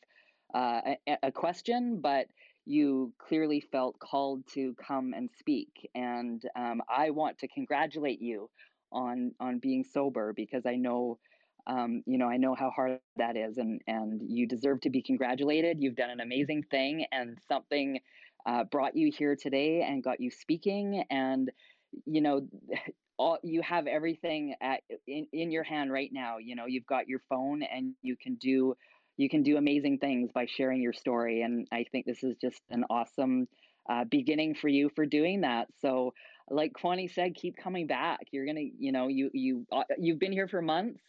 uh, 0.55 0.81
a, 1.09 1.19
a 1.25 1.33
question, 1.33 2.01
but 2.01 2.27
you 2.67 3.13
clearly 3.19 3.61
felt 3.61 3.99
called 3.99 4.47
to 4.55 4.75
come 4.75 5.13
and 5.15 5.31
speak. 5.39 5.91
And 5.95 6.43
um, 6.57 6.83
I 6.89 7.11
want 7.11 7.39
to 7.39 7.49
congratulate 7.49 8.21
you 8.23 8.51
on 8.93 9.33
on 9.41 9.59
being 9.59 9.85
sober 9.85 10.33
because 10.35 10.67
I 10.67 10.77
know. 10.77 11.19
Um, 11.67 12.03
you 12.07 12.19
know, 12.19 12.29
I 12.29 12.37
know 12.37 12.55
how 12.55 12.71
hard 12.71 13.01
that 13.17 13.37
is, 13.37 13.59
and 13.59 13.81
and 13.87 14.21
you 14.25 14.47
deserve 14.47 14.83
to 14.83 14.91
be 14.91 15.03
congratulated. 15.03 15.79
You've 15.81 15.97
done 15.97 16.11
an 16.11 16.21
amazing 16.21 16.65
thing, 16.71 17.07
and 17.11 17.39
something 17.49 18.01
uh, 18.47 18.65
brought 18.65 18.97
you 18.97 19.11
here 19.17 19.35
today 19.35 19.83
and 19.83 20.03
got 20.05 20.21
you 20.21 20.31
speaking. 20.31 21.05
And 21.11 21.51
you 22.07 22.21
know, 22.21 22.49
all 23.17 23.39
you 23.43 23.63
have 23.63 23.87
everything 23.87 24.55
at 24.61 24.81
in, 25.07 25.27
in 25.33 25.51
your 25.51 25.63
hand 25.63 25.93
right 25.93 26.11
now. 26.13 26.39
You 26.39 26.57
know, 26.57 26.67
you've 26.67 26.87
got 26.87 27.09
your 27.09 27.21
phone, 27.29 27.63
and 27.63 27.95
you 28.03 28.17
can 28.17 28.37
do 28.37 28.75
you 29.17 29.29
can 29.29 29.43
do 29.43 29.57
amazing 29.57 29.99
things 29.99 30.31
by 30.33 30.47
sharing 30.47 30.83
your 30.83 30.93
story. 30.93 31.43
And 31.43 31.69
I 31.73 31.85
think 31.93 32.07
this 32.07 32.23
is 32.25 32.37
just 32.41 32.61
an 32.71 32.85
awesome 32.91 33.47
uh, 33.89 34.05
beginning 34.05 34.57
for 34.57 34.69
you 34.69 34.91
for 34.95 35.07
doing 35.07 35.43
that. 35.43 35.69
So, 35.81 36.15
like 36.51 36.73
Kwani 36.73 37.13
said, 37.13 37.35
keep 37.35 37.57
coming 37.57 37.87
back. 37.87 38.21
You're 38.33 38.47
gonna, 38.47 38.61
you 38.79 38.93
know, 38.93 39.09
you 39.09 39.31
you 39.33 39.67
uh, 39.73 39.85
you've 39.99 40.19
been 40.19 40.33
here 40.33 40.49
for 40.49 40.63
months, 40.63 41.01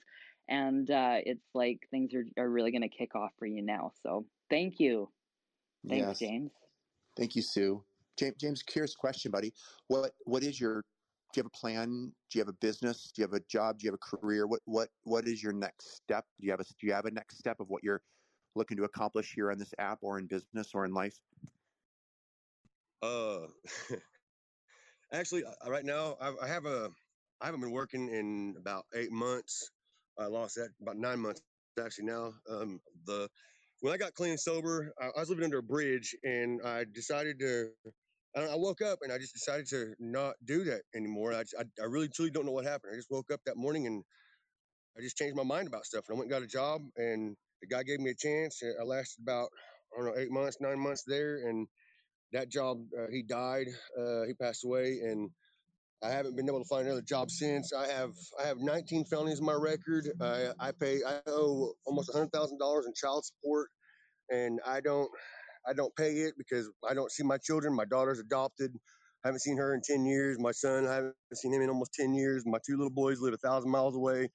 and 0.47 0.89
uh, 0.89 1.17
it's 1.25 1.45
like 1.53 1.79
things 1.91 2.13
are 2.13 2.25
are 2.37 2.49
really 2.49 2.71
gonna 2.71 2.89
kick 2.89 3.15
off 3.15 3.31
for 3.39 3.45
you 3.45 3.61
now. 3.61 3.91
So, 4.03 4.25
thank 4.49 4.79
you, 4.79 5.09
thanks, 5.89 6.07
Yes. 6.07 6.19
James. 6.19 6.51
Thank 7.17 7.35
you, 7.35 7.41
Sue. 7.41 7.83
James, 8.17 8.35
James, 8.39 8.63
curious 8.63 8.95
question, 8.95 9.31
buddy. 9.31 9.53
What 9.87 10.11
what 10.25 10.43
is 10.43 10.59
your 10.59 10.83
do 11.35 11.39
you 11.39 11.43
have 11.43 11.51
a 11.53 11.59
plan? 11.59 12.13
Do 12.31 12.39
you 12.39 12.41
have 12.41 12.47
a 12.47 12.53
business? 12.53 13.11
Do 13.13 13.21
you 13.21 13.27
have 13.27 13.33
a 13.33 13.43
job? 13.49 13.77
Do 13.77 13.85
you 13.85 13.91
have 13.91 13.99
a 14.01 14.17
career? 14.17 14.47
What 14.47 14.61
what 14.63 14.87
what 15.03 15.27
is 15.27 15.43
your 15.43 15.51
next 15.51 15.97
step? 15.97 16.25
Do 16.39 16.45
you 16.45 16.51
have 16.51 16.61
a 16.61 16.63
do 16.63 16.87
you 16.87 16.93
have 16.93 17.05
a 17.05 17.11
next 17.11 17.37
step 17.37 17.59
of 17.59 17.67
what 17.67 17.83
you're 17.83 18.01
looking 18.55 18.77
to 18.77 18.85
accomplish 18.85 19.33
here 19.35 19.51
on 19.51 19.59
this 19.59 19.73
app 19.77 19.99
or 20.01 20.17
in 20.17 20.27
business 20.27 20.69
or 20.73 20.85
in 20.85 20.93
life? 20.93 21.17
Uh, 23.03 23.39
actually, 25.11 25.43
uh, 25.43 25.69
right 25.69 25.83
now 25.83 26.15
I, 26.21 26.33
I 26.41 26.47
have 26.47 26.65
a 26.65 26.89
I 27.41 27.47
haven't 27.47 27.59
been 27.59 27.71
working 27.71 28.07
in 28.07 28.55
about 28.57 28.85
eight 28.95 29.11
months. 29.11 29.69
I 30.17 30.27
lost 30.27 30.55
that 30.55 30.69
about 30.81 30.95
nine 30.95 31.19
months 31.19 31.41
actually 31.77 32.05
now. 32.05 32.31
Um, 32.49 32.79
the 33.05 33.27
when 33.81 33.93
I 33.93 33.97
got 33.97 34.13
clean 34.13 34.31
and 34.31 34.39
sober, 34.39 34.93
I, 35.01 35.07
I 35.07 35.19
was 35.19 35.29
living 35.29 35.43
under 35.43 35.57
a 35.57 35.63
bridge, 35.63 36.15
and 36.23 36.61
I 36.63 36.85
decided 36.85 37.39
to. 37.39 37.71
I, 38.35 38.41
I 38.53 38.55
woke 38.55 38.81
up 38.81 38.99
and 39.01 39.11
I 39.11 39.17
just 39.17 39.33
decided 39.33 39.67
to 39.69 39.95
not 39.99 40.35
do 40.45 40.63
that 40.65 40.81
anymore. 40.95 41.33
I, 41.33 41.43
just, 41.43 41.55
I 41.59 41.63
I 41.81 41.85
really 41.85 42.09
truly 42.09 42.31
don't 42.31 42.45
know 42.45 42.51
what 42.51 42.65
happened. 42.65 42.93
I 42.93 42.97
just 42.97 43.11
woke 43.11 43.31
up 43.31 43.41
that 43.45 43.57
morning 43.57 43.87
and 43.87 44.03
I 44.97 45.01
just 45.01 45.17
changed 45.17 45.35
my 45.35 45.43
mind 45.43 45.67
about 45.67 45.85
stuff. 45.85 46.05
And 46.07 46.15
I 46.15 46.19
went 46.19 46.31
and 46.31 46.39
got 46.39 46.43
a 46.43 46.47
job, 46.47 46.81
and 46.97 47.35
the 47.61 47.67
guy 47.67 47.83
gave 47.83 47.99
me 47.99 48.11
a 48.11 48.15
chance. 48.15 48.61
I 48.63 48.83
lasted 48.83 49.23
about 49.23 49.49
I 49.93 49.97
don't 49.97 50.07
know 50.07 50.21
eight 50.21 50.31
months, 50.31 50.57
nine 50.61 50.79
months 50.79 51.03
there, 51.07 51.47
and 51.47 51.67
that 52.33 52.49
job 52.49 52.79
uh, 52.97 53.07
he 53.11 53.23
died. 53.23 53.67
Uh, 53.99 54.23
he 54.27 54.33
passed 54.33 54.65
away, 54.65 54.99
and 55.03 55.29
I 56.03 56.09
haven't 56.11 56.37
been 56.37 56.47
able 56.49 56.61
to 56.61 56.69
find 56.69 56.87
another 56.87 57.01
job 57.01 57.31
since. 57.31 57.73
I 57.73 57.87
have 57.87 58.13
I 58.43 58.47
have 58.47 58.59
19 58.59 59.05
felonies 59.05 59.39
in 59.39 59.45
my 59.45 59.53
record. 59.53 60.09
I 60.21 60.49
I 60.59 60.71
pay 60.73 61.01
I 61.07 61.21
owe 61.27 61.73
almost 61.85 62.13
hundred 62.13 62.31
thousand 62.31 62.59
dollars 62.59 62.85
in 62.87 62.93
child 62.95 63.25
support, 63.25 63.69
and 64.31 64.59
I 64.65 64.81
don't 64.81 65.09
I 65.67 65.73
don't 65.73 65.95
pay 65.95 66.11
it 66.21 66.35
because 66.37 66.69
I 66.89 66.93
don't 66.95 67.11
see 67.11 67.23
my 67.23 67.37
children. 67.39 67.75
My 67.75 67.85
daughter's 67.85 68.19
adopted. 68.19 68.73
I 69.23 69.29
haven't 69.29 69.41
seen 69.41 69.57
her 69.57 69.73
in 69.75 69.81
10 69.83 70.05
years. 70.05 70.39
My 70.39 70.51
son, 70.51 70.87
I 70.87 70.95
haven't 70.95 71.15
seen 71.35 71.53
him 71.53 71.61
in 71.61 71.69
almost 71.69 71.93
10 71.95 72.13
years. 72.15 72.43
My 72.45 72.59
two 72.65 72.77
little 72.77 72.91
boys 72.91 73.21
live 73.21 73.33
a 73.33 73.37
thousand 73.37 73.71
miles 73.71 73.95
away. 73.95 74.29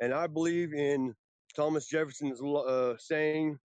And 0.00 0.14
I 0.14 0.28
believe 0.28 0.74
in 0.74 1.14
Thomas 1.56 1.88
Jefferson's 1.88 2.40
uh, 2.42 2.94
saying, 2.98 3.58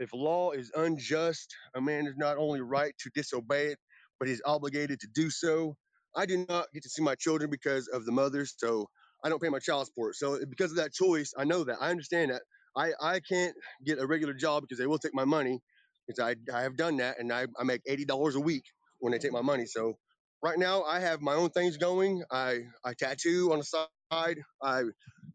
if 0.00 0.10
law 0.14 0.52
is 0.52 0.72
unjust, 0.76 1.56
a 1.76 1.82
man 1.82 2.06
is 2.08 2.16
not 2.18 2.38
only 2.38 2.62
right 2.62 2.94
to 3.00 3.10
disobey 3.14 3.68
it, 3.68 3.78
but 4.20 4.28
he's 4.28 4.42
obligated 4.46 5.00
to 5.02 5.08
do 5.14 5.30
so. 5.30 5.76
I 6.16 6.26
do 6.26 6.46
not 6.50 6.68
get 6.74 6.84
to 6.84 6.90
see 6.90 7.02
my 7.04 7.16
children 7.16 7.50
because 7.50 7.88
of 7.88 8.06
the 8.06 8.12
mothers, 8.12 8.54
so 8.58 8.88
I 9.24 9.30
don't 9.30 9.42
pay 9.42 9.50
my 9.50 9.60
child 9.60 9.86
support. 9.88 10.16
So 10.16 10.40
because 10.50 10.72
of 10.72 10.78
that 10.78 10.94
choice, 10.94 11.34
I 11.38 11.44
know 11.44 11.64
that. 11.64 11.78
I 11.82 11.90
understand 11.90 12.32
that. 12.32 12.42
I, 12.76 12.92
I 13.02 13.20
can't 13.22 13.56
get 13.86 14.00
a 14.00 14.06
regular 14.06 14.34
job 14.34 14.62
because 14.64 14.78
they 14.78 14.88
will 14.88 14.98
take 15.00 15.14
my 15.16 15.26
money 15.26 15.60
because 16.06 16.20
I, 16.20 16.36
I 16.56 16.62
have 16.62 16.76
done 16.76 16.98
that 16.98 17.20
and 17.20 17.32
I, 17.32 17.46
I 17.58 17.64
make 17.64 17.84
$80 17.86 18.06
a 18.36 18.40
week 18.40 18.64
when 19.00 19.12
they 19.12 19.18
take 19.18 19.32
my 19.32 19.42
money. 19.42 19.66
So 19.66 19.98
right 20.42 20.58
now 20.58 20.84
I 20.84 21.00
have 21.00 21.20
my 21.22 21.34
own 21.34 21.50
things 21.50 21.78
going. 21.78 22.24
I, 22.30 22.60
I 22.84 22.94
tattoo 22.94 23.52
on 23.52 23.58
the 23.60 23.64
side. 23.64 24.38
I, 24.62 24.84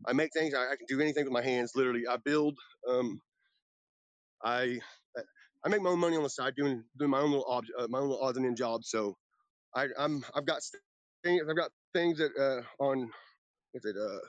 I 0.07 0.13
make 0.13 0.33
things. 0.33 0.53
I, 0.55 0.71
I 0.73 0.75
can 0.77 0.87
do 0.87 1.01
anything 1.01 1.25
with 1.25 1.33
my 1.33 1.43
hands. 1.43 1.73
Literally, 1.75 2.07
I 2.09 2.17
build. 2.17 2.57
Um, 2.89 3.21
I 4.43 4.79
I 5.65 5.69
make 5.69 5.83
my 5.83 5.91
own 5.91 5.99
money 5.99 6.17
on 6.17 6.23
the 6.23 6.31
side 6.31 6.55
doing 6.55 6.85
doing 6.99 7.11
my 7.11 7.19
own 7.21 7.31
little 7.31 7.45
ob, 7.47 7.65
uh, 7.79 7.87
my 7.89 7.99
own 7.99 8.09
little 8.09 8.23
odds 8.25 8.37
and 8.37 8.47
ends 8.47 8.59
jobs. 8.59 8.89
So 8.89 9.17
I, 9.75 9.87
I'm 9.99 10.23
I've 10.35 10.45
got 10.45 10.61
things 11.23 11.43
I've 11.49 11.57
got 11.57 11.71
things 11.93 12.19
that 12.19 12.31
uh, 12.39 12.83
on 12.83 13.11
is 13.75 13.85
it 13.85 13.95
uh 13.97 14.19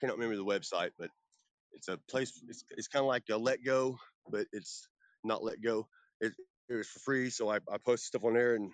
cannot 0.00 0.18
remember 0.18 0.36
the 0.36 0.44
website, 0.44 0.90
but 0.98 1.10
it's 1.72 1.88
a 1.88 1.98
place. 2.10 2.42
It's 2.48 2.64
it's 2.70 2.88
kind 2.88 3.02
of 3.02 3.08
like 3.08 3.24
a 3.30 3.34
Letgo, 3.34 3.96
but 4.30 4.46
it's 4.52 4.88
not 5.24 5.42
Letgo. 5.42 5.86
It 6.20 6.34
it 6.68 6.74
was 6.74 6.88
for 6.88 7.00
free, 7.00 7.30
so 7.30 7.50
I, 7.50 7.56
I 7.70 7.78
post 7.78 8.04
stuff 8.06 8.24
on 8.24 8.34
there 8.34 8.54
and. 8.56 8.72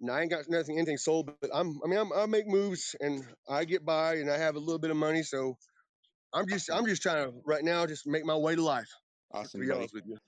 and 0.00 0.10
I 0.10 0.22
ain't 0.22 0.30
got 0.30 0.48
nothing, 0.48 0.76
anything 0.78 0.98
sold, 0.98 1.38
but 1.40 1.50
I'm. 1.54 1.82
I 1.84 1.88
mean, 1.88 1.98
I'm, 1.98 2.12
I 2.12 2.26
make 2.26 2.46
moves 2.46 2.96
and 3.00 3.24
I 3.48 3.64
get 3.66 3.84
by, 3.84 4.16
and 4.16 4.30
I 4.30 4.38
have 4.38 4.56
a 4.56 4.60
little 4.60 4.78
bit 4.80 4.90
of 4.92 4.98
money, 4.98 5.22
so 5.24 5.56
I'm 6.34 6.48
just. 6.48 6.70
I'm 6.70 6.86
just 6.86 7.02
trying 7.02 7.30
to 7.32 7.42
right 7.46 7.64
now 7.64 7.86
just 7.86 8.06
make 8.06 8.24
my 8.24 8.36
way 8.36 8.56
to 8.56 8.62
life. 8.62 8.90
To 9.50 9.50
Awesome, 9.50 9.60
be 9.60 9.70
buddy. 9.70 9.80
honest 9.80 9.94
with 9.94 10.04
you. 10.06 10.18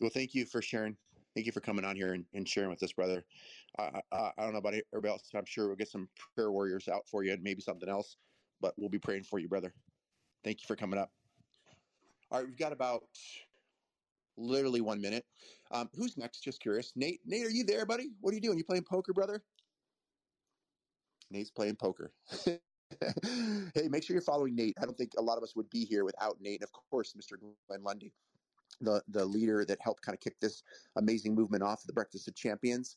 Well, 0.00 0.10
thank 0.10 0.34
you 0.34 0.46
for 0.46 0.62
sharing. 0.62 0.98
Thank 1.34 1.46
you 1.46 1.52
for 1.52 1.60
coming 1.60 1.84
on 1.84 1.96
here 1.96 2.12
and, 2.14 2.26
and 2.32 2.48
sharing 2.48 2.70
with 2.70 2.82
us, 2.82 2.92
brother. 2.92 3.24
I, 3.78 4.02
I, 4.12 4.32
I 4.36 4.42
don't 4.44 4.52
know 4.52 4.58
about 4.58 4.74
everybody 4.92 5.10
else. 5.12 5.34
I'm 5.34 5.44
sure 5.46 5.68
we'll 5.68 5.76
get 5.76 5.88
some 5.88 6.10
prayer 6.34 6.50
warriors 6.52 6.88
out 6.88 7.08
for 7.08 7.24
you 7.24 7.32
and 7.32 7.42
maybe 7.42 7.62
something 7.62 7.88
else, 7.88 8.16
but 8.60 8.74
we'll 8.78 8.90
be 8.90 8.98
praying 8.98 9.24
for 9.24 9.38
you, 9.38 9.48
brother. 9.48 9.74
Thank 10.44 10.62
you 10.62 10.66
for 10.66 10.76
coming 10.76 10.98
up. 10.98 11.12
All 12.30 12.40
right, 12.40 12.46
we've 12.48 12.58
got 12.58 12.72
about 12.72 13.04
literally 14.40 14.80
one 14.80 15.00
minute. 15.00 15.26
Um, 15.70 15.90
who's 15.94 16.16
next? 16.16 16.40
Just 16.40 16.60
curious. 16.60 16.92
Nate, 16.96 17.20
Nate, 17.24 17.46
are 17.46 17.50
you 17.50 17.64
there, 17.64 17.86
buddy? 17.86 18.10
What 18.20 18.32
are 18.32 18.34
you 18.34 18.40
doing? 18.40 18.58
You 18.58 18.64
playing 18.64 18.84
poker, 18.84 19.12
brother? 19.12 19.44
Nate's 21.30 21.50
playing 21.50 21.76
poker. 21.76 22.12
hey, 22.44 23.88
make 23.88 24.02
sure 24.02 24.14
you're 24.14 24.22
following 24.22 24.56
Nate. 24.56 24.76
I 24.80 24.84
don't 24.84 24.96
think 24.96 25.12
a 25.16 25.22
lot 25.22 25.38
of 25.38 25.44
us 25.44 25.54
would 25.54 25.70
be 25.70 25.84
here 25.84 26.04
without 26.04 26.40
Nate. 26.40 26.60
And 26.60 26.68
of 26.68 26.72
course, 26.72 27.14
Mr. 27.14 27.38
Glenn 27.68 27.82
Lundy, 27.82 28.12
the, 28.80 29.02
the 29.08 29.24
leader 29.24 29.64
that 29.64 29.80
helped 29.80 30.02
kind 30.02 30.14
of 30.14 30.20
kick 30.20 30.40
this 30.40 30.62
amazing 30.96 31.34
movement 31.34 31.62
off, 31.62 31.84
the 31.84 31.92
Breakfast 31.92 32.26
of 32.26 32.34
Champions. 32.34 32.96